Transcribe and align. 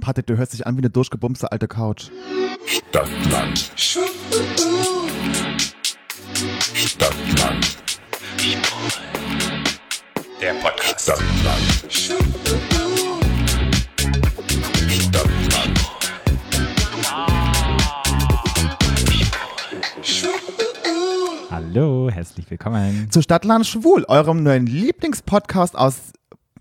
Patrick, 0.00 0.26
du 0.26 0.36
hörst 0.36 0.52
dich 0.52 0.66
an 0.66 0.76
wie 0.76 0.80
eine 0.80 0.90
durchgebumste 0.90 1.50
alte 1.50 1.66
Couch. 1.66 2.10
Stadtland. 2.66 3.72
Stadtland. 6.74 7.76
Der 10.40 10.54
Podcast. 10.54 11.00
Stadtland. 11.00 12.71
Herzlich 22.22 22.48
willkommen. 22.52 23.10
Zu 23.10 23.20
Stadtland 23.20 23.66
Schwul, 23.66 24.04
eurem 24.06 24.44
neuen 24.44 24.64
Lieblingspodcast 24.64 25.76
aus. 25.76 26.12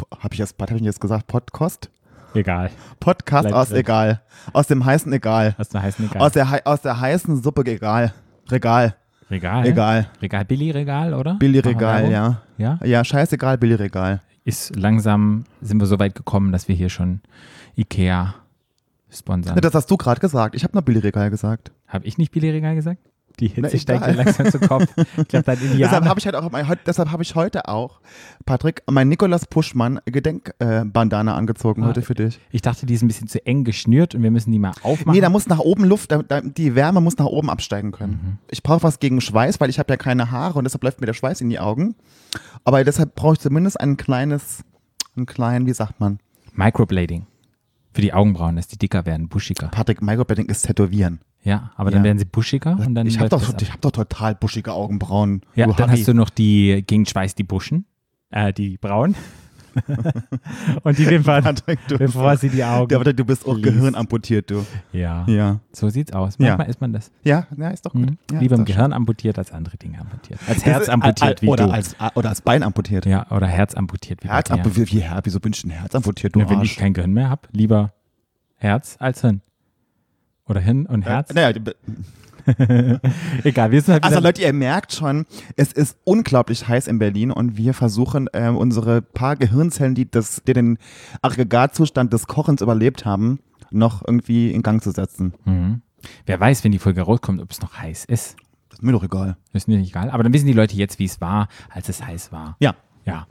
Hab 0.09 0.33
ich 0.33 0.39
jetzt, 0.39 0.55
was 0.57 0.71
hab 0.71 0.75
ich 0.75 0.81
jetzt 0.81 0.99
gesagt? 0.99 1.27
Podcast? 1.27 1.91
Egal. 2.33 2.71
Podcast 2.99 3.47
Bleib 3.47 3.53
aus. 3.53 3.71
Egal. 3.71 4.23
Aus 4.53 4.66
dem 4.66 4.83
heißen 4.83 5.13
Egal. 5.13 5.53
Aus 5.59 5.69
der 5.69 5.83
heißen 5.83 6.03
Egal. 6.09 6.19
Aus 6.19 6.31
der, 6.31 6.61
aus 6.66 6.81
der 6.81 6.99
heißen 6.99 7.43
Suppe 7.43 7.63
Egal. 7.67 8.11
Regal. 8.49 8.95
Regal. 9.29 9.67
Egal. 9.67 10.09
Regal, 10.19 10.45
Billy-Regal, 10.45 11.13
oder? 11.13 11.35
Billy 11.35 11.59
Regal, 11.59 12.11
ja. 12.11 12.41
Ja? 12.57 12.80
Ja, 12.83 13.03
scheißegal, 13.05 13.59
Billy 13.59 13.75
Regal. 13.75 14.21
Ist 14.43 14.75
langsam, 14.75 15.43
sind 15.61 15.80
wir 15.80 15.85
so 15.85 15.99
weit 15.99 16.16
gekommen, 16.16 16.52
dass 16.52 16.69
wir 16.69 16.75
hier 16.75 16.89
schon 16.89 17.21
Ikea 17.77 18.33
sponsern. 19.11 19.61
Das 19.61 19.75
hast 19.75 19.91
du 19.91 19.97
gerade 19.97 20.19
gesagt. 20.19 20.55
Ich 20.55 20.63
habe 20.63 20.73
nur 20.73 20.81
Billy 20.81 21.02
Regal 21.02 21.30
gesagt. 21.30 21.71
Habe 21.88 22.07
ich 22.07 22.17
nicht 22.17 22.31
Billy-Regal 22.31 22.73
gesagt? 22.73 23.10
Die 23.40 23.48
Hitze 23.48 23.70
Na, 23.73 23.77
steigt 23.80 24.05
mir 24.08 24.13
langsam 24.13 24.52
zu 24.52 24.59
Kopf. 24.59 24.88
Ich 25.17 25.27
glaube, 25.27 25.44
dein 25.45 25.58
Deshalb 25.77 26.05
habe 26.05 26.20
ich 26.20 26.26
halt 26.26 26.35
auch, 26.35 26.52
mein, 26.52 26.67
heut- 26.67 26.80
deshalb 26.85 27.12
habe 27.12 27.23
ich 27.23 27.35
heute 27.35 27.67
auch, 27.67 27.99
Patrick, 28.45 28.83
mein 28.89 29.08
Nikolaus 29.09 29.45
Puschmann 29.47 30.00
Gedenkbandana 30.05 31.31
äh, 31.33 31.36
angezogen 31.36 31.83
Ah. 31.83 31.88
heute 31.88 32.02
für 32.02 32.14
dich. 32.14 32.39
Ich 32.52 32.61
dachte, 32.61 32.86
die 32.86 32.94
ist 32.94 33.02
ein 33.02 33.08
bisschen 33.08 33.28
zu 33.28 33.44
eng 33.45 33.64
geschnürt 33.64 34.14
und 34.16 34.23
wir 34.23 34.31
müssen 34.31 34.52
die 34.52 34.59
mal 34.59 34.73
aufmachen. 34.83 35.14
Nee, 35.16 35.22
da 35.22 35.30
muss 35.30 35.47
nach 35.47 35.59
oben 35.59 35.86
Luft, 35.86 36.11
da, 36.11 36.22
da, 36.23 36.42
die 36.42 36.75
Wärme 36.75 37.02
muss 37.02 37.17
nach 37.17 37.25
oben 37.25 37.50
absteigen 37.50 37.92
können. 37.92 38.20
Mhm. 38.23 38.38
Ich 38.50 38.61
brauche 38.64 38.83
was 38.83 39.00
gegen 39.00 39.22
Schweiß, 39.22 39.59
weil 39.59 39.70
ich 39.70 39.80
habe 39.80 39.92
ja 39.92 39.98
keine 39.98 40.31
Haare 40.31 40.58
und 40.59 40.64
deshalb 40.66 40.83
läuft 40.83 41.00
mir 41.00 41.08
der 41.08 41.14
Schweiß 41.14 41.42
in 41.42 41.50
die 41.50 41.59
Augen. 41.59 41.95
Aber 42.64 42.83
deshalb 42.83 43.16
brauche 43.16 43.33
ich 43.33 43.39
zumindest 43.39 43.80
ein 43.80 43.98
kleines, 43.98 44.64
einen 45.16 45.25
kleinen, 45.25 45.66
wie 45.66 45.73
sagt 45.73 46.00
man? 46.00 46.20
Microblading. 46.53 47.25
Für 47.94 48.02
die 48.02 48.14
Augenbrauen, 48.14 48.55
dass 48.55 48.67
die 48.67 48.77
dicker 48.77 49.05
werden, 49.05 49.27
buschiger. 49.27 49.67
Patrick, 49.67 50.02
Microblading 50.02 50.45
ist 50.48 50.61
Tätowieren. 50.66 51.20
Ja, 51.44 51.72
aber 51.75 51.89
dann 51.92 52.02
Ja. 52.02 52.06
werden 52.06 52.20
sie 52.20 52.25
buschiger 52.25 52.78
und 52.78 52.94
dann 52.94 53.08
ich 53.08 53.17
habe 53.17 53.30
doch, 53.30 53.42
ich 53.59 53.72
hab 53.72 53.81
doch 53.81 53.92
total 53.92 54.36
buschige 54.36 54.73
Augenbrauen. 54.73 55.42
Ja, 55.56 55.66
du 55.66 55.73
dann 55.73 55.89
Harry. 55.89 56.00
hast 56.00 56.08
du 56.08 56.14
noch 56.14 56.30
die 56.30 56.83
gegen 56.86 57.06
Schweiß 57.06 57.33
die 57.36 57.44
Buschen, 57.44 57.86
äh, 58.30 58.53
die 58.53 58.78
Brauen. 58.78 59.16
und 60.83 60.98
die 60.98 61.08
Wimpern, 61.09 61.56
bevor 61.98 62.36
sie 62.36 62.50
die 62.50 62.61
Augen. 62.64 62.92
Ja, 62.92 63.00
aber 63.00 63.14
du 63.14 63.23
bist 63.23 63.48
auch 63.48 63.56
liest. 63.56 63.64
gehirnamputiert, 63.70 64.52
du. 64.52 64.66
Ja. 64.92 65.25
Ja. 65.28 65.59
so 65.72 65.89
sieht's 65.89 66.11
aus. 66.11 66.36
Ja. 66.38 66.50
Manchmal 66.50 66.70
ist 66.70 66.81
man 66.81 66.92
das. 66.92 67.09
Ja, 67.23 67.48
ja 67.58 67.70
ist 67.70 67.86
doch 67.86 67.94
gut. 67.94 68.11
Mhm. 68.11 68.17
Ja, 68.33 68.39
Lieber 68.39 68.55
im. 68.58 68.66
Gehirn 68.66 68.92
amputiert 68.92 69.38
als 69.38 69.52
andere 69.53 69.78
Dinge 69.78 70.00
amputiert. 70.02 70.39
Als 70.48 70.66
Herz 70.66 70.89
amputiert 70.89 71.42
wie 71.42 71.48
oder 71.48 71.67
du. 71.67 71.72
Als, 71.73 71.95
oder 72.16 72.30
als 72.30 72.42
Bein 72.42 72.64
amputiert. 72.64 73.05
ja, 73.05 73.26
oder 73.31 73.48
Herz 73.48 73.73
amputiert 73.73 74.23
wie 74.23 74.28
Herz 74.28 74.52
amputiert. 74.52 74.92
Wie, 74.92 74.98
wie, 74.98 75.05
wieso 75.23 75.39
bin 75.39 75.53
ich 75.53 75.64
ein 75.64 75.70
Herz 75.72 75.95
amputiert, 75.95 76.36
du 76.36 76.42
Ja, 76.42 76.50
wenn 76.50 76.61
ich 76.61 76.76
kein 76.76 76.94
Gehirn 76.94 77.14
mehr 77.14 77.30
habe, 77.30 77.48
lieber 77.53 77.94
Herz 78.58 78.98
als 79.00 79.22
Hirn. 79.22 79.42
Oder 80.52 80.59
Hirn 80.59 80.85
und 80.85 81.03
Herz. 81.03 81.31
Äh, 81.31 81.33
naja, 81.33 81.61
Egal, 83.44 83.71
wir 83.71 83.81
sind 83.81 83.94
halt 83.94 84.03
Also 84.03 84.19
Leute, 84.19 84.41
ihr 84.41 84.52
merkt 84.52 84.93
schon, 84.93 85.25
es 85.55 85.71
ist 85.71 85.97
unglaublich 86.03 86.67
heiß 86.67 86.88
in 86.88 86.99
Berlin 86.99 87.31
und 87.31 87.55
wir 87.58 87.73
versuchen 87.73 88.30
ähm, 88.33 88.58
unsere 88.58 89.02
paar 89.02 89.35
Gehirnzellen, 89.35 89.95
die, 89.95 90.09
das, 90.09 90.41
die 90.45 90.53
den 90.53 90.77
Aggregatzustand 91.21 92.11
des 92.11 92.27
Kochens 92.27 92.61
überlebt 92.61 93.05
haben, 93.05 93.39
noch 93.70 94.03
irgendwie 94.05 94.52
in 94.52 94.61
Gang 94.64 94.83
zu 94.83 94.92
setzen. 94.92 95.33
Mhm. 95.45 95.81
Wer 96.26 96.39
weiß, 96.39 96.64
wenn 96.64 96.71
die 96.71 96.80
Folge 96.80 97.02
rauskommt, 97.02 97.42
ob 97.42 97.52
es 97.52 97.61
noch 97.61 97.77
heiß 97.77 98.05
ist. 98.05 98.36
Das 98.70 98.80
ist 98.80 98.83
mir 98.83 98.92
doch 98.92 99.03
egal. 99.03 99.37
Das 99.53 99.64
ist 99.64 99.67
mir 99.67 99.77
nicht 99.77 99.92
egal. 99.92 100.09
Aber 100.09 100.23
dann 100.23 100.33
wissen 100.33 100.47
die 100.47 100.53
Leute 100.53 100.76
jetzt, 100.76 100.99
wie 100.99 101.05
es 101.05 101.21
war, 101.21 101.47
als 101.70 101.89
es 101.89 102.03
heiß 102.05 102.31
war. 102.31 102.58
Ja. 102.59 102.76
Ja. 103.05 103.27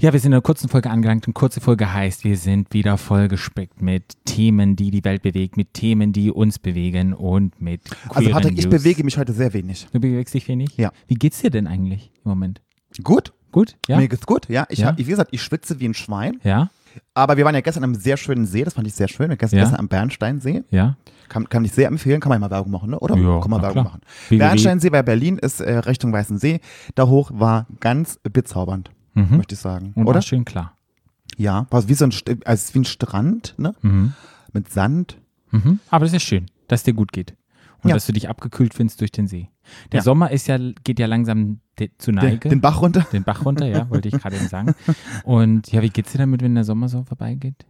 Ja, 0.00 0.12
wir 0.12 0.20
sind 0.20 0.30
in 0.30 0.34
einer 0.34 0.42
kurzen 0.42 0.68
Folge 0.68 0.90
angelangt. 0.90 1.26
Eine 1.26 1.32
kurze 1.32 1.60
Folge 1.60 1.92
heißt, 1.92 2.22
wir 2.22 2.36
sind 2.36 2.72
wieder 2.72 2.96
vollgespickt 2.98 3.82
mit 3.82 4.04
Themen, 4.24 4.76
die 4.76 4.92
die 4.92 5.02
Welt 5.04 5.22
bewegt, 5.22 5.56
mit 5.56 5.74
Themen, 5.74 6.12
die 6.12 6.30
uns 6.30 6.60
bewegen 6.60 7.12
und 7.14 7.60
mit 7.60 7.80
Also 8.08 8.30
Patrick, 8.30 8.56
ich 8.58 8.66
News. 8.66 8.74
bewege 8.76 9.02
mich 9.02 9.18
heute 9.18 9.32
sehr 9.32 9.52
wenig. 9.54 9.88
Du 9.92 9.98
bewegst 9.98 10.34
dich 10.34 10.46
wenig? 10.46 10.76
Ja. 10.76 10.92
Wie 11.08 11.14
geht's 11.16 11.40
dir 11.40 11.50
denn 11.50 11.66
eigentlich 11.66 12.12
im 12.24 12.28
Moment? 12.30 12.60
Gut? 13.02 13.32
Gut? 13.50 13.76
Ja? 13.88 13.96
Mir 13.96 14.06
geht's 14.08 14.24
gut, 14.24 14.48
ja. 14.48 14.66
Ich 14.68 14.78
Ja? 14.80 14.88
hab, 14.88 14.98
wie 14.98 15.02
gesagt, 15.04 15.30
ich 15.32 15.42
schwitze 15.42 15.80
wie 15.80 15.88
ein 15.88 15.94
Schwein. 15.94 16.38
Ja? 16.44 16.70
Aber 17.14 17.36
wir 17.36 17.44
waren 17.44 17.54
ja 17.56 17.60
gestern 17.60 17.82
am 17.82 17.96
sehr 17.96 18.16
schönen 18.16 18.46
See, 18.46 18.62
das 18.62 18.74
fand 18.74 18.86
ich 18.86 18.94
sehr 18.94 19.08
schön. 19.08 19.28
Wir 19.30 19.36
gestern, 19.36 19.58
Ja. 19.58 19.64
gestern 19.64 19.80
am 19.80 19.88
Bernsteinsee. 19.88 20.62
Ja? 20.70 20.96
Kann, 21.28 21.48
kann 21.48 21.64
ich 21.64 21.72
sehr 21.72 21.88
empfehlen, 21.88 22.20
kann 22.20 22.28
man 22.30 22.36
ja 22.40 22.46
mal 22.48 22.50
Werbung 22.54 22.70
machen, 22.70 22.90
ne? 22.90 23.00
oder? 23.00 23.16
Ja, 23.16 23.40
kann 23.40 23.50
man 23.50 23.62
Werbung 23.62 23.72
klar. 23.72 23.84
machen. 23.84 24.00
Wie- 24.28 24.38
Bernsteinsee 24.38 24.90
bei 24.90 25.02
Berlin 25.02 25.38
ist 25.38 25.60
äh, 25.60 25.78
Richtung 25.78 26.12
Weißen 26.12 26.38
See. 26.38 26.60
Da 26.94 27.08
hoch 27.08 27.32
war 27.34 27.66
ganz 27.80 28.20
bezaubernd, 28.22 28.90
Mhm. 29.18 29.36
möchte 29.38 29.54
ich 29.54 29.60
sagen. 29.60 29.92
Und 29.94 30.06
oder? 30.06 30.22
schön 30.22 30.44
klar. 30.44 30.74
Ja, 31.36 31.66
war 31.70 31.88
wie 31.88 31.94
so 31.94 32.04
ein, 32.04 32.12
also 32.44 32.74
wie 32.74 32.80
ein 32.80 32.84
Strand, 32.84 33.54
ne? 33.58 33.74
Mhm. 33.82 34.12
Mit 34.52 34.70
Sand. 34.72 35.18
Mhm. 35.50 35.78
Aber 35.90 36.04
das 36.04 36.14
ist 36.14 36.22
schön, 36.22 36.46
dass 36.68 36.80
es 36.80 36.84
dir 36.84 36.94
gut 36.94 37.12
geht. 37.12 37.34
Und 37.82 37.90
Ja. 37.90 37.94
dass 37.94 38.06
du 38.06 38.12
dich 38.12 38.28
abgekühlt 38.28 38.74
findest 38.74 39.00
durch 39.00 39.12
den 39.12 39.28
See. 39.28 39.48
Der 39.92 39.98
Ja. 39.98 40.02
Sommer 40.04 40.30
ist 40.32 40.48
ja, 40.48 40.58
geht 40.82 40.98
ja 40.98 41.06
langsam 41.06 41.60
de, 41.78 41.90
zu 41.98 42.10
Den, 42.10 42.16
Neige. 42.16 42.48
den 42.48 42.60
Bach 42.60 42.80
runter. 42.82 43.06
Den 43.12 43.22
Bach 43.22 43.44
runter, 43.44 43.66
ja, 43.66 43.88
wollte 43.88 44.08
ich 44.08 44.14
gerade 44.20 44.34
eben 44.36 44.48
sagen. 44.48 44.74
Und 45.24 45.70
ja, 45.70 45.80
wie 45.82 45.90
geht's 45.90 46.10
dir 46.12 46.18
damit, 46.18 46.42
wenn 46.42 46.54
der 46.56 46.64
Sommer 46.64 46.88
so 46.88 47.04
vorbeigeht? 47.04 47.66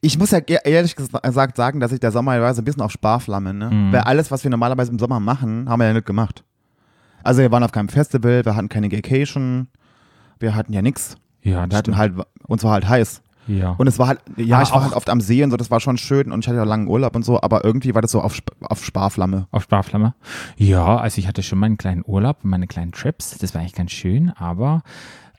Ich 0.00 0.16
muss 0.18 0.30
ja 0.30 0.38
ehrlich 0.38 0.94
gesagt 0.96 1.56
sagen, 1.56 1.80
dass 1.80 1.92
ich 1.92 1.98
der 2.00 2.12
Sommer 2.12 2.40
war 2.40 2.54
so 2.54 2.62
ein 2.62 2.64
bisschen 2.64 2.82
auf 2.82 2.92
Sparflamme, 2.92 3.52
ne? 3.52 3.70
Mhm. 3.70 3.92
Weil 3.92 4.00
alles, 4.02 4.30
was 4.30 4.44
wir 4.44 4.50
normalerweise 4.50 4.92
im 4.92 4.98
Sommer 4.98 5.18
machen, 5.20 5.68
haben 5.68 5.80
wir 5.80 5.86
ja 5.88 5.92
nicht 5.92 6.06
gemacht. 6.06 6.44
Also 7.24 7.40
wir 7.42 7.50
waren 7.50 7.62
auf 7.64 7.72
keinem 7.72 7.88
Festival, 7.88 8.44
wir 8.44 8.54
hatten 8.56 8.68
keine 8.68 8.90
Vacation, 8.92 9.68
wir 10.42 10.54
hatten 10.54 10.72
ja 10.72 10.82
nichts. 10.82 11.16
Ja, 11.42 11.68
Wir 11.70 11.76
hatten 11.78 11.96
halt, 11.96 12.12
uns 12.46 12.62
war 12.62 12.72
halt 12.72 12.88
heiß. 12.88 13.22
ja. 13.48 13.70
Und 13.78 13.86
es 13.88 13.98
war 13.98 14.06
halt, 14.08 14.20
ja, 14.36 14.56
Aber 14.56 14.62
ich 14.64 14.72
war 14.72 14.82
halt 14.84 14.92
oft 14.92 15.10
am 15.10 15.20
See 15.20 15.42
und 15.42 15.50
so, 15.50 15.56
das 15.56 15.70
war 15.70 15.80
schon 15.80 15.96
schön 15.96 16.30
und 16.30 16.40
ich 16.44 16.48
hatte 16.48 16.58
ja 16.58 16.64
langen 16.64 16.86
Urlaub 16.86 17.16
und 17.16 17.24
so, 17.24 17.40
aber 17.42 17.64
irgendwie 17.64 17.94
war 17.94 18.02
das 18.02 18.12
so 18.12 18.20
auf, 18.20 18.38
auf 18.60 18.84
Sparflamme. 18.84 19.48
Auf 19.50 19.64
Sparflamme? 19.64 20.14
Ja, 20.56 20.98
also 20.98 21.18
ich 21.18 21.26
hatte 21.26 21.42
schon 21.42 21.58
mal 21.58 21.66
einen 21.66 21.78
kleinen 21.78 22.04
Urlaub, 22.06 22.38
meine 22.42 22.66
kleinen 22.68 22.92
Trips. 22.92 23.38
Das 23.38 23.54
war 23.54 23.60
eigentlich 23.60 23.74
ganz 23.74 23.90
schön, 23.90 24.30
aber 24.30 24.82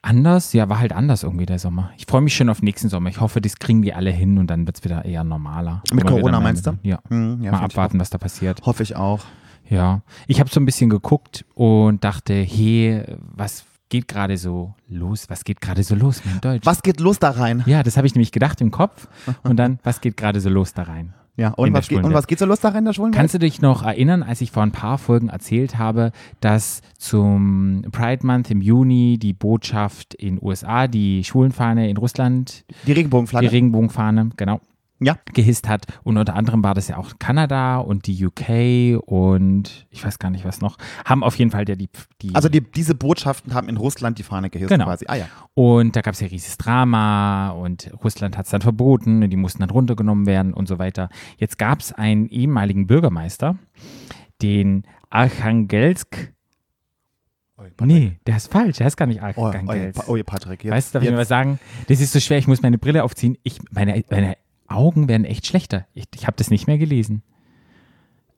anders, 0.02 0.52
ja, 0.52 0.68
war 0.68 0.80
halt 0.80 0.92
anders 0.92 1.24
irgendwie 1.24 1.46
der 1.46 1.60
Sommer. 1.60 1.92
Ich 1.98 2.06
freue 2.06 2.20
mich 2.22 2.36
schon 2.36 2.50
auf 2.50 2.62
nächsten 2.62 2.90
Sommer. 2.90 3.10
Ich 3.10 3.22
hoffe, 3.22 3.40
das 3.40 3.58
kriegen 3.58 3.82
die 3.82 3.94
alle 3.94 4.12
hin 4.12 4.38
und 4.38 4.48
dann 4.48 4.66
wird's 4.68 4.84
wieder 4.84 5.06
eher 5.06 5.24
normaler. 5.24 5.82
Mit 5.94 6.06
Corona 6.06 6.42
meinst 6.42 6.66
mit- 6.66 6.76
Ja. 6.84 7.00
Hm, 7.08 7.42
ja 7.42 7.52
mal 7.54 7.62
abwarten, 7.62 8.00
was 8.02 8.10
da 8.10 8.18
passiert. 8.18 8.62
Hoffe 8.66 8.84
ich 8.84 8.98
auch. 8.98 9.22
Ja. 9.70 10.02
Ich 10.28 10.42
habe 10.42 10.50
so 10.50 10.60
ein 10.60 10.66
bisschen 10.66 10.90
geguckt 10.90 11.46
und 11.56 12.04
dachte, 12.04 12.34
hey, 12.34 13.06
was 13.34 13.64
geht 13.94 14.08
gerade 14.08 14.38
so 14.38 14.74
los? 14.90 15.26
Was 15.30 15.44
geht 15.44 15.62
gerade 15.62 15.84
so 15.84 15.94
los, 15.94 16.24
mein 16.26 16.42
Deutsch? 16.42 16.66
Was 16.66 16.82
geht 16.82 17.00
los 17.00 17.20
da 17.20 17.30
rein? 17.30 17.62
Ja, 17.68 17.84
das 17.84 17.96
habe 17.96 18.08
ich 18.08 18.16
nämlich 18.16 18.32
gedacht 18.32 18.60
im 18.60 18.72
Kopf. 18.72 19.08
Und 19.44 19.58
dann, 19.58 19.78
was 19.84 20.02
geht 20.02 20.18
gerade 20.18 20.42
so 20.42 20.50
los 20.50 20.74
da 20.74 20.82
rein? 20.84 21.14
Ja, 21.36 21.50
und, 21.50 21.68
In 21.68 21.74
was, 21.74 21.88
geht, 21.88 22.04
und 22.04 22.12
was 22.14 22.26
geht 22.28 22.40
so 22.40 22.46
los 22.46 22.60
da 22.60 22.70
rein, 22.70 22.86
der 22.86 22.94
Schwulenwelt? 22.94 23.20
Kannst 23.20 23.36
du 23.36 23.40
dich 23.40 23.62
noch 23.62 23.84
erinnern, 23.84 24.24
als 24.24 24.42
ich 24.42 24.52
vor 24.52 24.64
ein 24.64 24.72
paar 24.72 24.98
Folgen 24.98 25.30
erzählt 25.30 25.78
habe, 25.78 26.12
dass 26.42 26.82
zum 26.98 27.84
Pride 27.92 28.26
Month 28.26 28.50
im 28.50 28.62
Juni 28.62 29.18
die 29.20 29.34
Botschaft 29.34 30.16
in 30.16 30.40
USA, 30.42 30.88
die 30.88 31.24
Schwulenfahne 31.24 31.88
in 31.90 31.98
Russland, 31.98 32.66
Die 32.88 32.92
Regenbogenflagge? 32.94 33.48
die 33.48 33.56
Regenbogenfahne, 33.56 34.30
genau, 34.38 34.60
ja. 35.00 35.18
gehisst 35.34 35.68
hat. 35.68 35.86
Und 36.04 36.18
unter 36.18 36.36
anderem 36.36 36.64
war 36.64 36.74
das 36.74 36.88
ja 36.88 36.98
auch 36.98 37.14
Kanada 37.20 37.78
und 37.78 38.08
die 38.08 38.26
UK 38.26 39.02
und 39.06 39.86
ich 39.90 40.04
weiß 40.04 40.20
gar 40.20 40.30
nicht 40.30 40.46
was 40.46 40.62
noch, 40.62 40.78
haben 41.06 41.24
auf 41.24 41.36
jeden 41.38 41.52
Fall 41.52 41.68
ja 41.68 41.76
die, 41.76 41.90
die 42.22 42.34
Also 42.36 42.50
die, 42.50 42.62
diese 42.62 42.96
Botschaften 42.96 43.54
haben 43.54 43.70
in 43.70 43.78
Russland 43.78 44.18
die 44.18 44.24
Fahne 44.24 44.50
gehisst 44.50 44.70
Genau. 44.70 44.86
quasi. 44.86 45.06
Ah 45.08 45.16
ja. 45.16 45.26
Und 45.54 45.96
da 45.96 46.02
gab 46.02 46.14
es 46.14 46.20
ja 46.20 46.28
riesiges 46.28 46.58
Drama 46.58 47.50
und 47.50 47.92
Russland 48.04 48.38
hat 48.38 48.46
es 48.46 48.52
dann 48.52 48.62
verboten 48.62 49.24
und 49.24 49.30
die 49.30 49.38
mussten 49.38 49.60
dann 49.60 49.70
runtergenommen 49.70 50.26
werden 50.26 50.54
und 50.54 50.68
so 50.68 50.80
weiter. 50.80 51.10
Jetzt 51.38 51.58
gab 51.58 51.80
es 51.80 51.92
einen 51.94 52.28
ehemaligen 52.28 52.88
Bürgermeister, 52.88 53.58
den 54.42 54.84
Archangelsk. 55.10 56.34
Nee, 57.82 58.18
der 58.28 58.38
ist 58.38 58.52
falsch, 58.52 58.78
der 58.78 58.86
heißt 58.86 58.98
gar 58.98 59.06
nicht 59.06 59.22
Oh, 59.22 59.32
oh, 59.38 59.46
Archangelsk. 59.46 60.10
oh, 60.10 60.18
Patrick. 60.26 60.64
Jetzt, 60.64 60.74
weißt 60.74 60.90
du, 60.90 60.94
darf 60.94 61.04
ich 61.04 61.06
jetzt, 61.08 61.14
mir 61.16 61.22
was 61.22 61.28
sagen? 61.28 61.60
Das 61.88 62.02
ist 62.02 62.12
so 62.12 62.20
schwer, 62.20 62.38
ich 62.38 62.48
muss 62.48 62.62
meine 62.62 62.78
Brille 62.78 63.04
aufziehen. 63.04 63.38
Ich, 63.44 63.60
meine, 63.72 64.04
meine 64.10 64.36
Augen 64.68 65.08
werden 65.08 65.26
echt 65.26 65.46
schlechter. 65.46 65.88
Ich, 65.94 66.06
ich 66.16 66.26
habe 66.26 66.38
das 66.38 66.50
nicht 66.50 66.68
mehr 66.68 66.78
gelesen. 66.78 67.24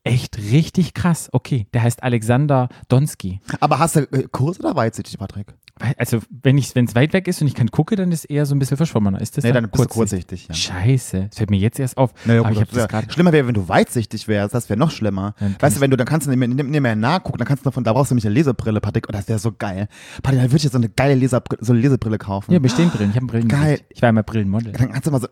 Echt 0.06 0.38
richtig 0.38 0.94
krass. 0.94 1.30
Okay, 1.32 1.66
der 1.74 1.82
heißt 1.82 2.04
Alexander 2.04 2.70
Donsky. 2.90 3.42
Aber 3.60 3.80
hast 3.80 3.96
du 3.96 4.02
äh, 4.02 4.28
kurz 4.32 4.60
oder 4.60 4.76
weitsichtig, 4.76 5.18
Patrick? 5.18 5.56
Also, 5.98 6.20
wenn 6.44 6.58
es 6.58 6.96
weit 6.96 7.12
weg 7.12 7.28
ist 7.28 7.42
und 7.42 7.48
ich 7.48 7.56
kann 7.56 7.70
gucke, 7.70 7.98
dann 7.98 8.12
ist 8.14 8.26
eher 8.26 8.46
so 8.46 8.56
ein 8.56 8.60
bisschen 8.60 8.78
verschwommener. 8.78 9.20
Ist 9.20 9.36
das 9.36 9.44
Nee, 9.44 9.52
dann 9.52 9.70
bist 9.70 9.84
du 9.84 9.90
kurzsichtig. 9.90 10.48
Ja. 10.48 10.54
Scheiße, 10.54 11.26
das 11.30 11.38
fällt 11.38 11.50
mir 11.50 11.58
jetzt 11.58 11.80
erst 11.80 11.98
auf. 11.98 12.14
Naja, 12.24 12.42
Aber 12.42 12.54
gut, 12.54 12.64
ich 12.64 12.70
das 12.70 12.88
das. 12.88 13.14
Schlimmer 13.14 13.34
wäre, 13.34 13.46
wenn 13.48 13.56
du 13.56 13.68
weitsichtig 13.68 14.28
wärst, 14.30 14.54
das 14.54 14.70
wäre 14.70 14.80
noch 14.80 14.92
schlimmer. 14.92 15.34
Dann 15.40 15.56
weißt 15.60 15.78
du, 15.78 15.82
wenn 15.82 15.92
du, 15.92 15.98
dann 15.98 16.08
kannst 16.08 16.28
du 16.28 16.32
nicht 16.32 16.40
mehr, 16.40 16.48
nicht 16.48 16.82
mehr 16.82 16.96
nachgucken, 16.96 17.40
dann 17.40 17.48
kannst 17.48 17.66
du 17.66 17.72
von, 17.72 17.84
da 17.84 17.92
brauchst 17.92 18.12
du 18.12 18.14
nämlich 18.16 18.26
eine 18.26 18.36
Lesebrille, 18.36 18.80
Patrick, 18.80 19.10
und 19.10 19.16
das 19.16 19.28
wäre 19.28 19.40
so 19.40 19.52
geil. 19.52 19.90
Patrick, 20.24 20.40
dann 20.40 20.50
würde 20.50 20.58
ich 20.58 20.64
jetzt 20.64 20.74
so 20.74 20.78
eine 20.78 20.88
geile 20.88 21.16
Leserbrille, 21.16 21.66
so 21.66 21.74
eine 21.74 21.82
Lesebrille 21.82 22.20
kaufen. 22.20 22.54
Ja, 22.54 22.60
bestehen 22.60 22.90
Brillen. 22.92 23.10
Ich 23.10 23.16
habe 23.18 23.26
Brillen. 23.26 23.48
Geil. 23.50 23.82
Ich 23.90 24.02
war 24.02 24.10
immer 24.10 24.24
Brillenmodel. 24.24 24.72
Dann 24.72 24.92
kannst 24.94 25.08
du 25.08 25.12
mal 25.12 25.20
so, 25.20 25.28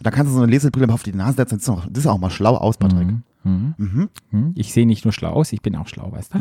dann 0.00 0.12
kannst 0.12 0.30
du 0.30 0.36
so 0.36 0.42
eine 0.42 0.52
Lesebrille 0.52 0.92
auf 0.92 1.02
die 1.02 1.12
Nase 1.12 1.38
setzen, 1.38 1.56
das 1.56 1.62
ist 1.62 1.68
auch, 1.70 1.86
das 1.88 2.04
ist 2.04 2.06
auch 2.06 2.18
mal 2.18 2.30
schlau 2.30 2.54
aus, 2.56 2.76
Patrick. 2.76 3.08
Mhm. 3.08 3.22
Mhm. 3.44 4.08
Hm, 4.30 4.52
Ich 4.56 4.72
sehe 4.72 4.86
nicht 4.86 5.04
nur 5.04 5.12
schlau 5.12 5.30
aus, 5.32 5.52
ich 5.52 5.62
bin 5.62 5.76
auch 5.76 5.86
schlau, 5.88 6.10
weißt 6.12 6.34
du? 6.34 6.38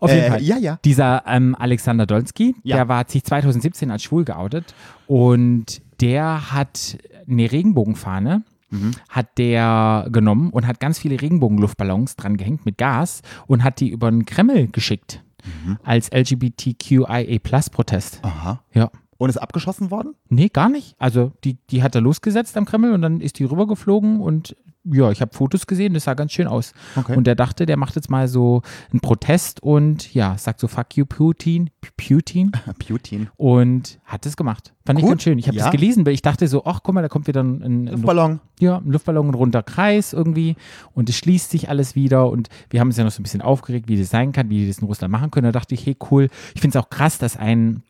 Auf 0.00 0.10
jeden 0.10 0.24
Äh, 0.24 0.30
Fall. 0.30 0.42
ja, 0.42 0.56
ja. 0.58 0.78
Dieser 0.84 1.24
ähm, 1.26 1.54
Alexander 1.58 2.06
Dolsky, 2.06 2.54
Ja. 2.62 2.76
der 2.76 2.88
war 2.88 2.98
hat 2.98 3.10
sich 3.10 3.24
2017 3.24 3.90
als 3.90 4.02
schwul 4.04 4.24
geoutet 4.24 4.74
und 5.06 5.80
der 6.00 6.52
hat 6.52 6.98
eine 7.28 7.50
Regenbogenfahne, 7.52 8.42
Mhm. 8.70 8.92
hat 9.08 9.36
der 9.38 10.06
genommen 10.12 10.50
und 10.50 10.66
hat 10.66 10.78
ganz 10.78 10.98
viele 11.00 11.20
Regenbogenluftballons 11.20 12.14
dran 12.16 12.36
gehängt 12.36 12.64
mit 12.64 12.78
Gas 12.78 13.22
und 13.48 13.64
hat 13.64 13.80
die 13.80 13.88
über 13.88 14.08
den 14.10 14.24
Kreml 14.26 14.68
geschickt 14.68 15.24
Mhm. 15.64 15.78
als 15.82 16.10
LGBTQIA-Plus-Protest. 16.12 18.20
Aha. 18.22 18.60
Ja. 18.72 18.90
Und 19.20 19.28
ist 19.28 19.36
abgeschossen 19.36 19.90
worden? 19.90 20.14
Nee, 20.30 20.48
gar 20.48 20.70
nicht. 20.70 20.94
Also 20.98 21.32
die, 21.44 21.58
die 21.68 21.82
hat 21.82 21.94
er 21.94 22.00
losgesetzt 22.00 22.56
am 22.56 22.64
Kreml 22.64 22.92
und 22.94 23.02
dann 23.02 23.20
ist 23.20 23.38
die 23.38 23.44
rübergeflogen 23.44 24.18
und 24.20 24.56
ja, 24.82 25.10
ich 25.10 25.20
habe 25.20 25.34
Fotos 25.34 25.66
gesehen, 25.66 25.92
das 25.92 26.04
sah 26.04 26.14
ganz 26.14 26.32
schön 26.32 26.46
aus. 26.46 26.72
Okay. 26.96 27.14
Und 27.14 27.26
der 27.26 27.34
dachte, 27.34 27.66
der 27.66 27.76
macht 27.76 27.96
jetzt 27.96 28.08
mal 28.08 28.28
so 28.28 28.62
einen 28.90 29.00
Protest 29.00 29.62
und 29.62 30.14
ja, 30.14 30.38
sagt 30.38 30.58
so 30.58 30.68
fuck 30.68 30.96
you 30.96 31.04
Putin, 31.04 31.68
Putin 31.98 32.52
Putin. 32.88 33.28
und 33.36 34.00
hat 34.06 34.24
es 34.24 34.38
gemacht. 34.38 34.72
Fand 34.86 34.98
ich 34.98 35.02
Gut. 35.02 35.10
ganz 35.12 35.22
schön. 35.22 35.38
Ich 35.38 35.48
habe 35.48 35.58
Ja. 35.58 35.64
das 35.64 35.72
gelesen, 35.72 36.06
weil 36.06 36.14
ich 36.14 36.22
dachte 36.22 36.48
so, 36.48 36.64
ach 36.64 36.80
guck 36.82 36.94
mal, 36.94 37.02
da 37.02 37.08
kommt 37.08 37.26
wieder 37.26 37.42
ein, 37.42 37.60
ein, 37.62 37.64
ein, 37.64 37.86
Luftballon. 37.88 38.40
ja, 38.58 38.78
ein 38.78 38.90
Luftballon, 38.90 39.28
ein 39.28 39.34
runder 39.34 39.62
Kreis 39.62 40.14
irgendwie 40.14 40.56
und 40.94 41.10
es 41.10 41.16
schließt 41.18 41.50
sich 41.50 41.68
alles 41.68 41.94
wieder 41.94 42.30
und 42.30 42.48
wir 42.70 42.80
haben 42.80 42.88
uns 42.88 42.96
ja 42.96 43.04
noch 43.04 43.10
so 43.12 43.20
ein 43.20 43.24
bisschen 43.24 43.42
aufgeregt, 43.42 43.86
wie 43.86 43.98
das 43.98 44.08
sein 44.08 44.32
kann, 44.32 44.48
wie 44.48 44.60
die 44.62 44.68
das 44.68 44.78
in 44.78 44.86
Russland 44.86 45.12
machen 45.12 45.30
können. 45.30 45.44
Da 45.44 45.52
dachte 45.52 45.74
ich, 45.74 45.84
hey 45.84 45.96
cool, 46.10 46.30
ich 46.54 46.62
finde 46.62 46.78
es 46.78 46.82
auch 46.82 46.88
krass, 46.88 47.18
dass 47.18 47.36
ein 47.36 47.82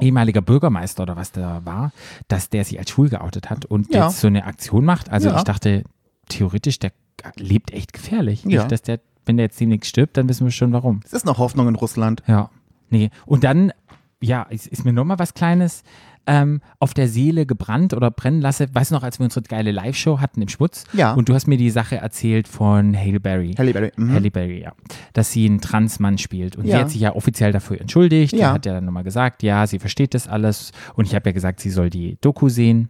ehemaliger 0.00 0.40
Bürgermeister 0.40 1.02
oder 1.02 1.16
was 1.16 1.32
da 1.32 1.60
war, 1.64 1.92
dass 2.28 2.50
der 2.50 2.64
sich 2.64 2.78
als 2.78 2.90
schwul 2.90 3.08
geoutet 3.08 3.50
hat 3.50 3.64
und 3.66 3.92
Ja. 3.94 4.06
jetzt 4.06 4.20
so 4.20 4.26
eine 4.26 4.44
Aktion 4.44 4.84
macht. 4.84 5.10
Also 5.10 5.28
Ja. 5.28 5.36
ich 5.38 5.44
dachte, 5.44 5.84
theoretisch, 6.28 6.78
der 6.78 6.92
lebt 7.36 7.72
echt 7.72 7.92
gefährlich. 7.92 8.42
Ja. 8.44 8.60
Nicht, 8.62 8.72
dass 8.72 8.82
der, 8.82 9.00
wenn 9.26 9.36
der 9.36 9.46
jetzt 9.46 9.60
demnächst 9.60 9.90
stirbt, 9.90 10.16
dann 10.16 10.28
wissen 10.28 10.46
wir 10.46 10.50
schon 10.50 10.72
warum. 10.72 11.00
Es 11.04 11.12
ist 11.12 11.26
noch 11.26 11.38
Hoffnung 11.38 11.68
in 11.68 11.74
Russland. 11.76 12.22
Ja. 12.26 12.50
Nee. 12.90 13.10
Und 13.26 13.44
dann, 13.44 13.72
ja, 14.20 14.42
ist, 14.44 14.66
ist 14.66 14.84
mir 14.84 14.92
nochmal 14.92 15.18
was 15.18 15.34
Kleines 15.34 15.82
ähm, 16.26 16.60
auf 16.78 16.94
der 16.94 17.08
Seele 17.08 17.46
gebrannt 17.46 17.94
oder 17.94 18.10
brennen 18.10 18.40
lasse. 18.40 18.66
Weißt 18.72 18.90
du 18.90 18.94
noch, 18.94 19.02
als 19.02 19.18
wir 19.18 19.24
unsere 19.24 19.42
geile 19.42 19.72
Live-Show 19.72 20.20
hatten 20.20 20.40
im 20.42 20.48
Schmutz? 20.48 20.84
Ja. 20.92 21.14
Und 21.14 21.28
du 21.28 21.34
hast 21.34 21.46
mir 21.48 21.56
die 21.56 21.70
Sache 21.70 21.96
erzählt 21.96 22.46
von 22.48 22.96
Halle 22.96 23.18
Berry. 23.20 23.54
Halle 23.58 23.72
Berry. 23.72 23.90
Mhm. 23.96 24.12
Halle 24.12 24.30
Berry, 24.30 24.62
ja. 24.62 24.72
Dass 25.12 25.32
sie 25.32 25.46
einen 25.46 25.60
Transmann 25.60 26.18
spielt. 26.18 26.56
Und 26.56 26.64
Ja. 26.66 26.76
sie 26.76 26.80
hat 26.82 26.90
sich 26.90 27.00
ja 27.00 27.14
offiziell 27.16 27.52
dafür 27.52 27.80
entschuldigt. 27.80 28.32
Die 28.32 28.38
Ja. 28.38 28.52
hat 28.52 28.66
ja 28.66 28.72
dann 28.74 28.84
nochmal 28.84 29.04
gesagt, 29.04 29.42
ja, 29.42 29.66
sie 29.66 29.78
versteht 29.78 30.14
das 30.14 30.28
alles. 30.28 30.72
Und 30.94 31.06
ich 31.06 31.14
habe 31.14 31.28
ja 31.28 31.32
gesagt, 31.32 31.60
sie 31.60 31.70
soll 31.70 31.90
die 31.90 32.18
Doku 32.20 32.48
sehen, 32.48 32.88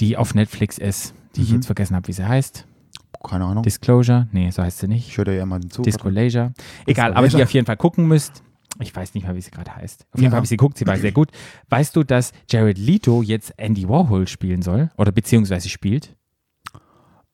die 0.00 0.16
auf 0.16 0.34
Netflix 0.34 0.78
ist, 0.78 1.14
die 1.36 1.42
ich 1.42 1.50
Mhm. 1.50 1.56
jetzt 1.56 1.66
vergessen 1.66 1.94
habe, 1.96 2.08
wie 2.08 2.12
sie 2.12 2.26
heißt. 2.26 2.66
Keine 3.28 3.44
Ahnung. 3.44 3.62
Disclosure? 3.62 4.26
Nee, 4.32 4.50
so 4.50 4.62
heißt 4.64 4.78
sie 4.80 4.88
nicht. 4.88 5.06
Ich 5.06 5.16
höre 5.16 5.32
ja 5.32 5.46
mal 5.46 5.60
zu. 5.68 5.82
Disco 5.82 6.08
Leisure. 6.08 6.52
Egal, 6.86 7.14
aber 7.14 7.28
die 7.28 7.36
ihr 7.36 7.44
auf 7.44 7.52
jeden 7.52 7.66
Fall 7.66 7.76
gucken 7.76 8.08
müsst. 8.08 8.42
Ich 8.80 8.94
weiß 8.94 9.14
nicht 9.14 9.26
mal, 9.26 9.34
wie 9.36 9.40
sie 9.40 9.50
gerade 9.50 9.74
heißt. 9.76 10.06
Auf 10.12 10.18
jeden 10.20 10.24
Ja. 10.24 10.30
Fall 10.30 10.36
habe 10.36 10.44
ich 10.44 10.48
sie 10.50 10.56
geguckt, 10.56 10.78
sie 10.78 10.86
war 10.86 10.96
sehr 10.96 11.12
gut. 11.12 11.30
Weißt 11.68 11.94
du, 11.94 12.02
dass 12.04 12.32
Jared 12.50 12.78
Leto 12.78 13.22
jetzt 13.22 13.52
Andy 13.58 13.88
Warhol 13.88 14.26
spielen 14.26 14.62
soll? 14.62 14.90
Oder 14.96 15.12
beziehungsweise 15.12 15.68
spielt? 15.68 16.16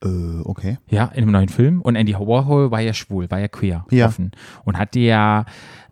Äh, 0.02 0.40
okay. 0.44 0.78
Ja, 0.88 1.06
in 1.06 1.22
einem 1.24 1.32
neuen 1.32 1.48
Film. 1.48 1.80
Und 1.82 1.96
Andy 1.96 2.14
Warhol 2.14 2.70
war 2.70 2.80
ja 2.80 2.92
schwul, 2.92 3.30
war 3.30 3.40
ja 3.40 3.48
queer, 3.48 3.84
Ja. 3.90 4.06
offen. 4.06 4.30
Und 4.64 4.78
hatte 4.78 5.00
ja 5.00 5.44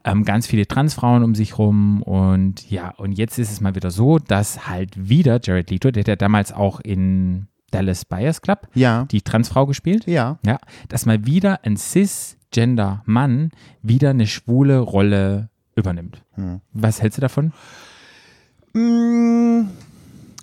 ähm, 0.04 0.25
ganz 0.25 0.46
viele 0.46 0.66
Transfrauen 0.69 1.25
um 1.25 1.34
sich 1.34 1.58
rum. 1.58 2.02
Und 2.02 2.70
ja, 2.70 2.90
und 2.96 3.12
jetzt 3.12 3.38
ist 3.38 3.50
es 3.50 3.60
mal 3.60 3.75
wieder 3.75 3.90
so, 3.90 4.19
dass 4.19 4.69
halt 4.69 5.08
wieder 5.08 5.40
Jared 5.42 5.70
Leto, 5.70 5.90
der 5.90 6.02
hat 6.02 6.08
ja 6.08 6.16
damals 6.16 6.52
auch 6.52 6.78
in 6.81 7.49
Dallas 7.70 8.04
Buyers 8.04 8.42
Club 8.42 8.68
Ja. 8.74 9.06
die 9.10 9.22
Transfrau 9.22 9.66
gespielt. 9.66 10.06
Ja. 10.06 10.38
Ja, 10.44 10.58
dass 10.88 11.06
mal 11.06 11.26
wieder 11.26 11.64
ein 11.64 11.76
Cisgender-Mann 11.76 13.50
wieder 13.82 14.10
eine 14.10 14.26
schwule 14.26 14.78
Rolle 14.78 15.48
übernimmt. 15.74 16.22
Hm. 16.34 16.60
Was 16.72 17.02
hältst 17.02 17.18
du 17.18 17.20
davon? 17.22 17.52
Mm, 18.72 19.68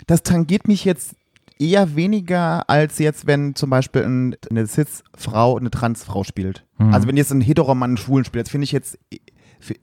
Das 0.06 0.22
tangiert 0.22 0.68
mich 0.68 0.84
jetzt 0.84 1.14
eher 1.58 1.94
weniger 1.96 2.68
als 2.68 2.98
jetzt, 2.98 3.26
wenn 3.26 3.54
zum 3.54 3.70
Beispiel 3.70 4.02
ein, 4.02 4.36
eine 4.50 4.66
Cis-Frau 4.66 5.56
eine 5.56 5.70
Trans-Frau 5.70 6.24
spielt. 6.24 6.64
Mhm. 6.78 6.92
Also 6.92 7.06
wenn 7.08 7.16
jetzt 7.16 7.30
ein 7.32 7.40
Heteromann 7.40 7.90
einen 7.90 7.96
Schwulen 7.96 8.24
spielt, 8.24 8.46
das 8.46 8.50
finde 8.50 8.64
ich 8.64 8.72
jetzt, 8.72 8.98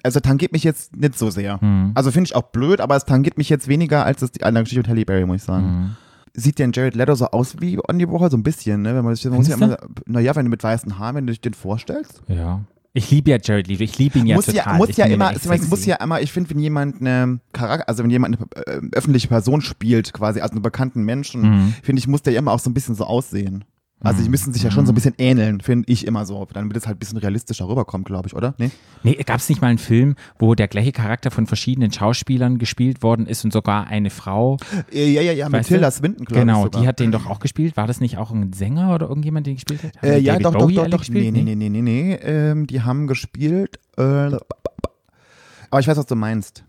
also 0.04 0.20
tangiert 0.20 0.52
mich 0.52 0.64
jetzt 0.64 0.96
nicht 0.96 1.18
so 1.18 1.30
sehr. 1.32 1.58
Mhm. 1.64 1.92
Also 1.96 2.12
finde 2.12 2.28
ich 2.28 2.36
auch 2.36 2.44
blöd, 2.52 2.82
aber 2.82 2.96
es 2.98 3.06
tangiert 3.06 3.38
mich 3.38 3.50
jetzt 3.50 3.68
weniger 3.68 4.06
als 4.06 4.20
das 4.20 4.32
die 4.32 4.44
andere 4.44 4.64
Geschichte 4.66 4.82
mit 4.82 4.90
Halle 4.90 5.06
Berry, 5.06 5.26
muss 5.26 5.38
ich 5.38 5.44
sagen. 5.44 5.66
Mhm. 5.66 5.96
Sieht 6.34 6.60
denn 6.60 6.72
Jared 6.74 6.96
Leto 6.96 7.14
so 7.16 7.26
aus 7.28 7.56
wie 7.60 7.78
Andy 7.88 8.08
Warhol? 8.10 8.32
So 8.32 8.38
ein 8.38 8.44
bisschen, 8.44 8.82
ne? 8.82 8.96
Wenn 8.96 9.04
man 9.04 9.16
sich, 9.16 9.26
man 9.26 9.36
muss 9.36 9.48
ja 9.48 9.56
immer, 9.56 9.78
naja, 10.06 10.36
wenn 10.36 10.46
du 10.46 10.50
mit 10.50 10.64
weißen 10.64 10.98
Haaren, 10.98 11.16
wenn 11.16 11.28
du 11.28 11.32
dich 11.34 11.42
den 11.42 11.54
vorstellst. 11.54 12.22
Ja. 12.28 12.62
Ich 12.94 13.10
liebe 13.10 13.32
ja 13.32 13.38
Jared 13.42 13.68
Leto, 13.68 13.84
ich 13.84 13.98
liebe 13.98 14.20
ihn 14.20 14.26
ja 14.26 14.36
muss 14.36 14.48
total. 14.48 14.74
ja, 14.74 14.78
muss 14.78 14.98
ja 14.98 15.06
immer, 15.06 15.34
ich 15.34 15.70
muss 15.70 15.86
ja 15.86 15.96
immer, 15.96 16.20
ich 16.22 16.32
finde, 16.34 16.50
wenn 16.50 16.60
jemand 16.60 17.00
eine 17.00 17.40
Charakter, 17.54 17.88
also 17.88 18.04
wenn 18.04 18.10
jemand 18.10 18.38
eine 18.38 18.66
äh, 18.68 18.82
öffentliche 18.94 19.30
Person 19.30 19.62
spielt, 19.62 20.12
quasi, 20.12 20.42
also 20.42 20.54
einen 20.54 20.62
bekannten 20.62 21.04
Menschen, 21.04 21.42
Mhm. 21.42 21.74
finde 21.84 22.00
ich, 22.02 22.08
muss 22.08 22.22
der 22.22 22.34
ja 22.34 22.40
immer 22.40 22.52
auch 22.52 22.60
so 22.60 22.70
ein 22.70 22.74
bisschen 22.74 22.96
so 22.96 23.06
aussehen. 23.06 23.64
Also 24.04 24.24
die 24.24 24.30
müssen 24.30 24.52
sich 24.52 24.64
ja 24.64 24.72
schon 24.72 24.86
so 24.86 24.92
ein 24.92 24.96
bisschen 24.96 25.14
ähneln, 25.18 25.62
finde 25.62 25.92
ich 25.92 26.08
immer 26.08 26.26
so. 26.26 26.48
Damit 26.54 26.76
es 26.76 26.88
halt 26.88 26.98
ein 26.98 27.00
bisschen 27.00 27.20
realistischer 27.20 27.68
rüberkommt, 27.68 28.06
glaube 28.06 28.28
ich, 28.28 28.36
oder? 28.36 28.56
Nee? 28.58 28.72
Nee, 29.04 29.14
gab 29.26 29.38
es 29.38 29.48
nicht 29.48 29.62
mal 29.62 29.68
einen 29.68 29.78
Film, 29.78 30.16
wo 30.40 30.56
der 30.56 30.68
gleiche 30.68 30.92
Charakter 30.92 31.30
von 31.30 31.46
verschiedenen 31.46 31.92
Schauspielern 31.92 32.58
gespielt 32.58 33.04
worden 33.04 33.28
ist 33.28 33.46
und 33.46 33.54
sogar 33.54 33.88
eine 33.88 34.10
Frau? 34.10 34.58
Ja, 34.92 35.02
ja, 35.22 35.32
ja, 35.34 35.50
mit? 35.50 35.66
Tilda 35.68 35.92
Swinton, 35.92 36.26
glaube 36.26 36.42
Genau, 36.42 36.58
ich. 36.60 36.64
sogar. 36.66 36.82
die 36.82 36.88
hat 36.88 37.00
den 37.00 37.12
doch 37.12 37.28
auch 37.28 37.40
gespielt. 37.40 37.78
War 37.78 37.86
das 37.88 38.00
nicht 38.00 38.18
auch 38.18 38.32
ein 38.32 38.54
Sänger 38.54 38.94
oder 38.96 39.08
irgendjemand, 39.08 39.46
den 39.46 39.56
gespielt 39.56 39.84
hat? 39.84 40.04
Äh, 40.04 40.18
ja, 40.20 40.40
doch, 40.40 40.54
doch, 40.54 40.72
doch, 40.72 40.88
doch. 40.88 41.08
Nee, 41.10 41.30
nee, 41.32 41.44
nee, 41.44 41.56
nee, 41.56 41.70
nee, 41.70 41.82
nee. 41.82 42.14
Ähm, 42.16 42.66
die 42.68 42.82
haben 42.82 43.06
gespielt. 43.08 43.80
Äh, 43.98 44.02
aber 44.02 45.80
ich 45.80 45.88
weiß, 45.88 45.98
was 45.98 46.06
du 46.06 46.16
meinst. 46.16 46.64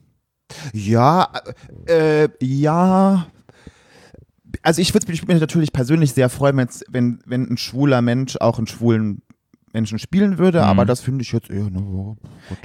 Ja, 0.75 1.29
äh, 1.87 2.29
ja. 2.41 3.27
Also 4.63 4.83
ich 4.83 4.93
würde 4.95 5.07
mich 5.11 5.27
natürlich 5.27 5.73
persönlich 5.73 6.13
sehr 6.13 6.29
freuen, 6.29 6.57
wenn, 6.89 7.21
wenn 7.25 7.49
ein 7.51 7.57
schwuler 7.57 8.03
Mensch 8.03 8.37
auch 8.37 8.59
einen 8.59 8.67
schwulen 8.67 9.23
Menschen 9.73 9.99
spielen 9.99 10.37
würde, 10.37 10.59
Mhm. 10.59 10.65
aber 10.67 10.85
das 10.85 11.01
finde 11.01 11.23
ich 11.23 11.33
jetzt 11.33 11.49
eher, 11.49 11.71
ne, 11.71 11.79
so. 11.81 12.17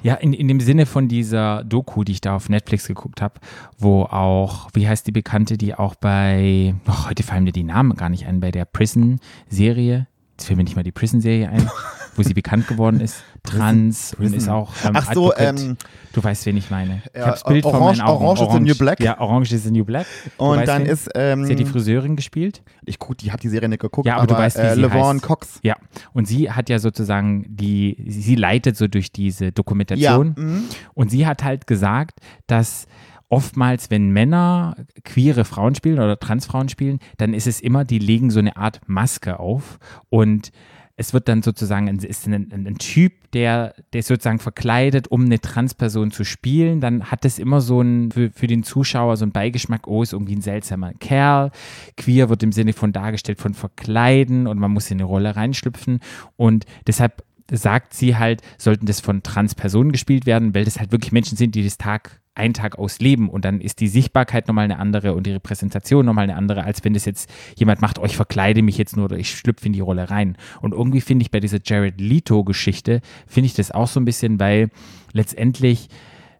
Ja, 0.04 0.16
in, 0.16 0.34
in 0.34 0.50
dem 0.50 0.60
Sinne 0.60 0.86
von 0.86 1.07
dieser 1.07 1.63
Doku, 1.63 2.04
die 2.04 2.12
ich 2.12 2.19
da 2.21 2.35
auf 2.35 2.50
Netflix 2.50 2.85
geguckt 2.88 3.21
habe, 3.21 3.35
wo 3.78 4.02
auch, 4.04 4.68
wie 4.73 4.90
heißt 4.90 5.07
die 5.07 5.14
Bekannte, 5.14 5.57
die 5.57 5.73
auch 5.73 5.95
bei, 5.95 6.76
oh, 6.85 7.07
heute 7.07 7.23
fallen 7.23 7.45
mir 7.45 7.54
die 7.54 7.64
Namen 7.64 7.95
gar 7.95 8.09
nicht 8.09 8.26
ein, 8.26 8.42
bei 8.42 8.52
der 8.52 8.66
Prison-Serie, 8.66 10.07
jetzt 10.31 10.45
fällt 10.45 10.57
mir 10.57 10.64
nicht 10.64 10.76
mal 10.76 10.83
die 10.83 10.92
Prison-Serie 10.92 11.50
ein, 11.50 11.69
wo 12.16 12.23
sie 12.23 12.33
bekannt 12.33 12.68
geworden 12.68 13.00
ist, 13.00 13.23
trans 13.49 14.13
und 14.13 14.19
Prison. 14.19 14.37
ist 14.37 14.49
auch 14.49 14.71
ähm, 14.85 14.92
Ach 14.94 15.13
so, 15.13 15.33
ähm, 15.35 15.77
du 16.13 16.23
weißt, 16.23 16.45
wen 16.45 16.57
ich 16.57 16.69
meine. 16.69 17.01
Ich 17.13 17.16
Ja, 17.19 17.21
habe 17.27 17.31
das 17.31 17.44
Bild 17.44 17.63
vor 17.63 17.73
Orange- 17.73 17.97
meinen 17.99 18.07
Augen. 18.09 18.25
Orange 18.25 18.42
is 18.44 18.54
the 18.54 18.59
New 18.59 18.75
Black. 18.77 18.99
Ja, 18.99 19.19
Orange 19.19 19.51
is 19.54 19.63
the 19.63 19.71
New 19.71 19.85
Black. 19.85 20.06
Du 20.37 20.44
Und 20.45 20.57
weißt, 20.57 20.68
dann 20.68 20.83
wen? 20.83 20.89
ist, 20.92 21.09
ähm, 21.16 21.45
Sie 21.45 21.51
hat 21.54 21.59
die 21.59 21.66
Friseurin 21.66 22.16
gespielt. 22.16 22.61
ich 22.85 22.99
guck, 22.99 23.18
die 23.18 23.31
hat 23.31 23.44
die 23.44 23.49
Serie 23.49 23.69
nicht 23.69 23.80
geguckt, 23.81 24.07
Ja, 24.07 24.18
aber 24.18 24.27
du 24.27 24.35
weißt, 24.35 24.57
wie 24.57 24.61
äh, 24.61 24.75
sie 24.75 24.81
LeVon 24.81 25.16
heißt. 25.16 25.21
Cox. 25.23 25.59
Ja, 25.63 25.75
und 26.13 26.27
sie 26.27 26.51
hat 26.51 26.69
ja 26.69 26.80
sozusagen 26.80 27.45
die, 27.47 28.04
sie 28.07 28.21
sie 28.21 28.35
leitet 28.35 28.77
so 28.77 28.87
durch 28.87 29.11
diese 29.11 29.45
Ja, 29.45 29.51
Dokumentation. 29.51 30.35
mhm. 30.37 30.63
Und 30.94 31.09
sie 31.11 31.25
hat 31.27 31.44
halt 31.44 31.68
gesagt, 31.68 32.19
dass 32.47 32.87
oftmals, 33.30 33.89
wenn 33.92 34.11
Männer 34.11 34.75
queere 35.04 35.44
Frauen 35.44 35.75
spielen 35.75 35.99
oder 35.99 36.18
Transfrauen 36.18 36.69
spielen, 36.69 36.99
dann 37.18 37.33
ist 37.33 37.45
es 37.45 37.59
immer, 37.59 37.83
die 37.83 37.99
legen 37.99 38.30
so 38.31 38.39
eine 38.39 38.56
Art 38.56 38.80
Maske 38.87 39.39
auf 39.39 39.80
und 40.09 40.51
es 40.99 41.13
wird 41.13 41.27
dann 41.27 41.44
sozusagen, 41.44 41.87
ein, 41.87 41.99
ist 41.99 42.25
ein, 42.25 42.51
ein, 42.51 42.77
Typ, 42.80 43.13
der, 43.31 43.75
der 43.94 43.99
ist 43.99 44.07
sozusagen 44.07 44.39
verkleidet, 44.39 45.09
um 45.09 45.25
eine 45.25 45.39
Transperson 45.39 46.09
zu 46.09 46.23
spielen, 46.23 46.81
dann 46.81 47.11
hat 47.11 47.23
es 47.23 47.37
immer 47.37 47.61
so 47.61 47.81
ein, 47.81 48.11
für, 48.11 48.31
für 48.31 48.47
den 48.47 48.63
Zuschauer 48.63 49.16
so 49.16 49.23
ein 49.23 49.31
Beigeschmack, 49.31 49.87
oh, 49.87 50.01
ist 50.01 50.13
irgendwie 50.13 50.35
ein 50.35 50.42
seltsamer 50.42 50.94
Kerl. 50.94 51.51
Queer 51.97 52.30
wird 52.30 52.42
im 52.42 52.51
Sinne 52.51 52.73
von 52.73 52.94
dargestellt 52.94 53.39
von 53.39 53.54
verkleiden 53.54 54.47
und 54.47 54.57
man 54.57 54.71
muss 54.71 54.89
in 54.89 54.97
eine 54.97 55.06
Rolle 55.06 55.35
reinschlüpfen. 55.35 55.99
Und 56.35 56.66
deshalb 56.87 57.23
sagt 57.51 57.94
sie 57.94 58.18
halt, 58.18 58.42
sollten 58.57 58.87
das 58.87 58.99
von 58.99 59.21
Transpersonen 59.21 59.92
gespielt 59.92 60.25
werden, 60.25 60.56
weil 60.56 60.66
das 60.66 60.80
halt 60.80 60.92
wirklich 60.92 61.11
Menschen 61.11 61.37
sind, 61.37 61.54
die 61.54 61.63
das 61.63 61.77
Tag 61.77 62.19
einen 62.38 62.54
Tag 62.54 62.78
ausleben 62.78 63.30
und 63.30 63.46
dann 63.46 63.62
ist 63.62 63.80
die 63.80 63.88
Sichtbarkeit 63.88 64.48
nochmal 64.48 64.66
eine 64.66 64.80
andere 64.80 65.14
und 65.14 65.26
die 65.26 65.32
Repräsentation 65.32 66.06
nochmal 66.06 66.24
eine 66.24 66.36
andere, 66.36 66.64
als 66.64 66.84
wenn 66.84 66.94
das 66.94 67.06
jetzt 67.06 67.30
jemand 67.56 67.82
macht, 67.82 68.00
oh, 68.00 68.06
ich 68.06 68.16
verkleide 68.16 68.62
mich 68.62 68.78
jetzt 68.78 68.96
nur 68.96 69.06
oder 69.06 69.18
ich 69.18 69.30
schlüpfe 69.32 69.66
in 69.66 69.74
die 69.74 69.80
Rolle 69.80 70.10
rein. 70.10 70.38
Und 70.62 70.74
irgendwie 70.74 71.02
finde 71.02 71.24
ich 71.24 71.32
bei 71.32 71.40
dieser 71.40 71.60
Jared 71.64 72.00
Leto-Geschichte, 72.00 73.02
finde 73.26 73.48
ich 73.48 73.54
das 73.54 73.72
auch 73.72 73.88
so 73.88 74.00
ein 74.00 74.06
bisschen, 74.06 74.40
weil 74.40 74.70
letztendlich 75.14 75.90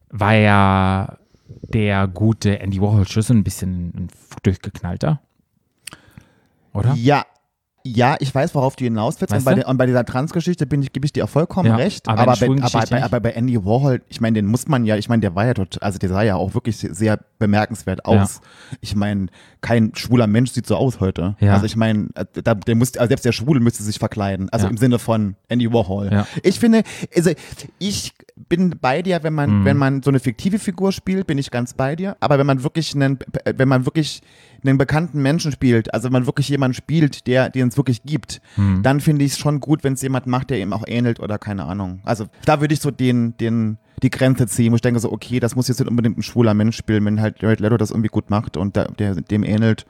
war 0.10 0.36
ja 0.36 1.18
der 1.48 2.08
gute 2.08 2.60
Andy 2.60 2.82
Warhol 2.82 3.08
schon 3.08 3.24
so 3.24 3.34
ein 3.34 3.44
bisschen 3.44 3.94
ein 3.96 4.08
durchgeknallter. 4.44 5.22
Oder? 6.74 6.94
Ja. 6.96 7.26
Ja, 7.86 8.18
ich 8.20 8.36
weiß, 8.36 8.54
worauf 8.54 8.76
du 8.76 8.84
hinaus 8.84 9.22
willst. 9.22 9.34
Und 9.34 9.46
bei, 9.46 9.54
der, 9.54 9.68
und 9.70 9.78
bei 9.78 9.86
dieser 9.86 10.04
Trans-Geschichte 10.04 10.66
bin 10.66 10.82
ich, 10.82 10.92
gebe 10.92 11.06
ich 11.06 11.14
dir 11.14 11.26
vollkommen 11.26 11.70
Ja, 11.70 11.78
recht. 11.78 12.08
aber 12.10 12.22
Aber, 12.24 12.36
bei, 12.36 12.48
aber, 12.62 12.86
bei, 12.90 13.04
aber 13.04 13.20
bei 13.22 13.32
Andy 13.32 13.64
Warhol, 13.64 14.02
ich 14.10 14.20
meine, 14.20 14.34
den 14.36 14.46
muss 14.46 14.68
man 14.68 14.84
ja, 14.84 14.98
ich 14.98 15.08
meine, 15.08 15.22
der 15.22 15.36
war 15.36 15.46
ja 15.46 15.54
dort, 15.54 15.82
also 15.82 15.98
der 15.98 16.10
sah 16.10 16.22
ja 16.22 16.36
auch 16.36 16.54
wirklich 16.54 16.78
sehr, 16.78 17.20
bemerkenswert 17.40 18.04
aus. 18.06 18.42
Ich 18.82 18.96
meine, 18.96 19.28
kein 19.62 19.92
schwuler 19.96 20.28
Mensch 20.28 20.52
sieht 20.52 20.66
so 20.66 20.76
aus 20.76 21.00
heute. 21.00 21.36
Ja. 21.40 21.54
Also 21.54 21.66
ich 21.66 21.76
meine, 21.76 22.08
da, 22.34 22.56
der 22.56 22.76
muss, 22.76 22.98
also 22.98 23.08
selbst 23.08 23.26
der 23.26 23.32
Schwule 23.32 23.60
müsste 23.60 23.84
sich 23.84 24.00
verkleiden. 24.00 24.50
Also 24.50 24.66
Ja. 24.66 24.72
im 24.72 24.78
Sinne 24.78 24.98
von 25.00 25.36
Andy 25.48 25.72
Warhol. 25.72 26.10
Ja. 26.12 26.28
Ich 26.44 26.60
finde, 26.60 26.82
also 27.16 27.32
ich 27.80 28.14
bin 28.50 28.76
bei 28.82 29.02
dir, 29.02 29.22
wenn 29.24 29.34
man, 29.34 29.60
Mhm. 29.62 29.66
wenn 29.66 29.78
man 29.78 30.02
so 30.04 30.10
eine 30.10 30.20
fiktive 30.20 30.60
Figur 30.60 30.92
spielt, 30.92 31.28
bin 31.28 31.38
ich 31.38 31.52
ganz 31.52 31.74
bei 31.74 31.96
dir. 31.96 32.18
Aber 32.20 32.38
wenn 32.40 32.48
man 32.48 32.64
wirklich 32.64 32.94
einen, 32.96 33.20
wenn 33.46 33.68
man 33.68 33.86
wirklich 33.86 34.22
einen 34.64 34.78
bekannten 34.78 35.22
Menschen 35.22 35.52
spielt, 35.52 35.94
also 35.94 36.06
wenn 36.06 36.14
man 36.14 36.26
wirklich 36.26 36.50
jemanden 36.50 36.74
spielt, 36.76 37.28
der, 37.28 37.50
den 37.50 37.68
es 37.68 37.78
wirklich 37.78 38.04
gibt, 38.04 38.42
Mhm. 38.56 38.82
dann 38.84 39.00
finde 39.02 39.26
ich 39.26 39.34
es 39.34 39.38
schon 39.38 39.60
gut, 39.60 39.84
wenn 39.84 39.94
es 39.94 40.02
jemand 40.02 40.28
macht, 40.28 40.50
der 40.50 40.60
ihm 40.60 40.74
auch 40.74 40.84
ähnelt 40.88 41.20
oder 41.20 41.38
keine 41.38 41.66
Ahnung. 41.66 42.00
Also 42.04 42.26
da 42.46 42.62
würde 42.62 42.74
ich 42.74 42.80
so 42.80 42.92
den, 42.92 43.36
den, 43.38 43.78
die 44.04 44.10
Grenze 44.10 44.48
ziehen, 44.48 44.72
wo 44.72 44.76
ich 44.76 44.82
denke 44.82 45.00
so, 45.00 45.12
okay, 45.12 45.40
das 45.40 45.56
muss 45.56 45.68
jetzt 45.68 45.80
nicht 45.80 45.90
unbedingt 45.90 46.18
ein 46.18 46.24
schwuler 46.24 46.54
Mensch 46.54 46.76
spielen, 46.78 47.06
wenn 47.06 47.22
halt 47.22 47.42
Jared 47.42 47.60
Leto 47.60 47.78
das 47.78 47.92
irgendwie 47.92 48.10
gut 48.10 48.30
macht 48.30 48.58
und 48.58 48.76
der, 48.76 48.92
der 48.92 49.16
dem 49.16 49.44
ähnelt, 49.44 49.86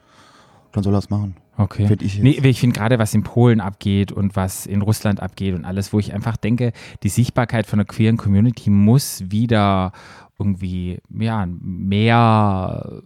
dann 0.71 0.83
soll 0.83 0.93
er 0.95 0.99
es 0.99 1.09
machen. 1.09 1.35
Okay. 1.59 1.87
Find 1.87 2.03
ich 2.03 2.19
nee, 2.19 2.39
ich 2.43 2.59
finde 2.59 2.77
gerade, 2.77 2.99
was 2.99 3.13
in 3.15 3.23
Polen 3.23 3.59
abgeht 3.61 4.11
und 4.11 4.35
was 4.35 4.67
in 4.67 4.83
Russland 4.83 5.21
abgeht 5.21 5.55
und 5.55 5.65
alles, 5.65 5.91
wo 5.91 5.97
ich 5.99 6.13
einfach 6.13 6.37
denke, 6.37 6.71
die 7.01 7.09
Sichtbarkeit 7.09 7.65
von 7.65 7.79
der 7.79 7.87
queeren 7.87 8.17
Community 8.17 8.69
muss 8.69 9.23
wieder 9.29 9.91
irgendwie 10.37 10.99
ja, 11.09 11.47
mehr 11.59 13.01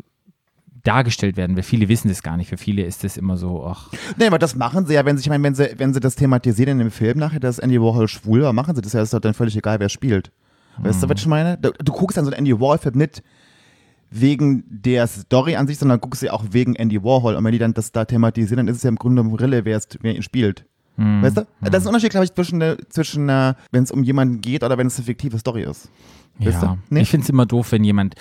dargestellt 0.84 1.38
werden, 1.38 1.56
weil 1.56 1.64
viele 1.64 1.90
wissen 1.90 2.10
das 2.10 2.24
gar 2.24 2.38
nicht. 2.38 2.50
Für 2.50 2.58
viele 2.58 2.84
ist 2.84 3.04
das 3.04 3.18
immer 3.18 3.38
so, 3.38 3.66
ach, 3.66 3.90
Nee, 4.18 4.28
aber 4.28 4.40
das 4.40 4.56
machen 4.56 4.86
sie 4.86 4.94
ja, 4.94 5.06
wenn 5.06 5.18
sie, 5.18 5.22
ich 5.22 5.30
meine, 5.30 5.44
wenn 5.44 5.56
sie, 5.56 5.74
wenn 5.78 5.94
sie 5.94 6.00
das 6.00 6.16
thematisieren 6.16 6.74
in 6.74 6.80
dem 6.80 6.92
Film 6.92 7.20
nachher, 7.20 7.40
dass 7.40 7.60
Andy 7.60 7.82
Warhol 7.82 8.08
schwul 8.08 8.42
war, 8.42 8.54
machen 8.54 8.76
sie 8.76 8.82
das 8.82 8.94
ja, 8.94 9.02
ist 9.02 9.14
doch 9.14 9.20
dann 9.20 9.34
völlig 9.34 9.56
egal, 9.56 9.80
wer 9.80 9.90
spielt. 9.90 10.32
Weißt 10.78 11.04
du, 11.04 11.10
was 11.10 11.20
ich 11.20 11.28
meine? 11.28 11.58
Du, 11.58 11.72
du 11.72 11.92
guckst 11.92 12.18
dann 12.18 12.26
so 12.26 12.32
einen 12.32 12.40
Andy 12.40 12.60
Warhol-Film 12.60 12.98
nicht 12.98 13.22
wegen 14.10 14.64
der 14.68 15.08
Story 15.08 15.56
an 15.56 15.68
sich, 15.68 15.78
sondern 15.78 16.02
guckst 16.02 16.22
sie 16.22 16.30
auch 16.30 16.44
wegen 16.52 16.76
Andy 16.76 17.04
Warhol. 17.04 17.36
Und 17.36 17.44
wenn 17.44 17.52
die 17.52 17.60
dann 17.60 17.74
das 17.74 17.92
da 17.92 18.06
thematisieren, 18.06 18.58
dann 18.58 18.68
ist 18.68 18.78
es 18.78 18.84
ja 18.84 18.90
im 18.90 18.96
Grunde 18.96 19.22
Rille, 19.40 19.64
wer, 19.66 19.80
wer 20.02 20.16
ihn 20.16 20.24
spielt. 20.24 20.66
Weißt 20.98 21.38
du? 21.38 21.48
Das 21.62 21.82
ist 21.82 21.86
ein 21.86 21.88
Unterschied, 21.88 22.12
glaube 22.12 22.26
ich, 22.26 22.34
zwischen, 22.34 22.62
zwischen 22.90 23.30
äh, 23.30 23.54
wenn 23.72 23.84
es 23.84 23.92
um 23.92 24.04
jemanden 24.04 24.42
geht 24.42 24.64
oder 24.64 24.78
wenn 24.78 24.88
es 24.88 24.98
eine 24.98 25.06
fiktive 25.06 25.40
Story 25.40 25.64
ist. 25.64 25.90
Weißt 26.38 26.62
ja. 26.62 26.76
du? 26.76 26.78
Nee? 26.90 27.02
Ich 27.02 27.10
finde 27.10 27.24
es 27.24 27.30
immer 27.30 27.46
doof, 27.46 27.72
wenn 27.72 27.84
jemand, 27.84 28.16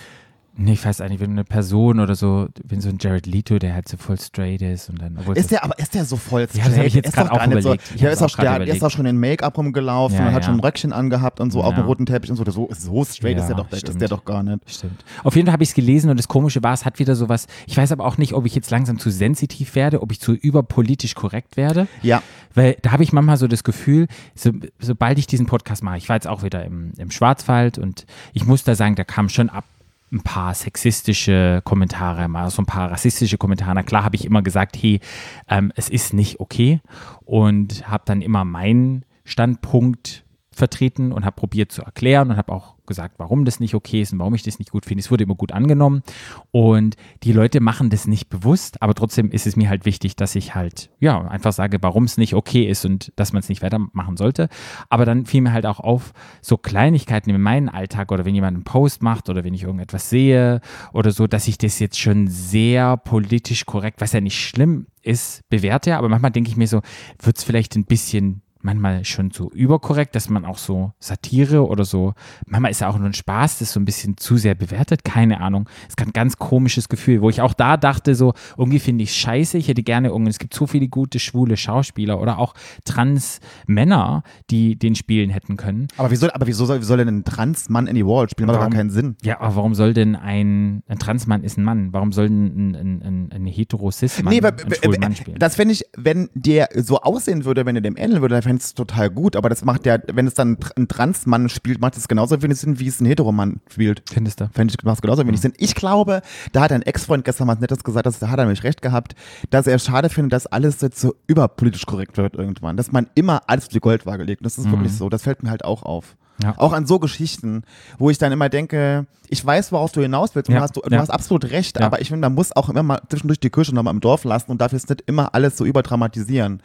nee, 0.60 0.72
ich 0.74 0.84
weiß 0.84 1.00
eigentlich, 1.00 1.20
wenn 1.20 1.30
eine 1.32 1.44
Person 1.44 2.00
oder 2.00 2.14
so, 2.14 2.48
wenn 2.64 2.80
so 2.80 2.88
ein 2.88 2.98
Jared 3.00 3.26
Leto, 3.26 3.58
der 3.58 3.74
halt 3.74 3.88
so 3.88 3.96
voll 3.96 4.18
straight 4.20 4.62
ist 4.62 4.88
und 4.90 5.00
dann, 5.00 5.16
Ist 5.34 5.50
der, 5.50 5.64
aber 5.64 5.78
ist 5.78 5.94
der 5.94 6.04
so 6.04 6.16
voll 6.16 6.42
Ja, 6.42 6.46
das 6.46 6.56
hab 6.56 6.66
ich 6.68 6.74
straight? 6.74 6.94
jetzt 6.94 7.06
Ist 7.08 7.16
gar 7.16 7.32
auch 7.32 7.46
überlegt. 7.46 7.62
So, 7.62 7.72
Ich 7.96 8.04
hab's 8.04 8.12
ist 8.14 8.22
auch 8.22 8.26
auch, 8.26 8.36
der, 8.36 8.44
der 8.44 8.52
ist 8.52 8.64
überlegt. 8.66 8.84
auch 8.84 8.90
schon 8.90 9.06
in 9.06 9.18
Make-up 9.18 9.58
rumgelaufen 9.58 10.18
Ja, 10.18 10.28
und 10.28 10.32
hat 10.34 10.42
ja. 10.42 10.46
schon 10.46 10.54
ein 10.56 10.60
Röckchen 10.60 10.92
angehabt 10.92 11.40
und 11.40 11.50
so 11.52 11.62
auf 11.62 11.74
dem 11.74 11.80
Ja. 11.80 11.86
roten 11.86 12.06
Teppich 12.06 12.30
und 12.30 12.36
so. 12.36 12.44
So, 12.50 12.68
so 12.76 13.04
straight 13.04 13.36
Ja, 13.36 13.42
ist 13.42 13.48
der 13.48 13.56
doch, 13.56 13.70
ist 13.72 13.80
stimmt. 13.80 14.00
der 14.00 14.08
doch 14.08 14.24
gar 14.24 14.42
nicht. 14.42 14.58
Stimmt. 14.70 15.04
Auf 15.24 15.34
jeden 15.36 15.46
Fall 15.46 15.52
habe 15.54 15.62
ich 15.62 15.70
es 15.70 15.74
gelesen 15.74 16.10
und 16.10 16.18
das 16.18 16.28
Komische 16.28 16.62
war, 16.62 16.72
es 16.74 16.84
hat 16.84 16.98
wieder 16.98 17.16
sowas. 17.16 17.46
Ich 17.66 17.76
weiß 17.76 17.90
aber 17.92 18.04
auch 18.04 18.18
nicht, 18.18 18.34
ob 18.34 18.46
ich 18.46 18.54
jetzt 18.54 18.70
langsam 18.70 18.98
zu 18.98 19.10
sensitiv 19.10 19.74
werde, 19.74 20.02
ob 20.02 20.12
ich 20.12 20.20
zu 20.20 20.32
überpolitisch 20.32 21.14
korrekt 21.14 21.56
werde. 21.56 21.86
Ja. 22.02 22.22
Weil 22.54 22.76
da 22.82 22.92
habe 22.92 23.02
ich 23.02 23.12
manchmal 23.12 23.36
so 23.36 23.46
das 23.46 23.64
Gefühl, 23.64 24.08
so, 24.34 24.50
sobald 24.78 25.18
ich 25.18 25.26
diesen 25.26 25.46
Podcast 25.46 25.82
mache, 25.82 25.96
ich 25.98 26.08
war 26.08 26.16
jetzt 26.16 26.26
auch 26.26 26.42
wieder 26.42 26.64
im, 26.64 26.92
im 26.98 27.10
Schwarzwald 27.10 27.78
und 27.78 28.06
ich 28.32 28.44
muss 28.44 28.64
da 28.64 28.74
sagen, 28.74 28.94
da 28.96 29.04
kam 29.04 29.28
schon 29.28 29.48
ab 29.48 29.64
ein 30.12 30.22
paar 30.22 30.54
sexistische 30.54 31.62
Kommentare, 31.64 32.28
mal 32.28 32.50
so 32.50 32.62
ein 32.62 32.66
paar 32.66 32.90
rassistische 32.90 33.38
Kommentare. 33.38 33.74
Na 33.74 33.82
klar 33.82 34.04
habe 34.04 34.16
ich 34.16 34.24
immer 34.24 34.42
gesagt, 34.42 34.76
hey, 34.80 35.00
ähm, 35.48 35.72
es 35.76 35.88
ist 35.88 36.14
nicht 36.14 36.40
okay 36.40 36.80
und 37.24 37.88
habe 37.88 38.02
dann 38.06 38.22
immer 38.22 38.44
meinen 38.44 39.04
Standpunkt 39.24 40.24
vertreten 40.60 41.10
und 41.10 41.24
habe 41.24 41.34
probiert 41.34 41.72
zu 41.72 41.82
erklären 41.82 42.30
und 42.30 42.36
habe 42.36 42.52
auch 42.52 42.76
gesagt, 42.86 43.14
warum 43.18 43.44
das 43.44 43.60
nicht 43.60 43.74
okay 43.74 44.02
ist 44.02 44.12
und 44.12 44.18
warum 44.18 44.34
ich 44.34 44.42
das 44.42 44.58
nicht 44.58 44.70
gut 44.70 44.84
finde. 44.84 45.00
Es 45.00 45.10
wurde 45.10 45.24
immer 45.24 45.34
gut 45.36 45.52
angenommen 45.52 46.02
und 46.50 46.96
die 47.22 47.32
Leute 47.32 47.60
machen 47.60 47.88
das 47.88 48.06
nicht 48.06 48.28
bewusst, 48.28 48.82
aber 48.82 48.94
trotzdem 48.94 49.30
ist 49.30 49.46
es 49.46 49.56
mir 49.56 49.70
halt 49.70 49.86
wichtig, 49.86 50.16
dass 50.16 50.34
ich 50.34 50.54
halt, 50.54 50.90
ja, 51.00 51.20
einfach 51.22 51.52
sage, 51.52 51.78
warum 51.80 52.04
es 52.04 52.18
nicht 52.18 52.34
okay 52.34 52.64
ist 52.64 52.84
und 52.84 53.12
dass 53.16 53.32
man 53.32 53.40
es 53.40 53.48
nicht 53.48 53.62
weitermachen 53.62 54.16
sollte. 54.16 54.48
Aber 54.90 55.06
dann 55.06 55.24
fiel 55.24 55.40
mir 55.40 55.52
halt 55.52 55.66
auch 55.66 55.80
auf, 55.80 56.12
so 56.42 56.58
Kleinigkeiten 56.58 57.30
in 57.30 57.40
meinem 57.40 57.70
Alltag 57.70 58.12
oder 58.12 58.24
wenn 58.24 58.34
jemand 58.34 58.56
einen 58.56 58.64
Post 58.64 59.02
macht 59.02 59.30
oder 59.30 59.44
wenn 59.44 59.54
ich 59.54 59.62
irgendetwas 59.62 60.10
sehe 60.10 60.60
oder 60.92 61.10
so, 61.10 61.26
dass 61.26 61.48
ich 61.48 61.56
das 61.56 61.78
jetzt 61.78 61.98
schon 61.98 62.28
sehr 62.28 62.98
politisch 62.98 63.64
korrekt, 63.64 64.00
was 64.00 64.12
ja 64.12 64.20
nicht 64.20 64.38
schlimm 64.38 64.88
ist, 65.02 65.48
bewerte, 65.48 65.96
aber 65.96 66.10
manchmal 66.10 66.32
denke 66.32 66.50
ich 66.50 66.56
mir 66.56 66.68
so, 66.68 66.82
wird 67.22 67.38
es 67.38 67.44
vielleicht 67.44 67.76
ein 67.76 67.86
bisschen 67.86 68.42
manchmal 68.62 69.04
schon 69.04 69.30
so 69.30 69.50
überkorrekt, 69.50 70.14
dass 70.14 70.28
man 70.28 70.44
auch 70.44 70.58
so 70.58 70.92
Satire 70.98 71.66
oder 71.66 71.84
so, 71.84 72.14
manchmal 72.46 72.70
ist 72.70 72.80
ja 72.80 72.88
auch 72.88 72.98
nur 72.98 73.06
ein 73.06 73.14
Spaß, 73.14 73.58
das 73.58 73.72
so 73.72 73.80
ein 73.80 73.84
bisschen 73.84 74.16
zu 74.16 74.36
sehr 74.36 74.54
bewertet, 74.54 75.04
keine 75.04 75.40
Ahnung. 75.40 75.68
Es 75.82 75.94
ist 75.96 76.00
ein 76.00 76.12
ganz 76.12 76.36
komisches 76.36 76.88
Gefühl, 76.88 77.22
wo 77.22 77.30
ich 77.30 77.40
auch 77.40 77.54
da 77.54 77.76
dachte, 77.76 78.14
so, 78.14 78.34
irgendwie 78.56 78.78
finde 78.78 79.04
ich 79.04 79.14
scheiße, 79.14 79.58
ich 79.58 79.68
hätte 79.68 79.82
gerne 79.82 80.08
irgendwie, 80.08 80.30
es 80.30 80.38
gibt 80.38 80.54
so 80.54 80.66
viele 80.66 80.88
gute 80.88 81.18
schwule 81.18 81.56
Schauspieler 81.56 82.20
oder 82.20 82.38
auch 82.38 82.54
Trans-Männer, 82.84 84.22
die 84.50 84.76
den 84.76 84.94
spielen 84.94 85.30
hätten 85.30 85.56
können. 85.56 85.88
Aber 85.96 86.10
wieso, 86.10 86.30
aber 86.32 86.46
wieso 86.46 86.64
soll, 86.66 86.80
wie 86.80 86.84
soll 86.84 86.98
denn 86.98 87.08
ein 87.08 87.24
Transmann 87.24 87.86
in 87.86 87.94
die 87.94 88.06
Wall 88.06 88.28
spielen? 88.28 88.46
Macht 88.46 88.60
doch 88.60 88.70
keinen 88.70 88.90
Sinn. 88.90 89.16
Ja, 89.22 89.40
aber 89.40 89.56
warum 89.56 89.74
soll 89.74 89.94
denn 89.94 90.16
ein, 90.16 90.82
ein 90.88 90.98
Transmann 90.98 91.42
ist 91.42 91.58
ein 91.58 91.64
Mann? 91.64 91.92
Warum 91.92 92.12
soll 92.12 92.26
ein, 92.26 92.74
ein, 92.74 93.02
ein, 93.02 93.30
ein 93.32 93.46
hetero-cis-Mann 93.46 94.32
Nee, 94.32 94.40
aber, 94.40 94.60
einen 94.60 94.74
schwulen 94.74 95.00
Mann 95.00 95.16
spielen? 95.16 95.38
das 95.38 95.56
fände 95.56 95.72
ich, 95.72 95.84
wenn 95.96 96.28
der 96.34 96.68
so 96.76 97.00
aussehen 97.00 97.44
würde, 97.44 97.66
wenn 97.66 97.76
er 97.76 97.82
dem 97.82 97.96
ähneln 97.96 98.20
würde, 98.20 98.34
dann 98.34 98.42
fände 98.50 98.62
es 98.62 98.74
total 98.74 99.10
gut. 99.10 99.36
Aber 99.36 99.48
das 99.48 99.64
macht 99.64 99.86
ja, 99.86 99.98
wenn 100.12 100.26
es 100.26 100.34
dann 100.34 100.56
ein 100.76 100.88
Transmann 100.88 101.48
spielt, 101.48 101.80
macht 101.80 101.96
es 101.96 102.08
genauso 102.08 102.42
wenig 102.42 102.58
Sinn, 102.58 102.80
wie 102.80 102.88
es 102.88 103.00
ein 103.00 103.06
Heteromann 103.06 103.60
spielt. 103.70 104.02
Findest 104.12 104.40
du? 104.40 104.50
Fände 104.52 104.74
ich, 104.76 104.84
macht 104.84 104.96
es 104.96 105.02
genauso 105.02 105.24
wenig 105.24 105.40
Sinn. 105.40 105.52
Ich 105.56 105.76
glaube, 105.76 106.22
da 106.52 106.62
hat 106.62 106.72
ein 106.72 106.82
Ex-Freund 106.82 107.24
gestern 107.24 107.46
was 107.46 107.60
Nettes 107.60 107.84
gesagt, 107.84 108.06
das, 108.06 108.18
da 108.18 108.28
hat 108.28 108.38
er 108.38 108.46
nämlich 108.46 108.64
recht 108.64 108.82
gehabt, 108.82 109.14
dass 109.50 109.68
er 109.68 109.78
schade 109.78 110.08
findet, 110.08 110.32
dass 110.32 110.46
alles 110.46 110.80
jetzt 110.80 111.00
so 111.00 111.14
überpolitisch 111.28 111.86
korrekt 111.86 112.16
wird 112.16 112.34
irgendwann. 112.34 112.76
Dass 112.76 112.90
man 112.90 113.08
immer 113.14 113.42
alles 113.46 113.66
auf 113.66 113.72
die 113.72 113.80
Goldwaage 113.80 114.24
legt. 114.24 114.44
Das 114.44 114.58
ist 114.58 114.70
wirklich 114.70 114.92
so. 114.92 115.08
Das 115.08 115.22
fällt 115.22 115.44
mir 115.44 115.50
halt 115.50 115.64
auch 115.64 115.84
auf. 115.84 116.16
Ja. 116.42 116.54
Auch 116.56 116.72
an 116.72 116.86
so 116.86 116.98
Geschichten, 116.98 117.62
wo 117.98 118.10
ich 118.10 118.18
dann 118.18 118.32
immer 118.32 118.48
denke, 118.48 119.06
ich 119.28 119.44
weiß, 119.44 119.72
worauf 119.72 119.92
du 119.92 120.00
hinaus 120.00 120.34
willst 120.34 120.48
und 120.48 120.54
Ja, 120.54 120.60
du, 120.60 120.64
hast, 120.64 120.76
du 120.76 120.82
ja. 120.90 120.98
hast 120.98 121.10
absolut 121.10 121.50
recht, 121.50 121.80
aber 121.80 122.00
ich 122.00 122.08
finde, 122.08 122.26
man 122.26 122.34
muss 122.34 122.56
auch 122.56 122.68
immer 122.70 122.82
mal 122.82 123.00
zwischendurch 123.08 123.40
die 123.40 123.50
Kirche 123.50 123.74
nochmal 123.74 123.94
im 123.94 124.00
Dorf 124.00 124.24
lassen 124.24 124.50
und 124.50 124.60
dafür 124.60 124.76
ist 124.76 124.88
nicht 124.88 125.02
immer 125.06 125.34
alles 125.34 125.56
so 125.56 125.64
überdramatisieren. 125.64 126.62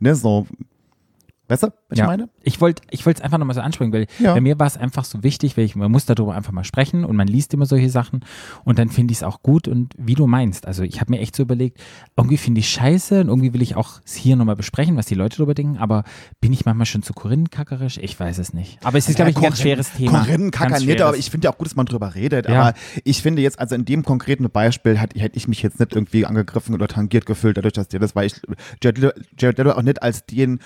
Ne, 0.00 0.14
so. 0.14 0.46
Weißt 1.48 1.62
du, 1.62 1.66
was 1.68 1.74
ich 1.90 1.98
ja. 1.98 2.06
meine? 2.06 2.28
Ich 2.42 2.60
wollte 2.60 2.82
ich 2.90 3.06
es 3.06 3.20
einfach 3.20 3.38
nochmal 3.38 3.54
so 3.54 3.60
ansprechen, 3.62 3.92
weil 3.92 4.06
Ja. 4.18 4.34
bei 4.34 4.40
mir 4.40 4.58
war 4.58 4.66
es 4.66 4.76
einfach 4.76 5.04
so 5.04 5.22
wichtig, 5.22 5.56
weil 5.56 5.64
ich, 5.64 5.74
man 5.76 5.90
muss 5.90 6.04
darüber 6.06 6.34
einfach 6.34 6.52
mal 6.52 6.64
sprechen 6.64 7.04
und 7.04 7.16
man 7.16 7.26
liest 7.26 7.54
immer 7.54 7.66
solche 7.66 7.88
Sachen 7.90 8.20
und 8.64 8.78
dann 8.78 8.90
finde 8.90 9.12
ich 9.12 9.18
es 9.18 9.22
auch 9.22 9.42
gut 9.42 9.66
und 9.68 9.94
wie 9.96 10.14
du 10.14 10.26
meinst. 10.26 10.66
Also 10.66 10.82
ich 10.82 11.00
habe 11.00 11.10
mir 11.12 11.20
echt 11.20 11.34
so 11.34 11.42
überlegt, 11.42 11.80
irgendwie 12.16 12.36
finde 12.36 12.60
ich 12.60 12.68
scheiße 12.68 13.20
und 13.22 13.28
irgendwie 13.28 13.54
will 13.54 13.62
ich 13.62 13.76
auch 13.76 14.00
es 14.04 14.14
hier 14.14 14.36
nochmal 14.36 14.56
besprechen, 14.56 14.96
was 14.96 15.06
die 15.06 15.14
Leute 15.14 15.38
darüber 15.38 15.54
denken, 15.54 15.78
aber 15.78 16.04
bin 16.40 16.52
ich 16.52 16.64
manchmal 16.66 16.86
schon 16.86 17.02
zu 17.02 17.12
korinenkackerisch? 17.14 17.98
Ich 17.98 18.18
weiß 18.18 18.38
es 18.38 18.52
nicht. 18.52 18.78
Aber 18.84 18.98
es 18.98 19.08
ist, 19.08 19.16
glaube 19.16 19.30
ich, 19.30 19.36
ein 19.36 19.42
ganz 19.42 19.60
schweres 19.60 19.92
Thema. 19.92 20.20
Corinne 20.20 20.50
Ganz 20.50 20.52
kackern 20.52 20.72
nicht, 20.74 20.84
schweres. 20.84 21.02
aber 21.02 21.16
ich 21.16 21.30
finde 21.30 21.46
ja 21.46 21.52
auch 21.52 21.58
gut, 21.58 21.66
dass 21.68 21.76
man 21.76 21.86
drüber 21.86 22.14
redet. 22.14 22.48
Ja. 22.48 22.60
Aber 22.60 22.74
ich 23.04 23.22
finde 23.22 23.42
jetzt, 23.42 23.58
also 23.58 23.74
in 23.74 23.84
dem 23.84 24.04
konkreten 24.04 24.48
Beispiel 24.50 24.96
hätte 24.98 25.16
ich 25.36 25.48
mich 25.48 25.62
jetzt 25.62 25.80
nicht 25.80 25.94
irgendwie 25.94 26.26
angegriffen 26.26 26.74
oder 26.74 26.88
tangiert 26.88 27.24
gefühlt, 27.26 27.56
dadurch, 27.56 27.72
dass 27.74 27.88
dir 27.88 28.00
das, 28.00 28.14
weil 28.14 28.26
ich 28.26 28.34
Jared 28.82 28.98
Leto- 29.58 29.72
auch 29.72 29.82
nicht 29.82 30.02
als 30.02 30.26
den 30.26 30.60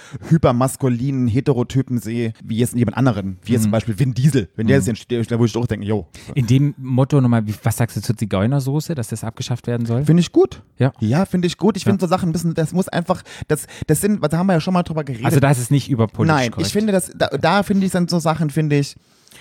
hypermaskulinen 0.73 1.29
Heterotypen 1.29 1.99
sehe, 1.99 2.33
wie 2.43 2.57
jetzt 2.59 2.75
jemand 2.75 2.97
anderen. 2.97 3.39
Wie 3.43 3.51
Mhm. 3.51 3.55
jetzt 3.55 3.63
zum 3.63 3.71
Beispiel 3.71 3.99
Vin 3.99 4.15
Diesel. 4.15 4.49
Wenn 4.57 4.67
der 4.67 4.77
jetzt 4.77 4.89
entsteht, 4.89 5.31
da 5.31 5.39
würde 5.39 5.47
ich 5.47 5.57
auch 5.57 5.67
denken, 5.67 5.85
yo, 5.87 6.07
In 6.35 6.47
dem 6.47 6.75
Motto 6.79 7.21
nochmal, 7.21 7.45
was 7.63 7.77
sagst 7.77 7.97
du 7.97 8.01
zur 8.03 8.17
Zigeunersoße, 8.17 8.95
dass 8.95 9.09
das 9.09 9.25
abgeschafft 9.25 9.67
werden 9.67 9.87
soll? 9.87 10.05
finde 10.05 10.21
ich 10.21 10.33
gut. 10.33 10.63
Ja. 10.79 10.93
Ja, 11.01 11.25
finde 11.27 11.47
ich 11.47 11.57
gut. 11.59 11.77
Ich 11.77 11.85
finde 11.85 12.01
so 12.01 12.07
Sachen 12.07 12.31
ein 12.31 12.33
bisschen, 12.33 12.55
das 12.55 12.73
muss 12.73 12.89
einfach, 12.89 13.23
das, 13.49 13.67
das 13.87 14.01
sind, 14.01 14.21
da 14.33 14.39
haben 14.39 14.47
wir 14.47 14.55
ja 14.55 14.61
schon 14.61 14.75
mal 14.75 14.83
drüber 14.83 15.05
geredet. 15.05 15.25
Also 15.27 15.41
da 15.41 15.51
ist 15.51 15.59
es 15.59 15.71
nicht 15.71 15.91
überpolitisch 15.91 16.35
Nein, 16.37 16.51
korrekt. 16.51 16.67
ich 16.67 16.73
finde 16.73 16.93
das, 16.93 17.13
da, 17.17 17.29
da 17.29 17.63
finde 17.63 17.87
ich, 17.87 17.93
sind 17.93 18.11
so 18.11 18.19
Sachen, 18.19 18.51
finde 18.51 18.77
ich, 18.79 18.97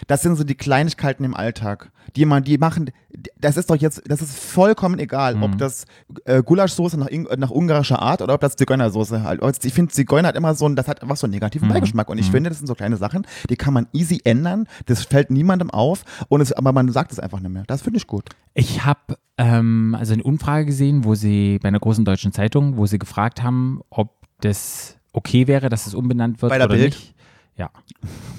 Das 0.07 0.21
sind 0.21 0.36
so 0.36 0.43
die 0.43 0.55
Kleinigkeiten 0.55 1.24
im 1.24 1.36
Alltag, 1.36 1.91
die 2.15 2.25
man, 2.25 2.43
die 2.43 2.57
machen, 2.57 2.91
das 3.39 3.57
ist 3.57 3.69
doch 3.69 3.75
jetzt, 3.75 4.01
das 4.05 4.21
ist 4.21 4.38
vollkommen 4.38 5.00
egal, 5.00 5.36
Mhm. 5.36 5.43
ob 5.43 5.57
das 5.57 5.86
äh, 6.25 6.41
Gulaschsoße 6.43 6.98
nach, 7.00 7.10
nach 7.38 7.50
ungarischer 7.51 8.01
Art 8.01 8.21
oder 8.21 8.33
ob 8.33 8.41
das 8.41 8.55
Zigeunersoße 8.55 9.24
halt. 9.24 9.41
Also 9.43 9.60
Ich 9.63 9.74
finde, 9.74 9.91
Zigeuner 9.91 10.29
hat 10.29 10.36
immer 10.36 10.53
so 10.55 10.67
ein, 10.67 10.75
das 10.75 10.88
hat 10.88 11.01
einfach 11.01 11.17
so 11.17 11.25
einen 11.27 11.33
negativen 11.33 11.67
Mhm. 11.67 11.74
Beigeschmack 11.74 12.10
und 12.10 12.17
ich 12.17 12.29
finde, 12.31 12.50
das 12.50 12.57
sind 12.60 12.67
so 12.67 12.75
kleine 12.75 12.98
Sachen, 12.98 13.25
die 13.50 13.55
kann 13.55 13.74
man 13.74 13.88
easy 13.93 14.21
ändern, 14.24 14.67
das 14.86 15.03
fällt 15.03 15.29
niemandem 15.31 15.69
auf 15.69 16.03
und 16.29 16.41
es, 16.41 16.51
aber 16.51 16.71
man 16.74 16.91
sagt 16.91 17.12
es 17.12 17.19
einfach 17.19 17.39
nicht 17.39 17.51
mehr. 17.51 17.63
Das 17.67 17.81
finde 17.81 17.98
ich 17.98 18.07
gut. 18.07 18.29
Ich 18.53 18.86
habe 18.86 19.17
ähm, 19.38 19.95
also 19.98 20.13
eine 20.13 20.24
Umfrage 20.24 20.65
gesehen, 20.65 21.03
wo 21.05 21.15
sie 21.15 21.60
bei 21.60 21.67
einer 21.69 21.79
großen 21.79 22.05
deutschen 22.05 22.31
Zeitung, 22.33 22.77
wo 22.77 22.86
sie 22.86 23.00
gefragt 23.00 23.41
haben, 23.43 23.81
ob 23.89 24.10
das 24.41 24.98
okay 25.13 25.48
wäre, 25.48 25.69
dass 25.69 25.88
es 25.88 25.93
umbenannt 25.93 26.41
wird 26.41 26.50
Bei 26.50 26.57
der 26.57 26.67
oder 26.67 26.75
Bild? 26.75 26.93
nicht. 26.93 27.15
Ja. 27.58 27.70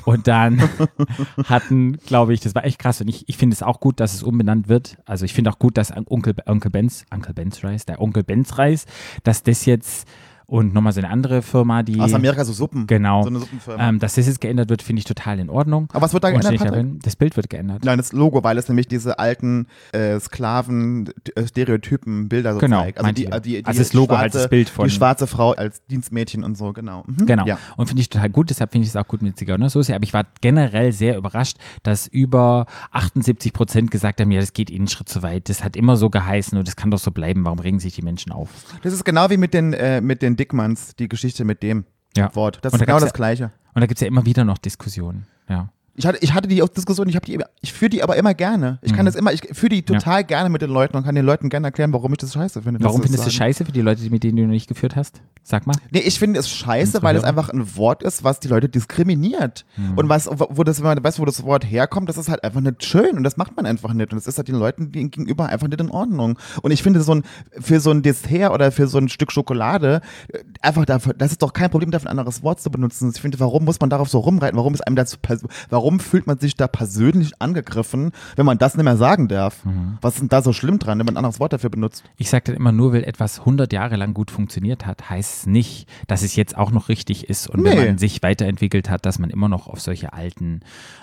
Und 0.04 0.26
dann 0.26 0.61
hatten, 1.45 1.99
glaube 1.99 2.35
ich, 2.35 2.40
das 2.40 2.54
war 2.54 2.64
echt 2.64 2.78
krass 2.78 3.00
und 3.00 3.09
ich, 3.09 3.28
ich 3.28 3.37
finde 3.37 3.54
es 3.54 3.62
auch 3.62 3.81
gut, 3.81 4.00
dass 4.00 4.14
es 4.14 4.23
umbenannt 4.23 4.69
wird. 4.69 4.99
Also 5.04 5.25
ich 5.25 5.35
finde 5.35 5.50
auch 5.50 5.59
gut, 5.59 5.76
dass 5.76 5.92
Onkel, 6.07 6.35
Onkel 6.47 6.71
Benz, 6.71 7.04
Onkel 7.12 7.35
Benz 7.35 7.62
Reis, 7.62 7.85
der 7.85 8.00
Onkel 8.00 8.25
Benz 8.25 8.59
Reis, 8.59 8.87
dass 9.23 9.42
das 9.42 9.64
jetzt 9.66 10.09
und 10.46 10.75
nochmal 10.75 10.92
so 10.92 11.00
eine 11.00 11.11
andere 11.11 11.42
Firma, 11.42 11.82
die 11.82 11.99
Aus 12.00 12.12
Amerika 12.14 12.44
so 12.44 12.52
Suppen. 12.52 12.87
genau, 12.87 13.22
So 13.22 13.28
eine 13.28 13.38
Suppenfirma. 13.40 13.88
ähm, 13.88 13.99
dass 13.99 14.14
das 14.14 14.26
jetzt 14.26 14.40
geändert 14.40 14.68
wird, 14.70 14.82
finde 14.82 15.00
ich 15.00 15.04
total 15.04 15.38
in 15.38 15.49
Ordnung. 15.50 15.88
aber 15.92 16.02
was 16.02 16.12
wird 16.12 16.25
da 16.25 16.28
Und 16.28 16.40
geändert, 16.40 16.68
darin. 16.68 16.99
Das 17.02 17.16
Bild 17.16 17.37
wird 17.37 17.49
geändert. 17.50 17.84
Nein, 17.84 17.96
das 17.99 18.12
Logo, 18.12 18.42
weil 18.44 18.58
es 18.58 18.68
nämlich 18.68 18.88
diese 18.88 19.18
alten 19.18 19.66
äh, 19.92 20.18
Sklaven, 20.20 21.11
äh, 21.34 21.46
Stereotypen, 21.46 22.28
Bilder 22.28 22.54
so 22.54 22.58
Genau, 22.61 22.80
zeigt. 22.82 22.99
Also, 22.99 23.12
die, 23.12 23.25
ich. 23.25 23.32
äh, 23.32 23.40
die, 23.40 23.50
die 23.62 23.64
Also 23.64 23.78
das 23.80 23.92
Logo 23.92 24.16
halt 24.18 24.32
schwarze, 24.32 24.38
das 24.38 24.50
Bild 24.50 24.68
von- 24.68 24.88
Die 24.88 24.94
schwarze 24.94 25.26
Frau 25.26 25.52
als 25.52 25.84
Dienstmädchen 25.87 26.44
und 26.44 26.56
so, 26.56 26.72
genau. 26.72 27.04
Mhm. 27.06 27.26
Genau. 27.26 27.46
Ja. 27.46 27.58
Und 27.76 27.87
finde 27.87 28.00
ich 28.02 28.11
total 28.11 28.30
gut, 28.30 28.50
deshalb 28.50 28.72
finde 28.72 28.84
ich 28.84 28.90
es 28.90 28.96
auch 28.96 29.06
gut 29.06 29.22
mit 29.22 29.38
Zigeunersoße. 29.38 29.94
Aber 29.94 30.02
ich 30.04 30.12
war 30.12 30.25
generell 30.40 30.92
sehr 30.92 31.16
überrascht, 31.16 31.56
dass 31.82 32.06
über 32.06 32.66
78 32.90 33.52
Prozent 33.52 33.90
gesagt 33.90 34.20
haben, 34.20 34.30
ja, 34.30 34.40
das 34.40 34.52
geht 34.52 34.70
ihnen 34.70 34.80
einen 34.82 34.88
Schritt 34.88 35.08
zu 35.08 35.22
weit. 35.22 35.49
Das 35.49 35.62
hat 35.64 35.76
immer 35.76 35.96
so 35.96 36.11
geheißen 36.11 36.58
und 36.58 36.66
das 36.66 36.76
kann 36.76 36.90
doch 36.90 36.99
so 36.99 37.11
bleiben. 37.11 37.44
Warum 37.44 37.58
regen 37.58 37.78
sich 37.80 37.94
die 37.94 38.02
Menschen 38.02 38.32
auf? 38.32 38.49
Das 38.82 38.92
ist 38.92 39.04
genau 39.04 39.30
wie 39.30 39.37
mit 39.37 39.54
den, 39.54 39.72
äh, 39.72 40.00
mit 40.00 40.22
den 40.22 40.31
Dickmanns, 40.36 40.94
die 40.96 41.08
Geschichte 41.08 41.44
mit 41.44 41.62
dem 41.62 41.84
Ja. 42.16 42.34
Wort. 42.34 42.58
Das 42.62 42.72
Und 42.72 42.76
ist 42.76 42.80
da 42.82 42.86
genau 42.86 43.00
das 43.00 43.12
Gleiche. 43.12 43.50
Und 43.74 43.80
da 43.80 43.86
gibt 43.86 43.98
es 43.98 44.00
ja 44.02 44.06
immer 44.08 44.26
wieder 44.26 44.44
noch 44.44 44.58
Diskussionen. 44.58 45.26
Ja. 45.48 45.70
Ich 45.94 46.06
hatte, 46.06 46.18
ich 46.22 46.32
hatte 46.32 46.49
die 46.49 46.62
Diskussion, 46.75 47.06
ich, 47.08 47.18
die, 47.20 47.38
ich 47.61 47.72
führe 47.72 47.90
die 47.90 48.02
aber 48.02 48.16
immer 48.16 48.32
gerne. 48.32 48.78
Ich 48.80 48.94
kann 48.94 49.04
das 49.04 49.14
immer, 49.14 49.30
ich 49.32 49.42
führe 49.52 49.68
die 49.68 49.82
total 49.82 50.25
gerne 50.25 50.49
mit 50.49 50.62
den 50.62 50.70
Leuten 50.70 50.96
und 50.96 51.04
kann 51.04 51.14
den 51.14 51.26
Leuten 51.26 51.50
gerne 51.50 51.66
erklären, 51.66 51.92
warum 51.92 52.11
ich 52.12 52.18
das 52.18 52.32
scheiße 52.32 52.62
finde. 52.62 52.82
Warum 52.82 53.02
findest 53.02 53.26
du 53.26 53.30
scheiße 53.30 53.66
für 53.66 53.72
die 53.72 53.82
Leute, 53.82 54.08
mit 54.11 54.25
denen 54.25 54.37
du 54.37 54.42
noch 54.44 54.49
nicht 54.50 54.68
geführt 54.68 54.96
hast? 54.96 55.20
Sag 55.42 55.66
mal. 55.66 55.75
Nee, 55.90 55.99
ich 56.00 56.18
finde 56.18 56.40
es 56.40 56.49
scheiße, 56.49 57.02
weil 57.02 57.16
es 57.16 57.25
einfach 57.25 57.50
ein 57.50 57.76
Wort 57.76 58.02
ist, 58.02 58.25
was 58.25 58.40
die 58.40 58.49
Leute 58.49 58.68
diskriminiert. 58.68 59.64
Mhm. 59.76 59.99
Und 59.99 60.08
was, 60.08 60.28
wo 60.30 60.62
das, 60.64 60.78
wenn 60.78 60.87
man 60.87 61.04
weiß, 61.04 61.18
wo 61.18 61.25
das 61.25 61.42
Wort 61.42 61.64
herkommt, 61.68 62.08
das 62.08 62.16
ist 62.16 62.28
halt 62.28 62.42
einfach 62.44 62.61
nicht 62.61 62.84
schön 62.84 63.16
und 63.16 63.25
das 63.25 63.37
macht 63.37 63.56
man 63.56 63.66
einfach 63.66 63.92
nicht. 63.92 64.12
Und 64.12 64.16
das 64.18 64.26
ist 64.26 64.38
halt 64.38 64.49
den 64.49 64.54
Leuten 64.54 64.92
gegenüber 64.92 65.46
einfach 65.46 65.68
nicht 65.68 65.80
in 65.80 65.90
Ordnung. 65.90 66.38
Und 66.62 66.70
ich 66.70 66.82
finde, 66.82 67.02
so 67.02 67.16
ein, 67.16 67.22
für 67.61 67.80
so 67.80 67.90
ein 67.90 68.02
Dessert 68.02 68.52
oder 68.52 68.72
für 68.72 68.87
so 68.87 68.99
ein 68.99 69.08
Stück 69.08 69.32
Schokolade, 69.32 70.00
äh, 70.28 70.38
einfach 70.62 70.84
dafür, 70.84 71.12
das 71.14 71.32
ist 71.32 71.42
doch 71.42 71.52
kein 71.52 71.70
Problem, 71.70 71.90
dafür 71.90 72.08
ein 72.11 72.18
anderes 72.18 72.42
Wort 72.42 72.61
zu 72.61 72.70
benutzen. 72.70 73.11
Ich 73.14 73.20
finde, 73.20 73.38
warum 73.40 73.64
muss 73.64 73.80
man 73.80 73.90
darauf 73.90 74.08
so 74.08 74.20
rumreiten? 74.20 74.56
Warum 74.56 74.75
ist 74.75 74.87
einem 74.87 74.96
das, 74.96 75.16
pers- 75.18 75.44
warum 75.82 75.98
fühlt 75.98 76.28
man 76.28 76.38
sich 76.38 76.56
da 76.56 76.68
persönlich 76.68 77.32
angegriffen, 77.40 78.12
wenn 78.36 78.46
man 78.46 78.56
das 78.58 78.76
nicht 78.76 78.84
mehr 78.84 78.96
sagen 78.96 79.26
darf? 79.26 79.64
Mhm. 79.64 79.98
Was 80.00 80.14
ist 80.14 80.20
denn 80.20 80.28
da 80.28 80.40
so 80.42 80.52
schlimm 80.52 80.78
dran, 80.78 80.98
wenn 80.98 81.06
man 81.06 81.14
ein 81.14 81.18
anderes 81.18 81.40
Wort 81.40 81.52
dafür 81.52 81.70
benutzt? 81.70 82.04
Ich 82.16 82.30
sage 82.30 82.44
dann 82.46 82.54
immer, 82.56 82.70
nur 82.70 82.92
weil 82.92 83.02
etwas 83.04 83.40
100 83.40 83.72
Jahre 83.72 83.96
lang 83.96 84.14
gut 84.14 84.30
funktioniert 84.30 84.86
hat, 84.86 85.10
heißt 85.10 85.38
es 85.40 85.46
nicht, 85.46 85.88
dass 86.06 86.22
es 86.22 86.36
jetzt 86.36 86.56
auch 86.56 86.70
noch 86.70 86.88
richtig 86.88 87.28
ist 87.28 87.48
und 87.50 87.64
wenn 87.64 87.76
Nee. 87.78 87.86
man 87.86 87.98
sich 87.98 88.22
weiterentwickelt 88.22 88.88
hat, 88.90 89.04
dass 89.06 89.18
man 89.18 89.30
immer 89.30 89.48
noch 89.48 89.66
auf 89.66 89.80
solche 89.80 90.12
alten 90.12 90.60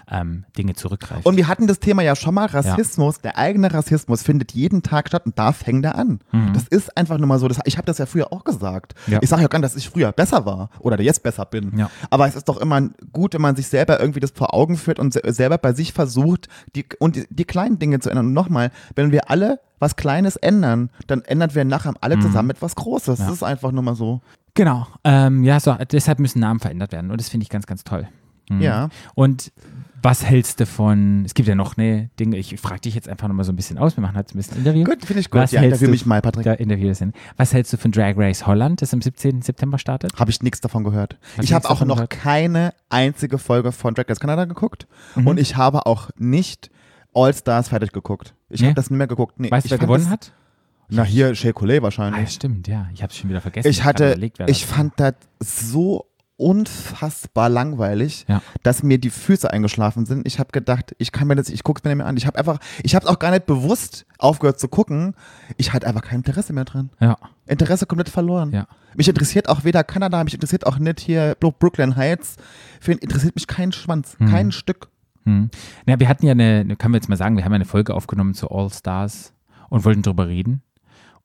ähm, 0.10 0.46
Dinge 0.58 0.74
zurückgreift. 0.74 1.26
Und 1.26 1.36
wir 1.38 1.48
hatten 1.48 1.68
das 1.68 1.80
Thema 1.80 2.02
ja 2.02 2.16
schon 2.16 2.34
mal, 2.34 2.46
Rassismus, 2.46 3.20
der 3.20 3.38
eigene 3.38 3.74
Rassismus 3.74 4.24
findet 4.24 4.54
jeden 4.54 4.82
Tag 4.82 5.08
statt 5.10 5.26
und 5.26 5.38
da 5.38 5.52
fängt 5.52 5.84
er 5.86 5.96
an. 5.96 6.20
Das 6.54 6.68
ist 6.68 6.96
einfach 6.98 7.18
nur 7.18 7.28
mal 7.28 7.38
so, 7.40 7.48
das, 7.48 7.60
ich 7.66 7.78
habe 7.78 7.86
das 7.86 7.98
ja 7.98 8.06
früher 8.06 8.32
auch 8.32 8.44
gesagt. 8.44 8.94
Mhm. 9.08 9.14
Ja. 9.14 9.20
Ich 9.22 9.30
sage 9.30 9.42
ja 9.42 9.48
gar 9.48 9.60
nicht, 9.60 9.66
dass 9.66 9.76
ich 9.76 9.90
früher 9.90 10.12
besser 10.12 10.46
war 10.46 10.70
oder 10.80 11.00
jetzt 11.02 11.22
besser 11.24 11.46
bin. 11.46 11.78
Ja. 11.78 11.90
Aber 12.10 12.28
es 12.28 12.36
ist 12.36 12.48
doch 12.50 12.58
immer 12.58 12.82
gut, 13.12 13.34
wenn 13.34 13.42
man 13.42 13.56
sich 13.56 13.68
selber 13.68 14.00
irgendwie 14.00 14.20
das 14.20 14.32
vor 14.32 14.54
Augen 14.54 14.69
führt 14.78 15.00
und 15.00 15.14
se 15.14 15.22
selber 15.28 15.58
bei 15.58 15.74
sich 15.74 15.94
versucht, 15.94 16.48
die, 16.76 16.86
und 17.00 17.16
die, 17.16 17.28
die 17.30 17.46
kleinen 17.46 17.80
Dinge 17.80 18.00
zu 18.00 18.10
ändern. 18.10 18.28
Und 18.28 18.34
nochmal, 18.34 18.72
wenn 18.96 19.12
wir 19.12 19.30
alle 19.30 19.60
was 19.80 19.96
Kleines 19.96 20.36
ändern, 20.36 20.90
dann 21.08 21.22
ändern 21.22 21.56
wir 21.56 21.64
nachher 21.66 21.94
alle 22.02 22.20
zusammen 22.20 22.50
etwas 22.50 22.76
Großes. 22.76 23.20
Mhm. 23.20 23.24
Ja. 23.24 23.30
Das 23.30 23.38
ist 23.38 23.44
einfach 23.44 23.72
nur 23.72 23.84
mal 23.84 23.96
so. 23.96 24.22
Genau. 24.54 24.88
Ähm, 25.04 25.44
ja, 25.44 25.60
so, 25.60 25.76
deshalb 25.92 26.20
müssen 26.20 26.40
Namen 26.40 26.60
verändert 26.60 26.92
werden 26.92 27.12
und 27.12 27.20
das 27.20 27.30
finde 27.30 27.44
ich 27.44 27.50
ganz, 27.50 27.66
ganz 27.66 27.84
toll. 27.84 28.08
Mhm. 28.50 28.62
Ja. 28.62 28.90
Und 29.16 29.52
was 30.02 30.24
hältst 30.26 30.60
du 30.60 30.66
von, 30.66 31.24
es 31.26 31.34
gibt 31.34 31.48
ja 31.50 31.56
noch 31.56 31.78
eine 31.78 32.10
Dinge, 32.20 32.38
ich 32.38 32.60
frage 32.60 32.82
dich 32.82 32.96
jetzt 32.96 33.10
einfach 33.10 33.28
nochmal 33.28 33.46
so 33.46 33.52
ein 33.52 33.56
bisschen 33.56 33.78
aus, 33.78 33.98
wir 33.98 34.02
machen 34.02 34.16
halt 34.16 34.34
ein 34.34 34.38
bisschen 34.38 34.58
Interview. 34.58 34.84
Gut, 34.84 35.06
finde 35.06 35.20
ich 35.22 35.30
gut. 35.30 35.42
Was 35.42 35.52
ja, 35.52 35.62
hältst 35.62 35.76
interview 35.82 35.88
du- 35.88 35.92
mich 35.92 36.06
mal, 36.06 36.22
Patrick. 36.22 36.46
Da 36.46 36.54
Interview 36.54 36.94
hin. 36.94 37.14
Was 37.38 37.54
hältst 37.54 37.74
du 37.74 37.78
von 37.78 37.92
Drag 37.92 38.16
Race 38.18 38.46
Holland, 38.48 38.82
das 38.82 38.94
am 38.94 39.02
17. 39.02 39.42
September 39.42 39.78
startet? 39.78 40.14
Habe 40.20 40.32
ich 40.32 40.42
nichts 40.42 40.62
davon 40.62 40.84
gehört. 40.84 41.18
Hast 41.38 41.44
ich 41.46 41.54
habe 41.54 41.70
auch 41.70 41.84
noch 41.86 41.96
gehört? 41.96 42.10
keine 42.12 42.74
einzige 42.90 43.38
Folge 43.38 43.72
von 43.72 43.94
Drag 43.94 44.08
Race 44.10 44.20
Canada 44.20 44.46
geguckt 44.46 44.88
Mhm. 45.16 45.28
und 45.28 45.40
ich 45.40 45.56
habe 45.58 45.86
auch 45.86 46.10
nicht 46.18 46.70
All 47.14 47.34
Stars 47.34 47.70
fertig 47.70 47.92
geguckt. 47.92 48.36
Ich 48.50 48.62
Nee? 48.62 48.68
habe 48.68 48.76
das 48.76 48.90
nicht 48.90 48.98
mehr 48.98 49.08
geguckt. 49.08 49.40
Nee, 49.40 49.50
Weißt 49.52 49.66
du, 49.66 49.68
ich 49.68 49.72
wer 49.72 49.80
gewonnen 49.80 50.10
hat? 50.10 50.32
Na 50.92 51.04
hier, 51.04 51.36
Shea 51.36 51.52
Coulee 51.54 51.78
Ah, 51.80 51.84
wahrscheinlich. 51.84 52.30
stimmt, 52.32 52.68
ja. 52.68 52.88
Ich 52.94 53.04
habe 53.04 53.12
es 53.12 53.18
schon 53.18 53.30
wieder 53.30 53.42
vergessen. 53.42 53.68
ich 53.70 53.82
hab 53.84 53.90
hatte, 54.00 54.16
ich 54.48 54.68
war. 54.70 54.76
fand 54.78 54.94
das 54.98 55.14
so 55.40 56.06
unfassbar 56.40 57.50
langweilig, 57.50 58.26
Ja. 58.28 58.42
dass 58.64 58.84
mir 58.84 58.98
die 58.98 59.10
Füße 59.10 59.52
eingeschlafen 59.52 60.06
sind. 60.06 60.26
Ich 60.28 60.40
habe 60.40 60.52
gedacht, 60.52 60.96
ich 60.98 61.12
kann 61.12 61.28
mir 61.28 61.36
das, 61.36 61.50
ich 61.50 61.64
guck's 61.64 61.84
mir 61.84 61.90
nicht 61.92 61.98
mehr 61.98 62.06
an. 62.08 62.18
Ich 62.18 62.26
habe 62.28 62.38
einfach, 62.38 62.60
ich 62.84 62.96
habe 62.96 63.08
auch 63.10 63.20
gar 63.20 63.32
nicht 63.32 63.46
bewusst 63.46 64.06
aufgehört 64.18 64.60
zu 64.60 64.68
gucken. 64.68 65.16
Ich 65.58 65.74
hatte 65.74 65.88
einfach 65.88 66.02
kein 66.02 66.18
Interesse 66.20 66.54
mehr 66.54 66.66
dran. 66.66 66.90
Ja, 67.00 67.18
Interesse 67.46 67.86
komplett 67.86 68.10
verloren. 68.10 68.52
ja. 68.52 68.68
Mich 68.96 69.08
interessiert 69.08 69.48
auch 69.50 69.64
weder 69.64 69.84
Kanada, 69.84 70.24
mich 70.24 70.34
interessiert 70.34 70.66
auch 70.66 70.80
nicht 70.80 71.00
hier 71.00 71.36
Bro- 71.40 71.52
Brooklyn 71.60 71.96
Heights. 71.96 72.38
Für 72.82 72.94
ihn 72.94 72.98
interessiert 72.98 73.36
mich 73.36 73.46
kein 73.46 73.72
Schwanz, 73.72 74.16
Mhm. 74.18 74.26
kein 74.30 74.52
Stück. 74.52 74.90
Hm. 75.26 75.52
Na, 75.86 76.00
wir 76.00 76.10
hatten 76.10 76.26
ja 76.26 76.32
eine, 76.32 76.62
eine, 76.62 76.76
kann 76.76 76.90
man 76.92 77.00
jetzt 77.00 77.08
mal 77.08 77.16
sagen, 77.16 77.38
wir 77.38 77.46
haben 77.46 77.52
ja 77.52 77.58
eine 77.58 77.66
Folge 77.66 77.94
aufgenommen 77.94 78.34
zu 78.34 78.50
All 78.50 78.70
Stars 78.72 79.34
und 79.70 79.86
wollten 79.86 80.02
drüber 80.02 80.28
reden. 80.28 80.64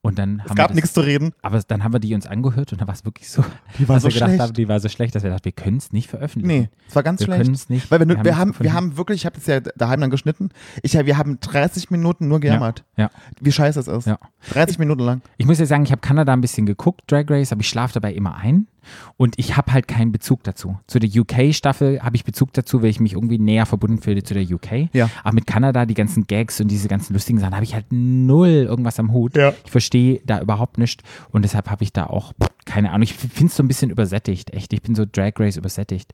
Und 0.05 0.19
dann 0.19 0.41
Es 0.45 0.51
haben 0.51 0.57
gab 0.57 0.71
wir 0.71 0.75
nichts 0.77 0.93
zu 0.93 1.01
reden. 1.01 1.33
Aber 1.43 1.61
dann 1.67 1.83
haben 1.83 1.93
wir 1.93 1.99
die 2.01 2.15
uns 2.15 2.27
angehört 2.27 2.73
und 2.73 2.81
dann 2.81 2.87
war 2.89 2.95
es 2.95 3.05
wirklich 3.05 3.29
so, 3.31 3.43
Die 3.79 3.89
war 3.89 3.97
dass 3.97 4.03
so 4.03 4.09
wir 4.09 4.13
gedacht 4.15 4.29
schlecht. 4.29 4.41
haben, 4.43 4.53
die 4.53 4.69
war 4.69 4.79
so 4.81 4.89
schlecht, 4.89 5.15
dass 5.15 5.23
wir 5.23 5.31
dachten, 5.31 5.45
wir 5.47 5.53
können 5.53 5.79
es 5.79 5.93
nicht 5.93 6.11
veröffentlichen. 6.11 6.61
Nee, 6.63 6.69
es 6.89 6.95
war 6.95 7.03
ganz 7.03 7.21
wir 7.21 7.25
schlecht. 7.27 7.43
können 7.43 7.55
es 7.55 7.69
nicht. 7.71 7.91
Weil 7.91 8.01
wir, 8.01 8.09
wir, 8.09 8.17
nichts 8.19 8.37
haben, 8.37 8.55
wir 8.59 8.73
haben 8.75 8.97
wirklich, 8.97 9.23
ich 9.23 9.27
habe 9.27 9.37
das 9.37 9.47
ja 9.47 9.61
daheim 9.61 10.01
dann 10.03 10.11
geschnitten, 10.11 10.51
ich, 10.83 10.93
wir 10.95 11.17
haben 11.17 11.41
30 11.41 11.91
Minuten 11.91 12.29
nur 12.29 12.41
gejammert, 12.41 12.85
Ja. 12.97 13.11
wie 13.41 13.51
scheiße 13.53 13.81
es 13.81 13.89
ist. 13.89 14.07
Ja. 14.07 14.19
30 14.53 14.79
Minuten 14.79 15.01
lang. 15.03 15.23
Ich 15.39 15.47
muss 15.47 15.59
ja 15.59 15.67
sagen, 15.67 15.85
ich 15.85 15.91
habe 15.91 16.01
Kanada 16.03 16.33
ein 16.35 16.41
bisschen 16.43 16.67
geguckt, 16.67 17.03
Drag 17.07 17.25
Race, 17.31 17.51
aber 17.53 17.63
ich 17.63 17.69
schlafe 17.69 17.95
dabei 17.95 18.13
immer 18.13 18.35
ein. 18.37 18.67
Und 19.17 19.39
ich 19.39 19.57
habe 19.57 19.73
halt 19.73 19.89
keinen 19.89 20.13
Bezug 20.13 20.43
dazu. 20.45 20.79
Zu 20.87 20.99
der 20.99 21.11
UK-Staffel 21.11 22.03
habe 22.03 22.17
ich 22.17 22.25
Bezug 22.25 22.53
dazu, 22.53 22.83
weil 22.83 22.91
ich 22.91 23.01
mich 23.01 23.15
irgendwie 23.15 23.39
näher 23.39 23.67
verbunden 23.67 23.99
fühle 23.99 24.23
zu 24.23 24.35
der 24.35 24.45
UK. 24.45 24.89
Ja. 24.93 25.11
Aber 25.23 25.35
mit 25.35 25.47
Kanada, 25.47 25.87
die 25.87 25.95
ganzen 25.95 26.27
Gags 26.27 26.61
und 26.61 26.69
diese 26.69 26.89
ganzen 26.89 27.13
lustigen 27.13 27.39
Sachen, 27.39 27.55
habe 27.55 27.65
ich 27.65 27.75
halt 27.75 27.87
null 27.91 28.49
irgendwas 28.49 28.99
am 28.99 29.13
Hut. 29.13 29.37
Ja. 29.37 29.53
Ich 29.65 29.71
verstehe 29.71 30.21
da 30.25 30.41
überhaupt 30.41 30.79
nicht. 30.79 31.03
Und 31.31 31.43
deshalb 31.43 31.71
habe 31.71 31.85
ich 31.85 31.93
da 31.93 32.07
auch 32.07 32.33
pff, 32.33 32.49
keine 32.75 32.91
Ahnung. 32.91 33.05
Ich 33.05 33.15
finde 33.15 33.47
es 33.47 33.57
so 33.57 33.63
ein 33.63 33.69
bisschen 33.69 33.89
übersättigt, 33.91 34.53
echt. 34.53 34.73
Ich 34.73 34.83
bin 34.83 34.97
so 34.97 35.05
Drag 35.07 35.35
Race 35.39 35.57
übersättigt. 35.57 36.13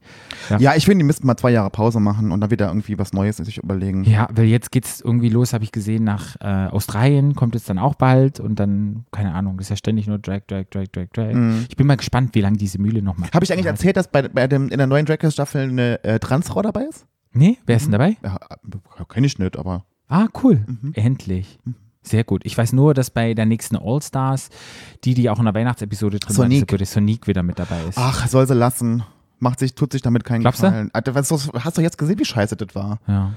Ja. 0.51 0.59
Ja, 0.59 0.75
ich 0.77 0.85
finde, 0.85 0.99
die 0.99 1.07
müssten 1.07 1.27
mal 1.27 1.39
zwei 1.39 1.53
Jahre 1.53 1.71
Pause 1.71 2.01
machen 2.01 2.33
und 2.33 2.41
dann 2.43 2.51
wieder 2.51 2.69
irgendwie 2.69 2.99
was 2.99 3.15
Neues 3.15 3.39
sich 3.39 3.57
überlegen. 3.57 4.05
Ja, 4.05 4.29
weil 4.31 4.45
jetzt 4.45 4.71
geht 4.71 4.85
es 4.85 5.01
irgendwie 5.01 5.31
los, 5.31 5.55
habe 5.55 5.65
ich 5.65 5.73
gesehen, 5.73 6.05
nach 6.05 6.37
äh, 6.43 6.67
Australien 6.69 7.35
kommt 7.35 7.55
es 7.55 7.65
dann 7.65 7.79
auch 7.79 7.95
bald 7.95 8.41
und 8.41 8.57
dann, 8.61 9.07
keine 9.11 9.33
Ahnung, 9.33 9.59
ist 9.59 9.71
ja 9.71 9.77
ständig 9.77 10.07
nur 10.07 10.19
Drag, 10.19 10.41
Drag, 10.49 10.65
Drag, 10.69 10.89
Drag, 10.93 11.07
Drag. 11.15 11.33
Mhm. 11.33 11.65
Ich 11.71 11.77
bin 11.79 11.87
mal 11.87 11.97
gespannt, 11.97 12.35
wie 12.35 12.43
lange 12.43 12.59
diese 12.59 12.79
Mühle 12.79 13.01
noch 13.01 13.17
macht. 13.17 13.35
Habe 13.35 13.43
ich 13.43 13.51
eigentlich 13.55 13.65
erzählt, 13.65 13.97
dass 13.97 14.09
bei, 14.09 14.29
bei 14.29 14.47
dem, 14.47 14.69
in 14.69 14.77
der 14.77 14.87
neuen 14.87 15.07
Drag 15.07 15.23
Race 15.23 15.33
Staffel 15.33 15.63
eine 15.63 16.05
äh, 16.05 16.19
Transfrau 16.19 16.61
dabei 16.61 16.83
ist? 16.83 17.07
Nee, 17.33 17.57
wer 17.65 17.77
ist 17.77 17.85
denn 17.87 17.93
dabei? 17.93 18.19
Ja, 18.23 18.39
kenne 19.09 19.27
ich 19.27 19.39
nicht, 19.39 19.57
aber 19.57 19.87
Ah, 20.09 20.27
cool. 20.43 20.63
Mhm. 20.67 20.93
Endlich. 20.93 21.59
Sehr 22.03 22.25
gut. 22.25 22.43
Ich 22.45 22.57
weiß 22.57 22.73
nur, 22.73 22.95
dass 22.95 23.11
bei 23.11 23.35
der 23.35 23.47
nächsten 23.47 23.77
All-Stars, 23.77 24.49
die, 25.05 25.15
die 25.15 25.29
auch 25.31 25.39
in 25.39 25.45
der 25.45 25.55
Weihnachtsepisode 25.55 26.19
drin 26.19 26.35
Sonique. 26.35 26.79
war, 26.79 26.87
Sonique 26.87 27.27
wieder 27.27 27.43
mit 27.43 27.59
dabei 27.59 27.83
ist. 27.89 27.99
ach, 27.99 28.27
soll 28.27 28.47
sie 28.47 28.55
lassen. 28.55 29.03
Macht 29.39 29.59
sich, 29.59 29.75
tut 29.75 29.93
sich 29.93 30.03
damit 30.03 30.25
keinen 30.25 30.41
Glaubst 30.41 30.63
du? 30.63 30.67
Gefallen. 30.67 30.91
Was, 30.93 31.31
hast 31.65 31.79
du 31.79 31.83
jetzt 31.83 31.97
gesehen, 31.99 32.19
wie 32.19 32.25
scheiße 32.25 32.57
das 32.57 32.75
war? 32.75 32.99
Ja, 33.07 33.33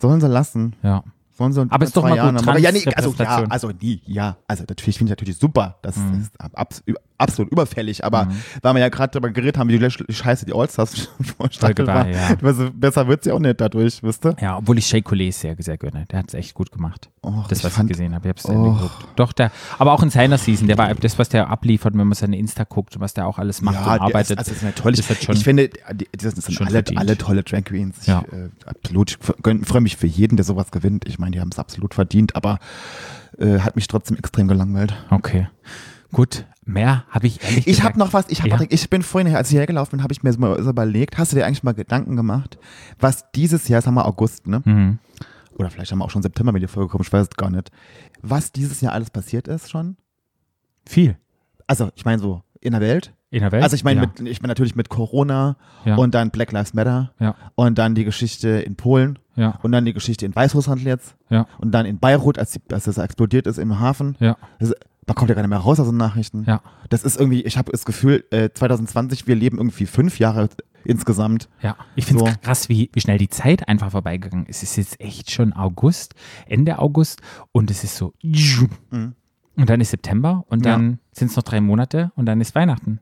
Sollen 0.00 0.20
sie 0.20 0.28
lassen. 0.28 0.74
ja. 0.82 1.04
Sie 1.50 1.66
Aber 1.68 1.84
ist 1.84 1.96
doch 1.96 2.02
mal 2.02 2.14
Jahren 2.14 2.36
gut, 2.36 2.46
haben. 2.46 2.62
Ja, 2.62 2.70
nee, 2.70 2.84
also, 2.94 3.14
ja, 3.18 3.44
also 3.48 3.70
nie, 3.80 4.00
ja. 4.06 4.36
Also 4.46 4.64
natürlich 4.68 4.98
finde 4.98 5.12
ich 5.14 5.18
natürlich 5.18 5.38
super. 5.38 5.78
Das 5.82 5.96
Mhm. 5.96 6.20
ist 6.20 6.40
abs 6.40 6.82
absolut 7.18 7.52
überfällig. 7.52 8.04
Aber 8.04 8.26
weil 8.62 8.74
wir 8.74 8.80
ja 8.80 8.88
gerade 8.88 9.12
darüber 9.12 9.30
geredet 9.30 9.56
haben, 9.56 9.68
wie 9.68 9.78
die 9.78 9.84
Sch- 9.86 10.12
Scheiße 10.12 10.44
die 10.44 10.52
Allstars 10.52 11.08
Folge 11.60 11.86
war. 11.86 12.08
ja. 12.08 12.36
Also, 12.42 12.68
besser 12.74 13.06
wird 13.06 13.22
sie 13.22 13.30
auch 13.30 13.38
nicht 13.38 13.60
dadurch, 13.60 14.02
wisst 14.02 14.24
ihr? 14.26 14.34
Ja, 14.40 14.56
obwohl 14.58 14.76
ich 14.78 14.86
Shay 14.86 15.02
Coulee 15.02 15.30
sehr, 15.30 15.54
sehr 15.60 15.78
gönne. 15.78 16.04
Der 16.10 16.18
hat 16.18 16.28
es 16.28 16.34
echt 16.34 16.52
gut 16.54 16.72
gemacht. 16.72 17.10
Och, 17.24 17.46
das, 17.46 17.58
ich 17.58 17.64
was 17.64 17.74
fand- 17.74 17.90
ich 17.90 17.96
gesehen 17.96 18.12
habe. 18.14 18.28
Ich 18.28 18.30
habe 18.30 18.38
es 18.40 18.78
geguckt. 18.80 19.06
Doch, 19.14 19.32
der, 19.32 19.52
aber 19.78 19.92
auch 19.92 20.02
in 20.02 20.10
seiner 20.10 20.36
Season, 20.36 20.66
der 20.66 20.76
war 20.78 20.92
das, 20.96 21.16
was 21.16 21.28
der 21.28 21.48
abliefert, 21.48 21.94
wenn 21.96 22.08
man 22.08 22.14
seine 22.14 22.36
Insta 22.36 22.64
guckt 22.64 22.96
und 22.96 23.00
was 23.02 23.14
der 23.14 23.26
auch 23.28 23.38
alles 23.38 23.62
macht 23.62 23.78
und 23.78 23.84
der 23.86 24.02
arbeitet. 24.02 24.30
Ist, 24.32 24.38
also 24.38 24.50
das 24.50 24.56
ist 24.58 24.64
natürlich, 24.64 25.06
das 25.06 25.22
schon- 25.22 25.36
ich 25.36 25.44
finde, 25.44 25.70
das 26.18 26.34
sind 26.34 26.52
schon 26.52 26.66
alle, 26.66 26.82
alle 26.96 27.16
tolle 27.16 27.44
Drag 27.44 27.62
Queens. 27.62 27.98
Ich, 28.02 28.06
Ja. 28.08 28.22
äh, 28.32 28.48
absolut. 28.66 29.12
Ich 29.12 29.18
freue 29.68 29.80
mich 29.80 29.96
für 29.96 30.08
jeden, 30.08 30.36
der 30.36 30.44
sowas 30.44 30.72
gewinnt. 30.72 31.06
Ich 31.06 31.20
meine, 31.20 31.31
die 31.32 31.40
haben 31.40 31.50
es 31.52 31.58
absolut 31.58 31.94
verdient, 31.94 32.36
aber 32.36 32.58
äh, 33.38 33.58
hat 33.60 33.76
mich 33.76 33.88
trotzdem 33.88 34.16
extrem 34.16 34.48
gelangweilt. 34.48 34.94
Okay. 35.10 35.48
Gut, 36.12 36.44
mehr 36.64 37.04
habe 37.08 37.26
ich 37.26 37.42
ehrlich 37.42 37.66
Ich 37.66 37.82
habe 37.82 37.98
noch 37.98 38.12
was, 38.12 38.26
ich, 38.28 38.42
hab, 38.42 38.48
Ja. 38.48 38.60
ich 38.68 38.90
bin 38.90 39.02
vorhin, 39.02 39.34
als 39.34 39.50
ich 39.50 39.56
hergelaufen 39.56 39.92
bin, 39.98 40.02
habe 40.02 40.12
ich 40.12 40.22
mir 40.22 40.32
so 40.32 40.38
mal 40.38 40.58
überlegt, 40.58 41.16
hast 41.18 41.32
du 41.32 41.36
dir 41.36 41.46
eigentlich 41.46 41.62
mal 41.62 41.72
Gedanken 41.72 42.16
gemacht, 42.16 42.58
was 43.00 43.30
dieses 43.32 43.68
Jahr, 43.68 43.80
sagen 43.82 43.96
wir 43.96 44.04
August, 44.06 44.46
ne? 44.46 44.60
Mhm. 44.64 44.98
Oder 45.58 45.70
vielleicht 45.70 45.90
haben 45.92 45.98
wir 45.98 46.04
auch 46.04 46.10
schon 46.10 46.22
September, 46.22 46.52
die 46.58 46.66
Folge 46.66 46.90
kommt, 46.90 47.06
ich 47.06 47.12
weiß 47.12 47.28
es 47.30 47.36
gar 47.36 47.50
nicht. 47.50 47.70
Was 48.22 48.52
dieses 48.52 48.80
Jahr 48.80 48.92
alles 48.92 49.10
passiert 49.10 49.48
ist 49.48 49.70
schon? 49.70 49.96
Viel 50.86 51.16
Also, 51.66 51.90
ich 51.94 52.04
meine 52.04 52.20
so 52.20 52.42
in 52.60 52.72
der 52.72 52.80
Welt. 52.80 53.12
in 53.30 53.40
der 53.40 53.50
Welt. 53.52 53.62
Also 53.62 53.74
ich 53.74 53.82
meine, 53.84 54.00
ja. 54.02 54.06
mit, 54.06 54.28
ich 54.28 54.40
meine 54.42 54.50
natürlich 54.50 54.76
mit 54.76 54.88
Corona 54.88 55.56
Ja. 55.84 55.96
und 55.96 56.14
dann 56.14 56.30
Black 56.30 56.52
Lives 56.52 56.74
Matter 56.74 57.12
Ja. 57.18 57.34
und 57.54 57.78
dann 57.78 57.94
die 57.94 58.04
Geschichte 58.04 58.48
in 58.48 58.76
Polen 58.76 59.18
Ja, 59.34 59.58
und 59.62 59.72
dann 59.72 59.84
die 59.84 59.92
Geschichte 59.94 60.26
in 60.26 60.34
Weißrussland 60.36 60.82
jetzt 60.82 61.14
ja, 61.30 61.46
und 61.58 61.72
dann 61.72 61.86
in 61.86 61.98
Beirut, 61.98 62.38
als, 62.38 62.52
die, 62.52 62.60
als 62.72 62.84
das 62.84 62.98
explodiert 62.98 63.46
ist 63.46 63.58
im 63.58 63.80
Hafen. 63.80 64.16
ja, 64.20 64.36
Das, 64.58 64.74
man 65.06 65.14
kommt 65.16 65.30
ja 65.30 65.34
gar 65.34 65.42
nicht 65.42 65.48
mehr 65.50 65.58
raus 65.58 65.80
aus 65.80 65.88
den 65.88 65.96
Nachrichten. 65.96 66.44
ja, 66.46 66.60
Das 66.90 67.02
ist 67.02 67.18
irgendwie, 67.18 67.42
ich 67.42 67.56
habe 67.58 67.72
das 67.72 67.84
Gefühl, 67.84 68.24
äh, 68.30 68.50
2020, 68.52 69.26
wir 69.26 69.34
leben 69.34 69.56
irgendwie 69.56 69.86
fünf 69.86 70.18
Jahre 70.18 70.48
insgesamt. 70.84 71.48
ja. 71.62 71.76
Ich 71.94 72.06
finde 72.06 72.24
es 72.24 72.30
So. 72.32 72.36
krass, 72.42 72.68
wie, 72.68 72.90
wie 72.92 73.00
schnell 73.00 73.18
die 73.18 73.28
Zeit 73.30 73.68
einfach 73.68 73.90
vorbeigegangen 73.92 74.46
ist. 74.46 74.62
Es 74.62 74.70
ist 74.72 74.76
jetzt 74.76 75.00
echt 75.00 75.30
schon 75.30 75.52
August, 75.54 76.14
Ende 76.46 76.78
August 76.78 77.20
und 77.52 77.70
es 77.70 77.84
ist 77.84 77.96
so. 77.96 78.12
Mhm. 78.22 79.14
Und 79.56 79.68
dann 79.68 79.80
ist 79.80 79.90
September 79.90 80.44
und 80.48 80.64
Ja. 80.64 80.72
dann 80.72 80.98
sind 81.12 81.30
es 81.30 81.36
noch 81.36 81.42
drei 81.42 81.60
Monate 81.60 82.10
und 82.16 82.26
dann 82.26 82.40
ist 82.40 82.54
Weihnachten. 82.54 83.00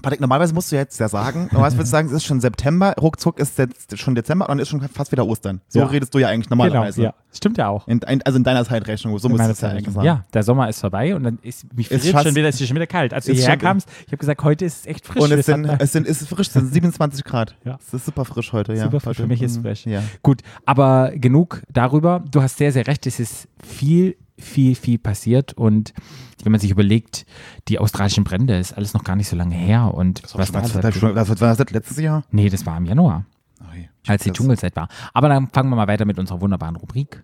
Patrick, 0.00 0.20
normalerweise 0.20 0.54
musst 0.54 0.72
du 0.72 0.76
jetzt 0.76 0.98
ja 1.00 1.08
sagen, 1.08 1.48
normalerweise 1.52 1.76
würdest 1.76 1.92
du 1.92 1.96
sagen, 1.96 2.06
es 2.08 2.14
ist 2.14 2.24
schon 2.24 2.40
September, 2.40 2.94
ruckzuck 3.00 3.38
ist 3.38 3.58
jetzt 3.58 3.98
schon 3.98 4.14
Dezember 4.14 4.46
und 4.46 4.50
dann 4.52 4.58
ist 4.60 4.68
schon 4.68 4.80
fast 4.88 5.12
wieder 5.12 5.26
Ostern. 5.26 5.60
So 5.68 5.80
Ja. 5.80 5.86
redest 5.86 6.14
du 6.14 6.18
ja 6.18 6.28
eigentlich 6.28 6.48
normalerweise. 6.50 7.02
ja. 7.02 7.14
Stimmt 7.34 7.56
ja 7.58 7.68
auch. 7.68 7.86
In, 7.88 8.02
also 8.24 8.36
in 8.36 8.44
deiner 8.44 8.64
Zeitrechnung, 8.64 9.18
so 9.18 9.28
meiner 9.28 9.50
es 9.50 9.60
ja 9.60 9.68
eigentlich 9.70 9.92
sagen. 9.94 10.06
Ja, 10.06 10.24
der 10.34 10.42
Sommer 10.42 10.68
ist 10.68 10.80
vorbei 10.80 11.14
und 11.14 11.22
dann 11.24 11.38
ist 11.42 11.64
mich 11.74 11.88
friert 11.88 12.02
schon 12.02 12.34
wieder, 12.34 12.48
es 12.48 12.60
ist 12.60 12.66
schon 12.68 12.74
wieder 12.74 12.86
kalt. 12.86 13.14
Als 13.14 13.24
du 13.26 13.32
hierher 13.32 13.56
kamst, 13.56 13.88
ich 14.06 14.08
habe 14.08 14.18
gesagt, 14.18 14.42
heute 14.44 14.64
ist 14.64 14.80
es 14.80 14.86
echt 14.86 15.06
frisch. 15.06 15.22
Und 15.22 15.32
es 15.32 15.46
sind, 15.46 15.64
es 15.64 15.92
sind, 15.92 16.06
es 16.06 16.20
ist 16.22 16.28
frisch, 16.28 16.48
es 16.48 16.52
sind 16.54 16.72
27 16.72 17.24
Grad. 17.24 17.54
Ja. 17.64 17.78
Es 17.86 17.94
ist 17.94 18.04
super 18.06 18.24
frisch 18.24 18.52
heute, 18.52 18.74
ja. 18.74 18.84
Super 18.84 19.00
frisch, 19.00 19.16
für 19.16 19.26
mich 19.26 19.40
ist 19.42 19.58
Mhm. 19.58 19.62
frisch. 19.62 19.86
Ja. 19.86 20.02
Gut, 20.22 20.42
aber 20.66 21.12
genug 21.14 21.62
darüber. 21.72 22.22
Du 22.30 22.42
hast 22.42 22.58
sehr, 22.58 22.70
sehr 22.72 22.86
recht. 22.86 23.06
Es 23.06 23.18
ist 23.18 23.48
viel, 23.62 24.16
viel, 24.42 24.74
viel 24.74 24.98
passiert 24.98 25.52
und 25.54 25.94
wenn 26.42 26.52
man 26.52 26.60
sich 26.60 26.70
überlegt, 26.70 27.24
die 27.68 27.78
australischen 27.78 28.24
Brände 28.24 28.58
ist 28.58 28.72
alles 28.72 28.94
noch 28.94 29.04
gar 29.04 29.16
nicht 29.16 29.28
so 29.28 29.36
lange 29.36 29.54
her 29.54 29.94
und 29.94 30.22
was 30.24 30.34
Was, 30.52 30.72
dazu 30.72 30.80
das, 30.80 31.02
was 31.30 31.40
war 31.40 31.54
das 31.56 31.70
letztes 31.70 31.98
Jahr? 31.98 32.24
Nee, 32.30 32.48
das 32.50 32.66
war 32.66 32.76
im 32.76 32.84
Januar, 32.84 33.24
Ui, 33.72 33.88
als 34.06 34.24
die 34.24 34.30
das- 34.30 34.36
Dschungelzeit 34.36 34.74
war. 34.76 34.88
Aber 35.14 35.28
dann 35.28 35.48
fangen 35.48 35.70
wir 35.70 35.76
mal 35.76 35.86
weiter 35.88 36.04
mit 36.04 36.18
unserer 36.18 36.40
wunderbaren 36.40 36.76
Rubrik. 36.76 37.22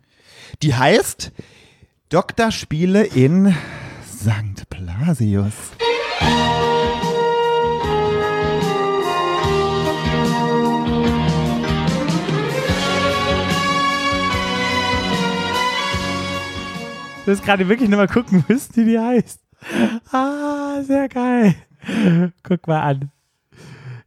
Die 0.62 0.74
heißt 0.74 1.33
Doktorspiele 2.11 3.04
in 3.04 3.54
St. 4.07 4.68
Blasius. 4.70 5.52
Du 17.28 17.32
hast 17.34 17.44
gerade 17.44 17.68
wirklich 17.68 17.90
nochmal 17.90 18.08
gucken 18.08 18.42
müssen, 18.48 18.74
wie 18.76 18.84
die 18.86 18.98
heißt. 18.98 19.38
Ah, 20.12 20.80
sehr 20.82 21.10
geil. 21.10 21.54
Guck 22.42 22.66
mal 22.66 22.80
an. 22.80 23.10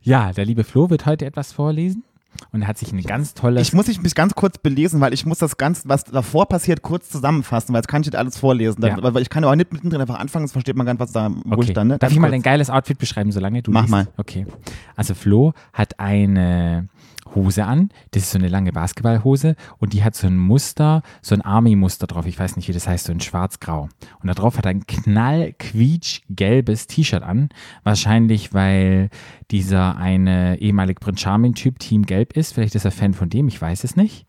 Ja, 0.02 0.34
der 0.34 0.44
liebe 0.44 0.64
Flo 0.64 0.90
wird 0.90 1.06
heute 1.06 1.28
etwas 1.28 1.52
vorlesen 1.54 2.04
und 2.52 2.64
er 2.64 2.68
hat 2.68 2.80
sich 2.80 2.92
ein 2.92 3.00
ganz 3.04 3.36
tolles. 3.36 3.62
Ich 3.68 3.74
muss 3.76 3.88
ich 3.90 4.02
mich 4.02 4.16
ganz 4.16 4.34
kurz 4.34 4.58
belesen, 4.58 5.02
weil 5.02 5.14
ich 5.14 5.28
muss 5.28 5.38
das 5.38 5.58
Ganze, 5.58 5.88
was 5.88 6.06
davor 6.06 6.48
passiert, 6.48 6.82
kurz 6.82 7.10
zusammenfassen, 7.10 7.74
weil 7.74 7.82
jetzt 7.82 7.88
kann 7.90 8.02
ich 8.02 8.08
nicht 8.08 8.16
alles 8.18 8.40
vorlesen. 8.40 8.82
Ja. 8.84 8.98
weil 9.14 9.22
ich 9.22 9.30
kann 9.30 9.44
ja 9.44 9.52
auch 9.52 9.56
nicht 9.56 9.72
mittendrin 9.72 10.02
einfach 10.02 10.18
anfangen, 10.18 10.46
sonst 10.48 10.54
versteht 10.54 10.76
man 10.76 10.88
gar 10.88 10.94
nicht, 10.94 11.00
was 11.02 11.12
da 11.12 11.30
wo 11.30 11.58
Okay. 11.58 11.66
ich 11.66 11.74
dann. 11.74 11.90
Ne? 11.90 12.00
Darf 12.00 12.12
ich 12.12 12.18
mal 12.18 12.26
kurz. 12.30 12.32
dein 12.32 12.42
geiles 12.42 12.72
Outfit 12.72 12.98
beschreiben, 12.98 13.32
solange 13.32 13.62
du 13.62 13.70
Mach 13.70 13.82
liest? 13.82 13.92
mal. 13.92 14.08
Okay. 14.18 14.48
Also 14.96 15.14
Flo 15.14 15.54
hat 15.74 16.00
eine 16.00 16.90
Hose 17.36 17.66
an. 17.66 17.90
Das 18.12 18.24
ist 18.24 18.32
so 18.32 18.40
eine 18.40 18.48
lange 18.48 18.72
Basketballhose 18.72 19.56
und 19.78 19.94
die 19.94 20.04
hat 20.04 20.16
so 20.16 20.28
ein 20.28 20.38
Muster, 20.38 21.02
so 21.22 21.36
ein 21.36 21.42
Army-Muster 21.42 22.08
drauf. 22.08 22.26
Ich 22.26 22.40
weiß 22.40 22.56
nicht, 22.56 22.68
wie 22.68 22.74
das 22.74 22.88
heißt, 22.88 23.06
so 23.06 23.12
ein 23.12 23.20
schwarz-grau. 23.20 23.90
Und 24.22 24.28
da 24.28 24.34
drauf 24.34 24.58
hat 24.58 24.66
er 24.66 24.72
ein 24.72 24.86
knallquietsch-gelbes 24.86 26.88
T-Shirt 26.88 27.24
an. 27.24 27.50
Wahrscheinlich, 27.84 28.54
weil 28.54 29.10
dieser 29.52 29.98
eine 29.98 30.60
ehemalige 30.60 31.00
Prince 31.00 31.22
Charming-Typ 31.22 31.80
Team 31.80 32.06
Gelb 32.06 32.38
ist. 32.38 32.54
Vielleicht 32.54 32.76
ist 32.76 32.86
er 32.86 32.92
Fan 32.92 33.14
von 33.14 33.30
dem, 33.30 33.48
ich 33.48 33.62
weiß 33.62 33.84
es 33.84 33.96
nicht. 33.96 34.26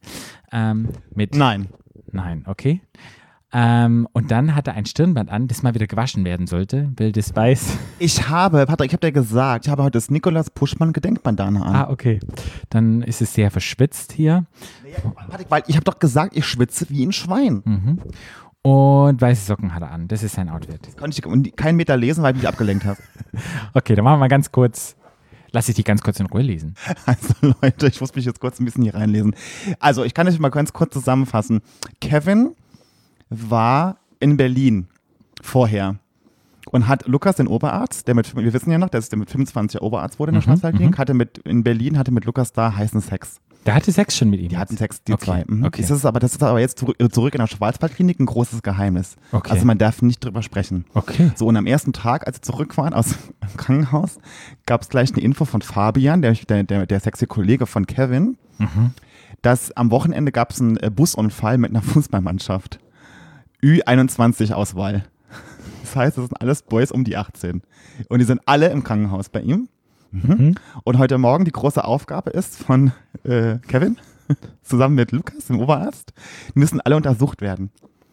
Ähm, 0.51 0.89
mit 1.15 1.35
Nein. 1.35 1.69
Nein, 2.11 2.45
okay. 2.47 2.83
Ähm, 3.55 4.09
und 4.13 4.31
dann 4.31 4.55
hat 4.55 4.67
er 4.67 4.75
ein 4.75 4.87
Stirnband 4.87 5.31
an, 5.31 5.47
das 5.47 5.63
mal 5.63 5.75
wieder 5.75 5.87
gewaschen 5.87 6.25
werden 6.25 6.47
sollte, 6.47 6.91
weil 6.97 7.13
das 7.13 7.37
weiß. 7.37 7.77
Ich 7.99 8.29
habe, 8.29 8.65
Patrick, 8.65 8.89
ich 8.89 8.93
habe 8.95 9.07
dir 9.07 9.13
gesagt, 9.13 9.67
ich 9.67 9.71
habe 9.71 9.83
heute 9.83 9.99
das 9.99 10.11
Nikolaus 10.11 10.49
Puschmann 10.49 10.95
Gedenkbandana 10.95 11.63
an. 11.63 11.75
Ah, 11.75 11.91
okay. 11.91 12.19
Dann 12.71 13.03
ist 13.03 13.21
es 13.21 13.35
sehr 13.35 13.51
verschwitzt 13.51 14.13
hier. 14.13 14.47
Patrick, 15.29 15.51
weil 15.51 15.63
ich 15.67 15.77
habe 15.77 15.85
doch 15.85 15.99
gesagt, 15.99 16.35
ich 16.35 16.47
schwitze 16.47 16.87
wie 16.89 17.05
ein 17.05 17.13
Schwein. 17.13 17.63
Mhm. 17.65 17.99
Und 18.63 19.21
weiße 19.21 19.45
Socken 19.45 19.75
hat 19.75 19.83
er 19.83 19.91
an. 19.91 20.09
Das 20.09 20.23
ist 20.23 20.35
sein 20.35 20.49
Outfit. 20.49 20.97
Konnte 20.97 21.19
ich 21.19 21.27
und 21.27 21.57
keinen 21.57 21.77
Meter 21.77 21.97
lesen, 21.97 22.23
weil 22.23 22.35
ich 22.35 22.43
mich 22.43 22.49
abgelenkt 22.49 22.85
habe. 22.85 22.99
Okay, 23.75 23.95
dann 23.95 24.05
machen 24.05 24.17
wir 24.17 24.21
mal 24.21 24.29
ganz 24.29 24.53
kurz. 24.53 24.95
Lass 25.53 25.69
ich 25.69 25.75
die 25.75 25.85
ganz 25.85 26.03
kurz 26.03 26.21
in 26.21 26.27
Ruhe 26.27 26.43
lesen. 26.43 26.75
Also 27.07 27.35
Leute, 27.61 27.89
ich 27.89 28.01
muss 28.01 28.15
mich 28.15 28.25
jetzt 28.25 28.41
kurz 28.41 28.61
ein 28.61 28.65
bisschen 28.65 28.83
hier 28.83 28.95
reinlesen. 28.95 29.35
Also 29.81 30.05
ich 30.05 30.15
kann 30.15 30.29
euch 30.29 30.39
mal 30.39 30.51
ganz 30.51 30.73
kurz 30.73 30.93
zusammenfassen. 30.93 31.61
Kevin 32.01 32.55
war 33.33 33.99
in 34.21 34.37
Berlin 34.37 34.89
vorher 35.41 35.97
und 36.71 36.89
hat 36.89 37.07
Lukas, 37.07 37.37
den 37.37 37.49
Oberarzt, 37.49 38.07
der 38.07 38.15
mit, 38.15 38.35
wir 38.37 38.53
wissen 38.53 38.71
ja 38.71 38.79
noch, 38.79 38.89
der, 38.89 39.01
ist, 39.01 39.13
der 39.13 39.19
mit 39.19 39.31
25 39.31 39.81
Oberarzt 39.83 40.19
wurde 40.19 40.31
in 40.31 40.35
der 40.35 40.43
Schwarzwaldklinik, 40.43 40.99
hatte 40.99 41.15
mit, 41.15 41.39
in 41.39 41.65
Berlin, 41.65 41.99
hatte 41.99 42.13
mit 42.13 42.25
Lukas 42.25 42.53
da 42.53 42.75
heißen 42.75 43.01
Sex. 43.01 43.41
Der 43.67 43.75
hatte 43.75 43.93
Sex 43.93 44.17
schon 44.17 44.29
mit 44.29 44.41
ihm. 44.41 44.49
Die 44.49 44.59
hatten 44.59 44.77
Sex, 44.77 45.05
die 45.05 45.13
Okay, 45.13 45.25
zwei. 45.25 45.45
Mhm. 45.47 45.65
okay. 45.65 45.83
Das, 45.83 45.91
ist 45.91 46.05
aber, 46.05 46.19
das 46.19 46.33
ist 46.33 46.43
aber 46.43 46.59
jetzt 46.59 46.79
zurück, 46.79 47.35
in 47.35 47.39
der 47.39 47.47
Schwarzwaldklinik 47.47 48.19
ein 48.19 48.27
großes 48.27 48.63
Geheimnis. 48.63 49.17
Okay. 49.31 49.53
Also 49.53 49.65
man 49.67 49.79
darf 49.79 50.03
nicht 50.03 50.25
drüber 50.25 50.43
sprechen. 50.43 50.85
Okay. 50.95 51.31
So, 51.37 51.47
und 51.47 51.57
am 51.57 51.67
ersten 51.67 51.93
Tag, 51.93 52.27
als 52.27 52.37
sie 52.37 52.43
zurück 52.43 52.77
waren 52.77 52.93
aus 52.93 53.11
dem 53.11 53.57
Krankenhaus, 53.57 54.19
gab 54.67 54.83
es 54.83 54.89
gleich 54.89 55.13
eine 55.13 55.23
Info 55.23 55.45
von 55.45 55.63
Fabian, 55.63 56.23
der, 56.23 56.33
der, 56.33 56.65
der, 56.65 56.87
der 56.87 57.01
sexy 57.01 57.27
Kollege 57.27 57.67
von 57.67 57.87
Kevin, 57.87 58.37
dass 59.43 59.73
am 59.77 59.91
Wochenende 59.91 60.33
gab 60.33 60.51
es 60.51 60.61
einen 60.61 60.77
äh, 60.79 60.91
Busunfall 60.91 61.59
mit 61.59 61.71
einer 61.71 61.83
Fußballmannschaft. 61.83 62.79
Ü21-Auswahl. 63.63 65.05
Das 65.83 65.97
heißt, 65.97 66.17
das 66.19 66.27
sind 66.27 66.41
alles 66.41 66.63
Boys 66.63 66.91
um 66.91 67.05
die 67.05 67.17
18. 67.17 67.63
Und 68.09 68.19
die 68.19 68.25
sind 68.25 68.41
alle 68.47 68.69
im 68.69 68.83
Krankenhaus 68.83 69.29
bei 69.29 69.41
ihm. 69.41 69.69
Mhm. 70.11 70.55
Und 70.85 70.99
heute 70.99 71.19
Morgen 71.19 71.45
die 71.45 71.53
große 71.53 71.83
Aufgabe 71.85 72.31
ist 72.31 72.57
von 72.63 72.93
äh, 73.25 73.57
Kevin, 73.69 73.99
zusammen 74.63 74.95
mit 74.95 75.13
Lukas, 75.13 75.47
dem 75.47 75.61
Oberarzt, 75.61 76.13
die 76.55 76.59
müssen 76.59 76.81
alle 76.81 76.97
untersucht 76.97 77.41
werden. 77.41 77.71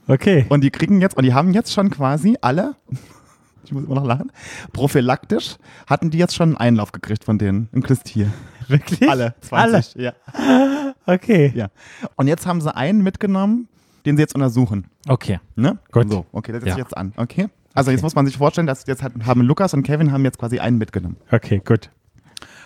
Okay. 0.08 0.46
Und 0.50 0.62
die 0.62 0.72
kriegen 0.72 1.02
jetzt, 1.02 1.18
und 1.18 1.24
die 1.24 1.34
haben 1.34 1.54
jetzt 1.54 1.74
schon 1.74 1.90
quasi 1.90 2.38
alle, 2.42 2.76
ich 3.64 3.72
muss 3.72 3.84
immer 3.84 3.96
noch 3.96 4.06
lachen, 4.06 4.32
prophylaktisch 4.74 5.58
hatten 5.88 6.10
die 6.10 6.18
jetzt 6.18 6.36
schon 6.36 6.50
einen 6.50 6.58
Einlauf 6.58 6.92
gekriegt 6.92 7.24
von 7.26 7.38
denen 7.38 7.70
im 7.74 7.84
Klistier. 7.84 8.32
Wirklich? 8.68 9.10
Alle, 9.10 9.36
20. 9.42 9.96
Ja, 9.96 10.14
Okay. 11.06 11.52
ja. 11.56 11.70
Und 12.16 12.28
jetzt 12.28 12.46
haben 12.46 12.62
sie 12.62 12.74
einen 12.76 13.02
mitgenommen, 13.04 13.68
den 14.10 14.18
sie 14.18 14.22
jetzt 14.22 14.36
untersuchen. 14.36 14.88
Okay. 15.08 15.40
Ne? 15.56 15.78
Gut. 15.92 16.10
So, 16.10 16.26
okay, 16.32 16.52
das 16.52 16.62
setze 16.62 16.70
Ja. 16.70 16.76
ich 16.76 16.80
jetzt 16.80 16.98
an. 16.98 17.14
Okay. 17.16 17.48
Also 17.74 17.92
jetzt 17.92 18.02
muss 18.02 18.16
man 18.16 18.26
sich 18.26 18.38
vorstellen, 18.38 18.68
dass 18.68 18.86
jetzt 18.88 19.04
haben 19.04 19.42
Lukas 19.42 19.74
und 19.74 19.84
Kevin 19.84 20.12
haben 20.12 20.26
jetzt 20.26 20.40
quasi 20.40 20.60
einen 20.60 20.78
mitgenommen. 20.78 21.18
Okay, 21.32 21.62
gut. 21.64 21.92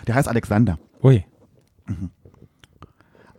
Der 0.07 0.15
heißt 0.15 0.27
Alexander. 0.27 0.79
Ui. 1.03 1.25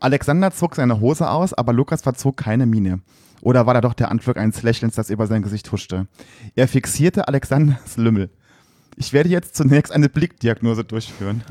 Alexander 0.00 0.50
zog 0.50 0.74
seine 0.76 1.00
Hose 1.00 1.28
aus, 1.28 1.54
aber 1.54 1.72
Lukas 1.72 2.02
verzog 2.02 2.36
keine 2.36 2.66
Miene. 2.66 3.00
Oder 3.40 3.66
war 3.66 3.74
da 3.74 3.80
doch 3.80 3.94
der 3.94 4.10
Anflug 4.10 4.36
eines 4.36 4.62
Lächelns, 4.62 4.94
das 4.94 5.10
über 5.10 5.26
sein 5.26 5.42
Gesicht 5.42 5.70
huschte? 5.72 6.06
Er 6.54 6.68
fixierte 6.68 7.26
Alexanders 7.28 7.96
Lümmel. 7.96 8.30
Ich 8.96 9.12
werde 9.12 9.28
jetzt 9.28 9.56
zunächst 9.56 9.92
eine 9.92 10.08
Blickdiagnose 10.08 10.84
durchführen. 10.84 11.42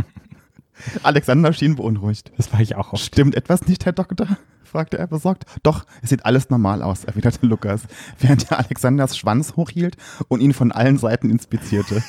Alexander 1.03 1.53
schien 1.53 1.75
beunruhigt. 1.75 2.31
Das 2.37 2.51
war 2.53 2.59
ich 2.59 2.75
auch 2.75 2.93
oft. 2.93 3.03
Stimmt 3.03 3.35
etwas 3.35 3.67
nicht, 3.67 3.85
Herr 3.85 3.93
Doktor? 3.93 4.27
fragte 4.63 4.97
er 4.97 5.07
besorgt. 5.07 5.45
Doch, 5.61 5.85
es 6.01 6.09
sieht 6.09 6.25
alles 6.25 6.49
normal 6.49 6.81
aus, 6.81 7.03
erwiderte 7.03 7.45
Lukas, 7.45 7.83
während 8.19 8.49
er 8.51 8.59
Alexanders 8.59 9.17
Schwanz 9.17 9.55
hochhielt 9.55 9.97
und 10.27 10.41
ihn 10.41 10.53
von 10.53 10.71
allen 10.71 10.97
Seiten 10.97 11.29
inspizierte. 11.29 12.03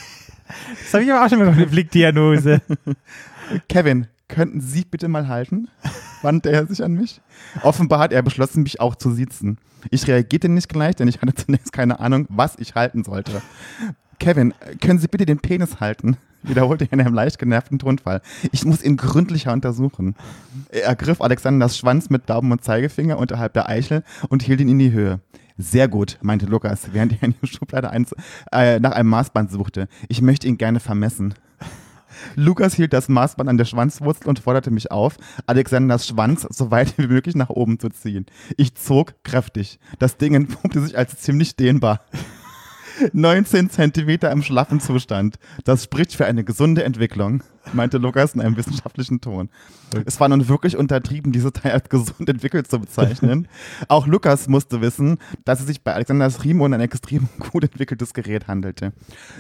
Das 0.83 0.94
habe 0.94 1.05
ich 1.05 1.12
aber 1.12 1.24
auch 1.24 1.29
schon 1.29 1.38
mal 1.38 1.48
eine 1.48 1.66
Blickdiagnose. 1.66 2.61
Kevin, 3.68 4.09
könnten 4.29 4.61
Sie 4.61 4.85
bitte 4.85 5.09
mal 5.09 5.29
halten? 5.29 5.68
wandte 6.22 6.50
er 6.50 6.66
sich 6.66 6.83
an 6.83 6.92
mich. 6.94 7.20
Offenbar 7.62 7.98
hat 7.98 8.12
er 8.12 8.22
beschlossen, 8.22 8.62
mich 8.62 8.81
auch 8.81 8.96
zu 8.96 9.12
siezen. 9.12 9.59
Ich 9.90 10.09
reagierte 10.09 10.48
nicht 10.48 10.68
gleich, 10.68 10.96
denn 10.96 11.09
ich 11.09 11.20
hatte 11.20 11.35
zunächst 11.35 11.72
keine 11.72 12.00
Ahnung, 12.00 12.27
was 12.31 12.57
ich 12.59 12.74
halten 12.74 13.05
sollte. 13.05 13.42
Kevin, 14.18 14.55
können 14.81 14.98
Sie 14.98 15.09
bitte 15.09 15.27
den 15.27 15.38
Penis 15.38 15.81
halten? 15.81 16.16
wiederholte 16.44 16.85
er 16.85 16.92
in 16.92 17.00
einem 17.00 17.14
leicht 17.14 17.38
genervten 17.38 17.79
Tonfall. 17.79 18.20
Ich 18.53 18.64
muss 18.64 18.83
ihn 18.83 18.96
gründlicher 18.96 19.53
untersuchen. 19.53 20.14
Er 20.70 20.85
ergriff 20.85 21.20
Alexanders 21.20 21.77
Schwanz 21.77 22.11
mit 22.11 22.29
Daumen 22.29 22.53
und 22.53 22.62
Zeigefinger 22.62 23.18
unterhalb 23.18 23.55
der 23.55 23.68
Eichel 23.68 24.05
und 24.29 24.42
hielt 24.42 24.61
ihn 24.61 24.68
in 24.68 24.79
die 24.79 24.92
Höhe. 24.92 25.20
Sehr 25.57 25.88
gut, 25.88 26.18
meinte 26.20 26.46
Lukas, 26.46 26.88
während 26.92 27.12
er 27.12 27.22
in 27.22 27.35
der 27.40 27.46
Schublade 27.46 27.90
eins, 27.90 28.14
äh, 28.53 28.81
nach 28.81 28.92
einem 28.92 29.09
Maßband 29.11 29.50
suchte. 29.50 29.88
Ich 30.09 30.20
möchte 30.20 30.48
ihn 30.48 30.59
gerne 30.59 30.81
vermessen. 30.81 31.35
Lukas 32.37 32.74
hielt 32.74 32.92
das 32.92 33.09
Maßband 33.09 33.48
an 33.48 33.59
der 33.59 33.64
Schwanzwurzel 33.64 34.29
und 34.29 34.38
forderte 34.38 34.70
mich 34.70 34.90
auf, 34.90 35.16
Alexanders 35.46 36.07
Schwanz 36.07 36.46
so 36.50 36.70
weit 36.70 36.96
wie 36.98 37.07
möglich 37.07 37.35
nach 37.35 37.50
oben 37.50 37.79
zu 37.79 37.88
ziehen. 37.88 38.27
Ich 38.57 38.74
zog 38.74 39.14
kräftig. 39.24 39.79
Das 39.98 40.16
Ding 40.16 40.35
entpuppte 40.35 40.81
sich 40.81 40.96
als 40.96 41.18
ziemlich 41.18 41.57
dehnbar. 41.57 42.00
19 43.12 43.70
Zentimeter 43.70 44.30
im 44.30 44.42
schlaffen 44.42 44.80
Zustand. 44.80 45.37
Das 45.64 45.85
spricht 45.85 46.14
für 46.14 46.26
eine 46.26 46.44
gesunde 46.44 46.85
Entwicklung, 46.85 47.42
meinte 47.72 47.98
Lukas 47.98 48.35
in 48.35 48.40
einem 48.40 48.57
wissenschaftlichen 48.57 49.20
Ton. 49.20 49.48
Es 50.07 50.18
war 50.20 50.29
nun 50.29 50.48
wirklich 50.48 50.77
untertrieben, 50.77 51.33
diese 51.33 51.53
Teil 51.53 51.72
als 51.72 51.88
gesund 51.88 52.29
entwickelt 52.29 52.70
zu 52.70 52.81
bezeichnen. 52.81 53.48
Auch 53.88 54.07
Lukas 54.07 54.48
musste 54.48 54.81
wissen, 54.81 55.18
dass 55.44 55.61
es 55.61 55.66
sich 55.66 55.83
bei 55.83 55.94
Alexanders 55.94 56.44
Riemen 56.44 56.61
um 56.61 56.72
ein 56.72 56.81
extrem 56.81 57.29
gut 57.50 57.64
entwickeltes 57.64 58.12
Gerät 58.14 58.48
handelte. 58.48 58.92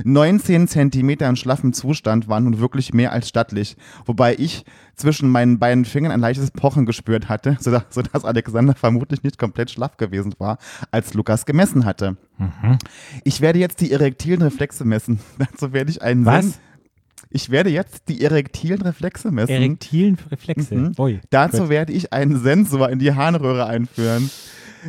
19 0.04 0.68
Zentimeter 0.68 1.28
in 1.28 1.36
schlaffem 1.36 1.72
Zustand 1.72 2.28
waren 2.28 2.44
nun 2.44 2.58
wirklich 2.60 2.94
mehr 2.94 3.12
als 3.12 3.28
stattlich, 3.28 3.76
wobei 4.06 4.34
ich 4.36 4.64
zwischen 4.96 5.28
meinen 5.28 5.58
beiden 5.58 5.84
Fingern 5.84 6.12
ein 6.12 6.20
leichtes 6.20 6.50
Pochen 6.50 6.86
gespürt 6.86 7.28
hatte, 7.28 7.56
sodass, 7.60 7.84
sodass 7.90 8.24
Alexander 8.24 8.74
vermutlich 8.74 9.22
nicht 9.22 9.38
komplett 9.38 9.70
schlaff 9.70 9.96
gewesen 9.96 10.34
war, 10.38 10.58
als 10.90 11.14
Lukas 11.14 11.46
gemessen 11.46 11.84
hatte. 11.84 12.16
Mhm. 12.38 12.78
Ich 13.24 13.40
werde 13.40 13.58
jetzt 13.58 13.80
die 13.80 13.92
erektilen 13.92 14.42
Reflexe 14.42 14.84
messen. 14.84 15.20
Dazu 15.38 15.72
werde 15.72 15.90
ich 15.90 16.02
einen 16.02 16.24
Was? 16.24 16.44
Sen- 16.44 16.54
Ich 17.30 17.50
werde 17.50 17.70
jetzt 17.70 18.08
die 18.08 18.22
erektilen 18.22 18.82
Reflexe 18.82 19.30
messen. 19.30 19.50
Erektilen 19.52 20.18
Reflexe. 20.30 20.74
Mhm. 20.74 20.92
Ui. 20.98 21.20
Dazu 21.30 21.62
Gut. 21.62 21.68
werde 21.68 21.92
ich 21.92 22.12
einen 22.12 22.40
Sensor 22.40 22.90
in 22.90 22.98
die 22.98 23.12
Harnröhre 23.12 23.66
einführen. 23.66 24.30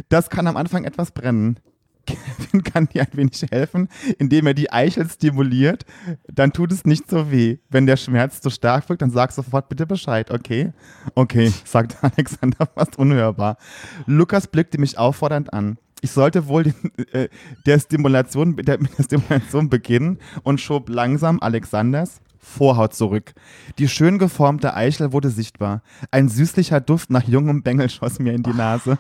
Das 0.10 0.30
kann 0.30 0.48
am 0.48 0.58
Anfang 0.58 0.84
etwas 0.84 1.12
brennen. 1.12 1.60
Kevin 2.06 2.64
kann 2.64 2.88
dir 2.88 3.02
ein 3.02 3.18
wenig 3.18 3.44
helfen, 3.50 3.90
indem 4.20 4.46
er 4.48 4.54
die 4.54 4.72
Eichel 4.72 5.10
stimuliert. 5.10 5.86
Dann 6.28 6.54
tut 6.54 6.72
es 6.72 6.86
nicht 6.86 7.10
so 7.10 7.32
weh. 7.32 7.58
Wenn 7.70 7.88
der 7.88 7.98
Schmerz 7.98 8.42
zu 8.42 8.50
stark 8.50 8.88
wirkt, 8.90 9.02
dann 9.02 9.10
sag 9.10 9.32
sofort 9.32 9.70
bitte 9.70 9.88
Bescheid, 9.88 10.30
okay? 10.32 10.72
Okay, 11.16 11.52
sagte 11.66 11.98
Alexander 12.02 12.68
fast 12.74 12.98
unhörbar. 13.00 13.58
Lukas 14.06 14.48
blickte 14.48 14.78
mich 14.78 14.98
auffordernd 14.98 15.52
an. 15.52 15.78
Ich 16.06 16.12
sollte 16.12 16.48
wohl 16.48 16.66
den, 16.66 16.76
äh, 17.14 17.30
der 17.66 17.80
Stimulation, 17.80 18.56
der, 18.58 18.80
mit 18.80 18.96
der 18.96 19.04
Stimulation 19.06 19.72
beginnen 19.72 20.20
und 20.44 20.62
schob 20.62 20.88
langsam 20.88 21.40
Alexanders 21.40 22.22
Vorhaut 22.38 22.94
zurück. 22.94 23.34
Die 23.80 23.88
schön 23.88 24.20
geformte 24.20 24.76
Eichel 24.76 25.14
wurde 25.14 25.32
sichtbar. 25.32 25.82
Ein 26.12 26.30
süßlicher 26.30 26.80
Duft 26.80 27.10
nach 27.10 27.24
jungem 27.24 27.64
Bengel 27.64 27.90
schoss 27.90 28.20
mir 28.20 28.34
in 28.34 28.44
die 28.44 28.54
Nase. 28.54 29.00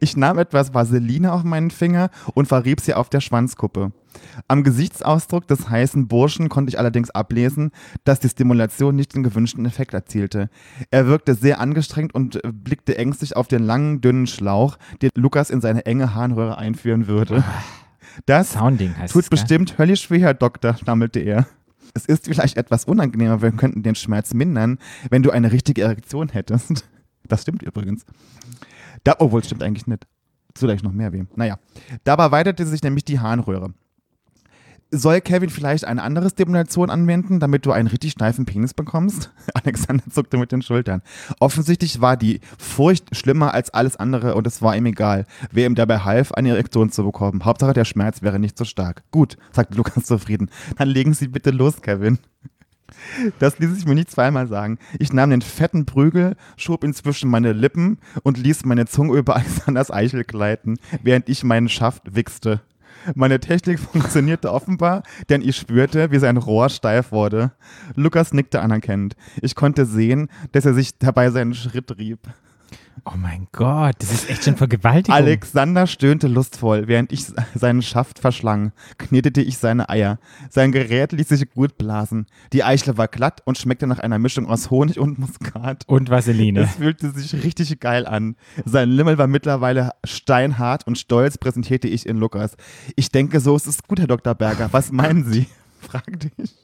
Ich 0.00 0.16
nahm 0.16 0.38
etwas 0.38 0.74
Vaseline 0.74 1.32
auf 1.32 1.44
meinen 1.44 1.70
Finger 1.70 2.10
und 2.34 2.48
verrieb 2.48 2.80
sie 2.80 2.94
auf 2.94 3.10
der 3.10 3.20
Schwanzkuppe. 3.20 3.92
Am 4.48 4.64
Gesichtsausdruck 4.64 5.46
des 5.46 5.68
heißen 5.68 6.08
Burschen 6.08 6.48
konnte 6.48 6.70
ich 6.70 6.78
allerdings 6.78 7.10
ablesen, 7.10 7.70
dass 8.04 8.20
die 8.20 8.28
Stimulation 8.28 8.96
nicht 8.96 9.14
den 9.14 9.22
gewünschten 9.22 9.66
Effekt 9.66 9.94
erzielte. 9.94 10.48
Er 10.90 11.06
wirkte 11.06 11.34
sehr 11.34 11.60
angestrengt 11.60 12.14
und 12.14 12.40
blickte 12.64 12.96
ängstlich 12.96 13.36
auf 13.36 13.48
den 13.48 13.62
langen, 13.62 14.00
dünnen 14.00 14.26
Schlauch, 14.26 14.78
den 15.02 15.10
Lukas 15.14 15.50
in 15.50 15.60
seine 15.60 15.86
enge 15.86 16.14
Harnröhre 16.14 16.58
einführen 16.58 17.06
würde. 17.06 17.44
Das 18.26 18.52
Sounding 18.54 18.96
heißt 18.96 19.12
tut 19.12 19.24
es. 19.24 19.30
gell? 19.30 19.38
bestimmt 19.38 19.78
höllisch 19.78 20.10
weh, 20.10 20.20
Herr 20.20 20.34
Doktor, 20.34 20.74
stammelte 20.74 21.20
er. 21.20 21.46
Es 21.94 22.06
ist 22.06 22.26
vielleicht 22.26 22.56
etwas 22.56 22.84
unangenehmer, 22.84 23.42
wir 23.42 23.52
könnten 23.52 23.82
den 23.82 23.94
Schmerz 23.94 24.34
mindern, 24.34 24.78
wenn 25.10 25.22
du 25.22 25.30
eine 25.30 25.52
richtige 25.52 25.82
Erektion 25.82 26.28
hättest. 26.28 26.84
Das 27.26 27.42
stimmt 27.42 27.62
übrigens. 27.62 28.06
Da, 29.08 29.16
obwohl, 29.20 29.42
stimmt 29.42 29.62
eigentlich 29.62 29.86
nicht. 29.86 30.06
Vielleicht 30.54 30.84
noch 30.84 30.92
mehr 30.92 31.14
weh. 31.14 31.24
Naja, 31.34 31.58
dabei 32.04 32.30
weiterte 32.30 32.66
sich 32.66 32.82
nämlich 32.82 33.06
die 33.06 33.20
Harnröhre. 33.20 33.72
Soll 34.90 35.22
Kevin 35.22 35.48
vielleicht 35.48 35.86
eine 35.86 36.02
andere 36.02 36.28
Stimulation 36.28 36.90
anwenden, 36.90 37.40
damit 37.40 37.64
du 37.64 37.72
einen 37.72 37.88
richtig 37.88 38.12
steifen 38.12 38.44
Penis 38.44 38.74
bekommst? 38.74 39.32
Alexander 39.54 40.04
zuckte 40.10 40.36
mit 40.36 40.52
den 40.52 40.60
Schultern. 40.60 41.00
Offensichtlich 41.40 42.02
war 42.02 42.18
die 42.18 42.40
Furcht 42.58 43.16
schlimmer 43.16 43.54
als 43.54 43.70
alles 43.70 43.96
andere 43.96 44.34
und 44.34 44.46
es 44.46 44.60
war 44.60 44.76
ihm 44.76 44.84
egal, 44.84 45.24
wer 45.52 45.64
ihm 45.64 45.74
dabei 45.74 46.00
half, 46.00 46.32
eine 46.32 46.50
Erektion 46.50 46.90
zu 46.90 47.02
bekommen. 47.02 47.46
Hauptsache 47.46 47.72
der 47.72 47.86
Schmerz 47.86 48.20
wäre 48.20 48.38
nicht 48.38 48.58
so 48.58 48.66
stark. 48.66 49.04
Gut, 49.10 49.38
sagte 49.52 49.74
Lukas 49.74 50.04
zufrieden. 50.04 50.50
Dann 50.76 50.88
legen 50.88 51.14
Sie 51.14 51.28
bitte 51.28 51.50
los, 51.50 51.80
Kevin. 51.80 52.18
Das 53.38 53.58
ließ 53.58 53.76
ich 53.76 53.86
mir 53.86 53.94
nicht 53.94 54.10
zweimal 54.10 54.46
sagen. 54.48 54.78
Ich 54.98 55.12
nahm 55.12 55.30
den 55.30 55.42
fetten 55.42 55.86
Prügel, 55.86 56.36
schob 56.56 56.84
ihn 56.84 56.94
zwischen 56.94 57.30
meine 57.30 57.52
Lippen 57.52 57.98
und 58.22 58.38
ließ 58.38 58.64
meine 58.64 58.86
Zunge 58.86 59.16
über 59.16 59.36
Alexanders 59.36 59.90
Eichel 59.90 60.24
gleiten, 60.24 60.78
während 61.02 61.28
ich 61.28 61.44
meinen 61.44 61.68
Schaft 61.68 62.14
wichste. 62.14 62.60
Meine 63.14 63.40
Technik 63.40 63.78
funktionierte 63.92 64.52
offenbar, 64.52 65.02
denn 65.28 65.42
ich 65.42 65.56
spürte, 65.56 66.10
wie 66.10 66.18
sein 66.18 66.36
Rohr 66.36 66.68
steif 66.68 67.12
wurde. 67.12 67.52
Lukas 67.94 68.32
nickte 68.32 68.60
anerkennend. 68.60 69.16
Ich 69.40 69.54
konnte 69.54 69.86
sehen, 69.86 70.28
dass 70.52 70.66
er 70.66 70.74
sich 70.74 70.98
dabei 70.98 71.30
seinen 71.30 71.54
Schritt 71.54 71.96
rieb. 71.98 72.20
Oh 73.04 73.16
mein 73.16 73.48
Gott, 73.52 73.94
das 74.00 74.12
ist 74.12 74.28
echt 74.28 74.44
schon 74.44 74.56
Vergewaltigung. 74.56 75.14
Alexander 75.14 75.86
stöhnte 75.86 76.28
lustvoll, 76.28 76.88
während 76.88 77.10
ich 77.10 77.24
seinen 77.54 77.80
Schaft 77.80 78.18
verschlang, 78.18 78.72
knetete 78.98 79.40
ich 79.40 79.56
seine 79.56 79.88
Eier. 79.88 80.18
Sein 80.50 80.72
Gerät 80.72 81.12
ließ 81.12 81.28
sich 81.28 81.48
gut 81.50 81.78
blasen. 81.78 82.26
Die 82.52 82.64
Eichel 82.64 82.98
war 82.98 83.08
glatt 83.08 83.40
und 83.46 83.56
schmeckte 83.56 83.86
nach 83.86 83.98
einer 83.98 84.18
Mischung 84.18 84.46
aus 84.46 84.70
Honig 84.70 84.98
und 84.98 85.18
Muskat. 85.18 85.84
Und 85.86 86.10
Vaseline. 86.10 86.60
Es 86.60 86.74
fühlte 86.74 87.10
sich 87.12 87.32
richtig 87.44 87.80
geil 87.80 88.06
an. 88.06 88.36
Sein 88.66 88.90
Limmel 88.90 89.16
war 89.16 89.26
mittlerweile 89.26 89.92
steinhart 90.04 90.86
und 90.86 90.98
stolz 90.98 91.38
präsentierte 91.38 91.88
ich 91.88 92.04
in 92.04 92.18
Lukas. 92.18 92.56
Ich 92.96 93.10
denke, 93.10 93.40
so 93.40 93.56
ist 93.56 93.66
es 93.66 93.82
gut, 93.82 94.00
Herr 94.00 94.06
Dr. 94.06 94.34
Berger. 94.34 94.68
Was 94.72 94.92
meinen 94.92 95.24
Sie? 95.24 95.46
fragte 95.80 96.30
ich. 96.36 96.54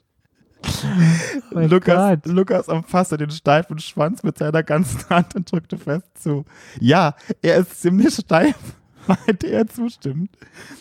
Mein 1.53 1.69
Lukas, 1.69 2.21
Gott. 2.23 2.33
Lukas 2.33 2.69
umfasste 2.69 3.17
den 3.17 3.31
steifen 3.31 3.79
Schwanz 3.79 4.23
mit 4.23 4.39
seiner 4.39 4.63
ganzen 4.63 5.09
Hand 5.09 5.35
und 5.35 5.51
drückte 5.51 5.79
fest 5.79 6.07
zu. 6.15 6.45
Ja, 6.81 7.15
er 7.43 7.57
ist 7.57 7.81
ziemlich 7.81 8.15
steif, 8.15 8.57
meinte 9.07 9.49
er 9.49 9.67
zustimmend. 9.67 10.31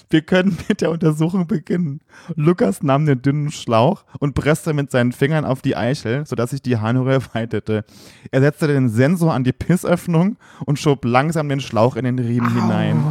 Wir 0.09 0.21
können 0.21 0.57
mit 0.67 0.81
der 0.81 0.91
Untersuchung 0.91 1.47
beginnen. 1.47 2.01
Lukas 2.35 2.83
nahm 2.83 3.05
den 3.05 3.21
dünnen 3.21 3.51
Schlauch 3.51 4.03
und 4.19 4.35
presste 4.35 4.73
mit 4.73 4.91
seinen 4.91 5.11
Fingern 5.11 5.45
auf 5.45 5.61
die 5.61 5.75
Eichel, 5.75 6.25
sodass 6.25 6.51
sich 6.51 6.61
die 6.61 6.77
Harnröhre 6.77 7.21
weitete. 7.33 7.85
Er 8.31 8.41
setzte 8.41 8.67
den 8.67 8.89
Sensor 8.89 9.33
an 9.33 9.43
die 9.43 9.53
Pissöffnung 9.53 10.37
und 10.65 10.79
schob 10.79 11.05
langsam 11.05 11.49
den 11.49 11.61
Schlauch 11.61 11.95
in 11.95 12.05
den 12.05 12.19
Riemen 12.19 12.53
hinein. 12.53 13.03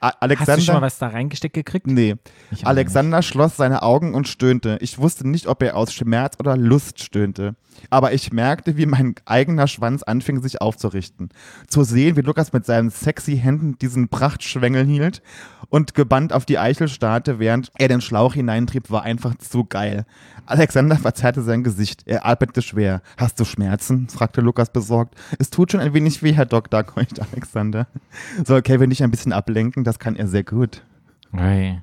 A 0.00 0.08
Hast 0.08 0.22
Alexander, 0.22 0.56
du 0.56 0.62
schon 0.62 0.74
mal 0.74 0.82
was 0.82 0.98
da 0.98 1.08
reingesteckt 1.08 1.54
gekriegt? 1.54 1.86
Nee. 1.86 2.16
Alexander 2.62 3.22
schloss 3.22 3.56
seine 3.56 3.82
Augen 3.82 4.14
und 4.14 4.28
stöhnte. 4.28 4.78
Ich 4.80 4.98
wusste 4.98 5.28
nicht, 5.28 5.46
ob 5.46 5.62
er 5.62 5.76
aus 5.76 5.92
Schmerz 5.92 6.36
oder 6.38 6.56
Lust 6.56 7.02
stöhnte. 7.02 7.54
Aber 7.88 8.12
ich 8.12 8.32
merkte, 8.32 8.76
wie 8.76 8.86
mein 8.86 9.14
eigener 9.24 9.66
Schwanz 9.66 10.02
anfing, 10.02 10.42
sich 10.42 10.60
aufzurichten. 10.60 11.30
Zu 11.66 11.84
sehen, 11.84 12.16
wie 12.16 12.20
Lukas 12.20 12.52
mit 12.52 12.66
seinen 12.66 12.90
sexy 12.90 13.38
Händen 13.38 13.78
diesen 13.78 14.08
Prachtschwengel 14.08 14.84
hielt 14.84 15.22
und 15.70 15.94
gebannt 15.94 16.32
auf 16.32 16.44
die 16.44 16.58
Eichel 16.58 16.88
starrte, 16.88 17.38
während 17.38 17.70
er 17.78 17.88
den 17.88 18.00
Schlauch 18.00 18.34
hineintrieb, 18.34 18.90
war 18.90 19.02
einfach 19.02 19.34
zu 19.36 19.64
geil. 19.64 20.04
Alexander 20.46 20.96
verzerrte 20.96 21.42
sein 21.42 21.62
Gesicht. 21.62 22.02
Er 22.06 22.26
atmete 22.26 22.60
schwer. 22.60 23.02
Hast 23.16 23.38
du 23.38 23.44
Schmerzen? 23.44 24.08
fragte 24.08 24.40
Lukas 24.40 24.70
besorgt. 24.72 25.14
Es 25.38 25.50
tut 25.50 25.70
schon 25.70 25.80
ein 25.80 25.94
wenig 25.94 26.22
weh, 26.22 26.32
Herr 26.32 26.46
Doktor, 26.46 26.82
keuchte 26.82 27.22
Alexander. 27.32 27.86
Soll 28.44 28.62
Kevin 28.62 28.88
nicht 28.88 29.02
ein 29.02 29.12
bisschen 29.12 29.32
ablenken? 29.32 29.69
Das 29.76 29.98
kann 29.98 30.16
er 30.16 30.26
sehr 30.26 30.44
gut. 30.44 30.82
Ui. 31.32 31.80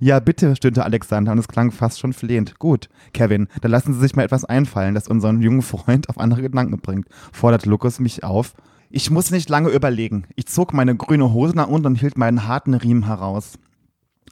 Ja, 0.00 0.20
bitte, 0.20 0.56
stöhnte 0.56 0.84
Alexander 0.84 1.32
und 1.32 1.38
es 1.38 1.48
klang 1.48 1.70
fast 1.70 1.98
schon 1.98 2.12
flehend. 2.12 2.58
Gut, 2.58 2.88
Kevin, 3.12 3.48
dann 3.60 3.70
lassen 3.70 3.94
Sie 3.94 4.00
sich 4.00 4.14
mal 4.14 4.24
etwas 4.24 4.44
einfallen, 4.44 4.94
das 4.94 5.08
unseren 5.08 5.40
jungen 5.40 5.62
Freund 5.62 6.08
auf 6.08 6.18
andere 6.18 6.42
Gedanken 6.42 6.78
bringt, 6.78 7.08
forderte 7.32 7.68
Lukas 7.68 7.98
mich 8.00 8.24
auf. 8.24 8.54
Ich 8.90 9.10
muss 9.10 9.30
nicht 9.30 9.48
lange 9.48 9.70
überlegen. 9.70 10.26
Ich 10.36 10.46
zog 10.46 10.72
meine 10.72 10.94
grüne 10.96 11.32
Hose 11.32 11.56
nach 11.56 11.66
unten 11.66 11.88
und 11.88 11.96
hielt 11.96 12.16
meinen 12.18 12.46
harten 12.46 12.74
Riemen 12.74 13.06
heraus. 13.06 13.58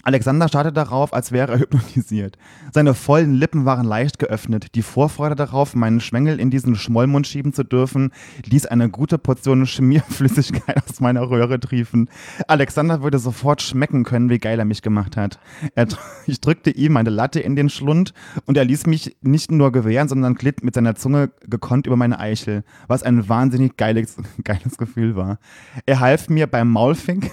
Alexander 0.05 0.49
starrte 0.49 0.73
darauf, 0.73 1.15
als 1.15 1.33
wäre 1.33 1.53
er 1.53 1.59
hypnotisiert. 1.61 2.37
Seine 2.73 2.95
vollen 2.95 3.35
Lippen 3.35 3.65
waren 3.65 3.87
leicht 3.87 4.19
geöffnet. 4.19 4.75
Die 4.75 4.83
Vorfreude 4.83 5.35
darauf, 5.35 5.75
meinen 5.75 6.01
Schwengel 6.01 6.39
in 6.39 6.51
diesen 6.51 6.77
Schmollmund 6.77 7.27
schieben 7.27 7.55
zu 7.55 7.65
dürfen, 7.65 8.13
ließ 8.45 8.67
eine 8.67 8.91
gute 8.91 9.19
Portion 9.19 9.67
Schmierflüssigkeit 9.67 10.77
aus 10.89 11.01
meiner 11.01 11.31
Röhre 11.31 11.59
triefen. 11.59 12.11
Alexander 12.47 13.03
würde 13.03 13.19
sofort 13.19 13.63
schmecken 13.63 14.05
können, 14.05 14.29
wie 14.29 14.39
geil 14.39 14.59
er 14.59 14.67
mich 14.67 14.83
gemacht 14.83 15.17
hat. 15.17 15.39
Er, 15.75 15.89
ich 16.27 16.41
drückte 16.41 16.71
ihm 16.71 16.93
meine 16.93 17.11
Latte 17.11 17.41
in 17.41 17.57
den 17.57 17.71
Schlund 17.71 18.13
und 18.45 18.59
er 18.59 18.65
ließ 18.65 18.87
mich 18.87 19.17
nicht 19.23 19.51
nur 19.51 19.73
gewähren, 19.73 20.09
sondern 20.09 20.35
glitt 20.35 20.63
mit 20.63 20.75
seiner 20.75 20.95
Zunge 20.95 21.31
gekonnt 21.49 21.87
über 21.87 21.97
meine 21.97 22.21
Eichel, 22.21 22.63
was 22.89 23.03
ein 23.03 23.29
wahnsinnig 23.29 23.77
geiles, 23.77 24.17
geiles 24.45 24.77
Gefühl 24.77 25.17
war. 25.17 25.39
Er 25.87 26.01
half 26.01 26.29
mir 26.29 26.47
beim 26.47 26.71
Maulfink 26.71 27.31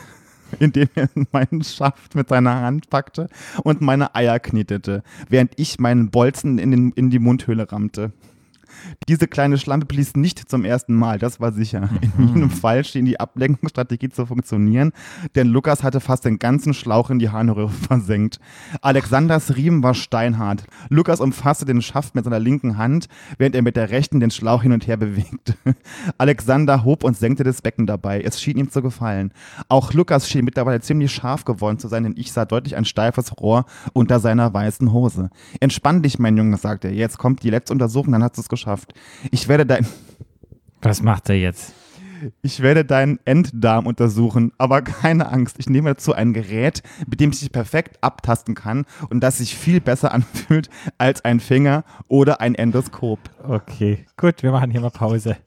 indem 0.60 0.88
er 0.96 1.10
meinen 1.32 1.64
Schaft 1.64 2.16
mit 2.16 2.30
seiner 2.30 2.62
Hand 2.62 2.90
packte 2.90 3.30
und 3.64 3.82
meine 3.82 4.16
Eier 4.16 4.40
knetete, 4.40 5.04
während 5.30 5.54
ich 5.58 5.80
meinen 5.80 6.10
Bolzen 6.10 6.58
in, 6.58 6.72
den, 6.72 6.92
in 6.92 7.10
die 7.10 7.20
Mundhöhle 7.20 7.72
rammte. 7.72 8.12
Diese 9.08 9.28
kleine 9.28 9.58
Schlampe 9.58 9.86
blies 9.86 10.15
nicht 10.15 10.50
zum 10.50 10.65
ersten 10.65 10.94
Mal, 10.94 11.20
das 11.20 11.39
war 11.39 11.52
sicher. 11.52 11.89
In 12.02 12.28
jedem 12.28 12.50
Fall 12.50 12.84
schien 12.84 13.06
die 13.06 13.20
Ablenkungsstrategie 13.20 14.10
zu 14.10 14.26
funktionieren, 14.26 14.91
denn 15.36 15.48
Lukas 15.48 15.84
hatte 15.84 16.00
fast 16.00 16.26
den 16.26 16.39
ganzen 16.39 16.74
Schlauch 16.74 17.10
in 17.10 17.20
die 17.20 17.30
Harnröhre 17.30 17.70
versenkt. 17.88 18.39
Alexanders 18.82 19.56
Riemen 19.56 19.84
war 19.84 19.94
steinhart. 19.94 20.65
Lukas 20.89 21.20
umfasste 21.20 21.65
den 21.65 21.82
Schaft 21.82 22.15
mit 22.15 22.26
seiner 22.26 22.39
linken 22.39 22.78
Hand, 22.78 23.08
während 23.38 23.56
er 23.56 23.62
mit 23.62 23.76
der 23.76 23.89
rechten 23.89 24.20
den 24.20 24.32
Schlauch 24.32 24.63
hin 24.63 24.72
und 24.72 24.88
her 24.88 24.98
bewegte. 24.98 25.56
Alexander 26.17 26.84
hob 26.84 27.04
und 27.04 27.17
senkte 27.17 27.44
das 27.44 27.62
Becken 27.62 27.86
dabei. 27.86 28.22
Es 28.22 28.41
schien 28.41 28.58
ihm 28.58 28.70
zu 28.70 28.82
gefallen. 28.82 29.34
Auch 29.70 29.94
Lukas 29.94 30.30
schien 30.30 30.46
mittlerweile 30.46 30.82
ziemlich 30.82 31.12
scharf 31.12 31.46
geworden 31.46 31.80
zu 31.80 31.88
sein, 31.88 32.04
denn 32.04 32.15
ich 32.17 32.32
sah 32.32 32.46
deutlich 32.46 32.76
ein 32.76 32.86
steifes 32.86 33.38
Rohr 33.39 33.65
unter 33.94 34.20
seiner 34.20 34.54
weißen 34.54 34.91
Hose. 34.91 35.30
Entspann 35.60 36.02
dich, 36.02 36.20
mein 36.20 36.38
Junge, 36.38 36.58
sagte 36.58 36.88
er. 36.88 36.94
Jetzt 36.94 37.17
kommt 37.17 37.44
die 37.44 37.50
letzte 37.50 37.74
Untersuchung, 37.74 38.13
dann 38.13 38.24
hast 38.24 38.38
du 38.38 38.41
es 38.41 38.50
geschafft. 38.50 38.70
Ich 39.31 39.47
werde 39.47 39.65
dein, 39.65 39.86
Was 40.81 41.01
macht 41.01 41.29
er 41.29 41.36
jetzt? 41.36 41.73
ich 42.41 42.62
werde 42.62 42.86
deinen 42.86 43.19
Enddarm 43.25 43.88
untersuchen, 43.88 44.51
aber 44.57 44.81
keine 44.81 45.31
Angst. 45.31 45.55
Ich 45.60 45.69
nehme 45.69 45.89
dazu 45.89 46.13
ein 46.13 46.34
Gerät, 46.34 46.84
mit 47.07 47.19
dem 47.19 47.31
ich 47.31 47.39
dich 47.39 47.51
perfekt 47.51 47.97
abtasten 48.01 48.55
kann 48.55 48.86
und 49.10 49.21
das 49.21 49.39
sich 49.39 49.55
viel 49.55 49.81
besser 49.81 50.13
anfühlt 50.13 50.69
als 50.97 51.25
ein 51.25 51.39
Finger 51.39 51.84
oder 52.07 52.41
ein 52.41 52.55
Endoskop. 52.55 53.19
Okay, 53.43 54.05
gut, 54.17 54.43
wir 54.43 54.51
machen 54.51 54.71
hier 54.71 54.81
mal 54.81 54.91
Pause. 54.91 55.38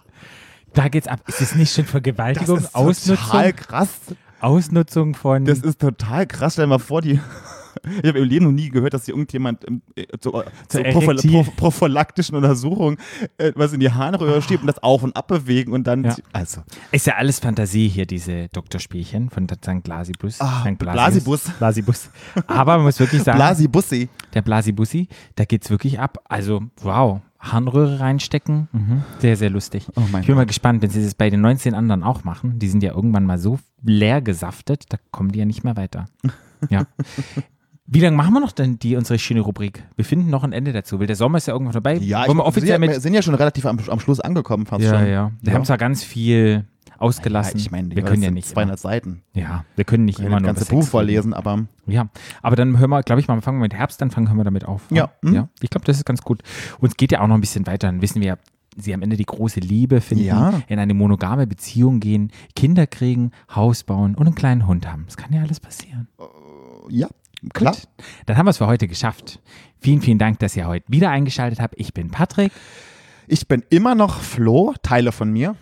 Da 0.72 0.88
geht's 0.88 1.06
ab. 1.06 1.20
Ist 1.28 1.40
es 1.40 1.54
nicht 1.54 1.72
schon 1.72 1.84
Vergewaltigung, 1.84 2.58
total 2.58 2.70
Ausnutzung, 2.72 3.56
krass. 3.56 4.00
Ausnutzung 4.40 5.14
von. 5.14 5.44
Das 5.44 5.60
ist 5.60 5.80
total 5.80 6.26
krass. 6.26 6.54
Stell 6.54 6.64
dir 6.64 6.70
mal 6.70 6.78
vor, 6.78 7.00
die. 7.00 7.20
Ich 8.02 8.08
habe 8.08 8.18
im 8.18 8.28
Leben 8.28 8.44
noch 8.46 8.52
nie 8.52 8.68
gehört, 8.68 8.94
dass 8.94 9.04
hier 9.04 9.14
irgendjemand 9.14 9.66
ähm, 9.66 9.82
äh, 9.96 10.06
zu, 10.18 10.34
äh, 10.34 10.44
zur 10.68 10.82
Prophyla 10.84 11.22
pro 11.22 11.50
prophylaktischen 11.56 12.36
Untersuchung 12.36 12.98
äh, 13.38 13.52
was 13.54 13.72
in 13.72 13.80
die 13.80 13.90
Harnröhre 13.90 14.42
schiebt 14.42 14.62
und 14.62 14.66
das 14.66 14.82
auf 14.82 15.02
und 15.02 15.16
ab 15.16 15.28
bewegen 15.28 15.72
und 15.72 15.86
dann. 15.86 16.04
Ja. 16.04 16.16
Also. 16.32 16.62
Ist 16.92 17.06
ja 17.06 17.14
alles 17.16 17.40
Fantasie 17.40 17.88
hier, 17.88 18.06
diese 18.06 18.48
Doktorspielchen 18.48 19.30
von 19.30 19.48
St. 19.48 19.82
Blasibus. 19.82 20.40
Ah, 20.40 20.64
St. 20.64 20.78
Blasibus. 20.78 21.50
Blasibus. 21.58 22.10
Aber 22.46 22.76
man 22.76 22.86
muss 22.86 23.00
wirklich 23.00 23.22
sagen, 23.22 23.38
Blasi 23.38 23.68
Bussi. 23.68 24.08
der 24.32 24.42
Blasibussi, 24.42 25.08
da 25.36 25.44
geht's 25.44 25.70
wirklich 25.70 25.98
ab. 25.98 26.18
Also, 26.28 26.62
wow. 26.82 27.20
Harnröhre 27.38 28.00
reinstecken. 28.00 28.68
Mhm. 28.72 29.04
Sehr, 29.18 29.36
sehr 29.36 29.50
lustig. 29.50 29.86
Oh 29.96 30.02
ich 30.18 30.26
bin 30.26 30.34
mal 30.34 30.46
gespannt, 30.46 30.80
wenn 30.82 30.88
sie 30.88 31.04
das 31.04 31.14
bei 31.14 31.28
den 31.28 31.42
19 31.42 31.74
anderen 31.74 32.02
auch 32.02 32.24
machen. 32.24 32.58
Die 32.58 32.68
sind 32.68 32.82
ja 32.82 32.92
irgendwann 32.92 33.26
mal 33.26 33.38
so 33.38 33.58
leer 33.82 34.22
gesaftet, 34.22 34.86
da 34.88 34.96
kommen 35.10 35.30
die 35.30 35.40
ja 35.40 35.44
nicht 35.44 35.62
mehr 35.62 35.76
weiter. 35.76 36.06
Ja. 36.70 36.86
Wie 37.86 38.00
lange 38.00 38.16
machen 38.16 38.32
wir 38.32 38.40
noch 38.40 38.52
denn 38.52 38.78
die 38.78 38.96
unsere 38.96 39.18
schöne 39.18 39.40
Rubrik? 39.40 39.84
Wir 39.96 40.04
finden 40.06 40.30
noch 40.30 40.42
ein 40.42 40.52
Ende 40.52 40.72
dazu, 40.72 40.98
weil 41.00 41.06
der 41.06 41.16
Sommer 41.16 41.36
ist 41.38 41.46
ja 41.46 41.52
irgendwann 41.52 41.74
vorbei. 41.74 41.96
Ja, 41.98 42.26
Wollen 42.26 42.38
wir 42.38 42.46
offiziell 42.46 42.80
wir 42.80 42.86
mit. 42.86 42.92
sind, 42.94 43.02
sind 43.02 43.14
ja 43.14 43.20
schon 43.22 43.34
relativ 43.34 43.66
am, 43.66 43.78
am 43.88 44.00
Schluss 44.00 44.20
angekommen, 44.20 44.64
fast 44.64 44.82
Ja, 44.84 44.98
schon. 44.98 45.08
ja. 45.08 45.32
Wir 45.42 45.52
Ja. 45.52 45.58
haben 45.58 45.64
zwar 45.66 45.76
ganz 45.76 46.02
viel 46.02 46.64
ausgelassen. 46.96 47.58
Ja, 47.58 47.64
ich 47.66 47.70
meine, 47.70 47.94
wir 47.94 48.02
können 48.02 48.22
ja 48.22 48.30
nicht. 48.30 48.48
200 48.48 48.78
Seiten. 48.78 49.22
Immer, 49.34 49.44
ja, 49.46 49.64
wir 49.76 49.84
können 49.84 50.06
nicht 50.06 50.18
Ich 50.18 50.24
immer 50.24 50.38
das 50.40 50.46
ganze 50.46 50.64
Buch 50.66 50.84
vorlesen, 50.84 51.34
aber. 51.34 51.66
Ja, 51.86 52.08
aber 52.40 52.56
dann 52.56 52.78
hören 52.78 52.88
wir, 52.88 53.02
glaube 53.02 53.20
ich 53.20 53.28
mal, 53.28 53.38
fangen 53.42 53.58
wir 53.58 53.64
mit 53.64 53.74
Herbst, 53.74 54.00
dann 54.00 54.10
fangen 54.10 54.34
wir 54.34 54.44
damit 54.44 54.64
auf. 54.64 54.82
Ja. 54.90 55.10
Mhm. 55.20 55.34
ja. 55.34 55.48
Ich 55.60 55.68
glaube, 55.68 55.84
das 55.84 55.98
ist 55.98 56.06
ganz 56.06 56.22
gut. 56.22 56.42
Und 56.78 56.88
es 56.88 56.96
geht 56.96 57.12
ja 57.12 57.20
auch 57.20 57.26
noch 57.26 57.34
ein 57.34 57.40
bisschen 57.42 57.66
weiter. 57.66 57.88
Dann 57.88 58.00
wissen 58.00 58.22
wir 58.22 58.28
ja, 58.28 58.36
sie 58.78 58.94
am 58.94 59.02
Ende 59.02 59.16
die 59.16 59.26
große 59.26 59.60
Liebe 59.60 60.00
finden, 60.00 60.24
Ja. 60.24 60.54
in 60.68 60.78
eine 60.78 60.94
monogame 60.94 61.46
Beziehung 61.46 62.00
gehen, 62.00 62.30
Kinder 62.56 62.86
kriegen, 62.86 63.32
Haus 63.54 63.84
bauen 63.84 64.14
und 64.14 64.26
einen 64.26 64.34
kleinen 64.34 64.66
Hund 64.66 64.90
haben. 64.90 65.02
Das 65.06 65.16
kann 65.18 65.32
ja 65.34 65.42
alles 65.42 65.60
passieren. 65.60 66.08
ja, 66.88 67.08
klar. 67.52 67.72
Gut. 67.74 67.88
Dann 68.26 68.36
haben 68.36 68.46
wir 68.46 68.50
es 68.50 68.58
für 68.58 68.66
heute 68.66 68.88
geschafft. 68.88 69.40
Vielen, 69.80 70.00
vielen 70.00 70.18
Dank, 70.18 70.38
dass 70.38 70.56
ihr 70.56 70.66
heute 70.66 70.84
wieder 70.88 71.10
eingeschaltet 71.10 71.60
habt. 71.60 71.74
Ich 71.78 71.92
bin 71.94 72.10
Patrick 72.10 72.52
Ich 73.26 73.48
bin 73.48 73.62
immer 73.70 73.94
noch 73.94 74.20
Flo, 74.20 74.74
Teile 74.82 75.10
von 75.12 75.30
mir. 75.32 75.56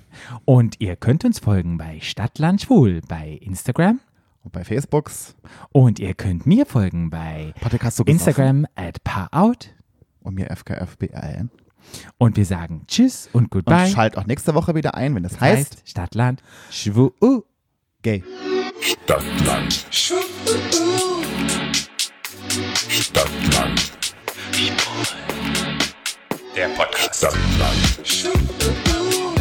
und 0.44 0.80
ihr 0.80 0.96
könnt 0.96 1.24
uns 1.24 1.38
folgen 1.38 1.78
bei 1.78 1.98
Stadtland 2.00 2.62
Schwul 2.62 3.00
bei 3.08 3.38
Instagram 3.40 4.00
Und 4.44 4.52
bei 4.52 4.64
Facebooks. 4.64 5.34
und 5.70 5.98
ihr 6.00 6.14
könnt 6.14 6.44
mir 6.46 6.66
folgen 6.66 7.08
bei 7.10 7.54
Patrick, 7.60 7.84
hast 7.84 7.98
du 7.98 8.04
gesoffen? 8.04 8.18
Instagram 8.28 8.66
at 8.74 9.02
parout 9.04 9.70
Und 10.20 10.34
mir 10.34 10.50
FKFBRN. 10.50 11.50
und 12.18 12.36
wir 12.36 12.44
sagen 12.46 12.82
Tschüss 12.88 13.28
und 13.32 13.44
Und 13.44 13.50
Goodbye. 13.50 13.88
schalt 13.88 14.16
auch 14.18 14.26
nächste 14.26 14.54
Woche 14.54 14.74
wieder 14.74 14.94
ein, 14.94 15.14
wenn 15.14 15.24
es 15.24 15.32
Das 15.32 15.40
heißt, 15.40 15.82
Stadtland 15.84 16.42
Schwul. 16.70 17.12
gay. 18.02 18.22
Stadtland. 18.80 19.86
Stadtland. 22.52 23.80
Der 26.54 26.68
Podcast. 26.68 27.16
Stadtland. 27.16 29.31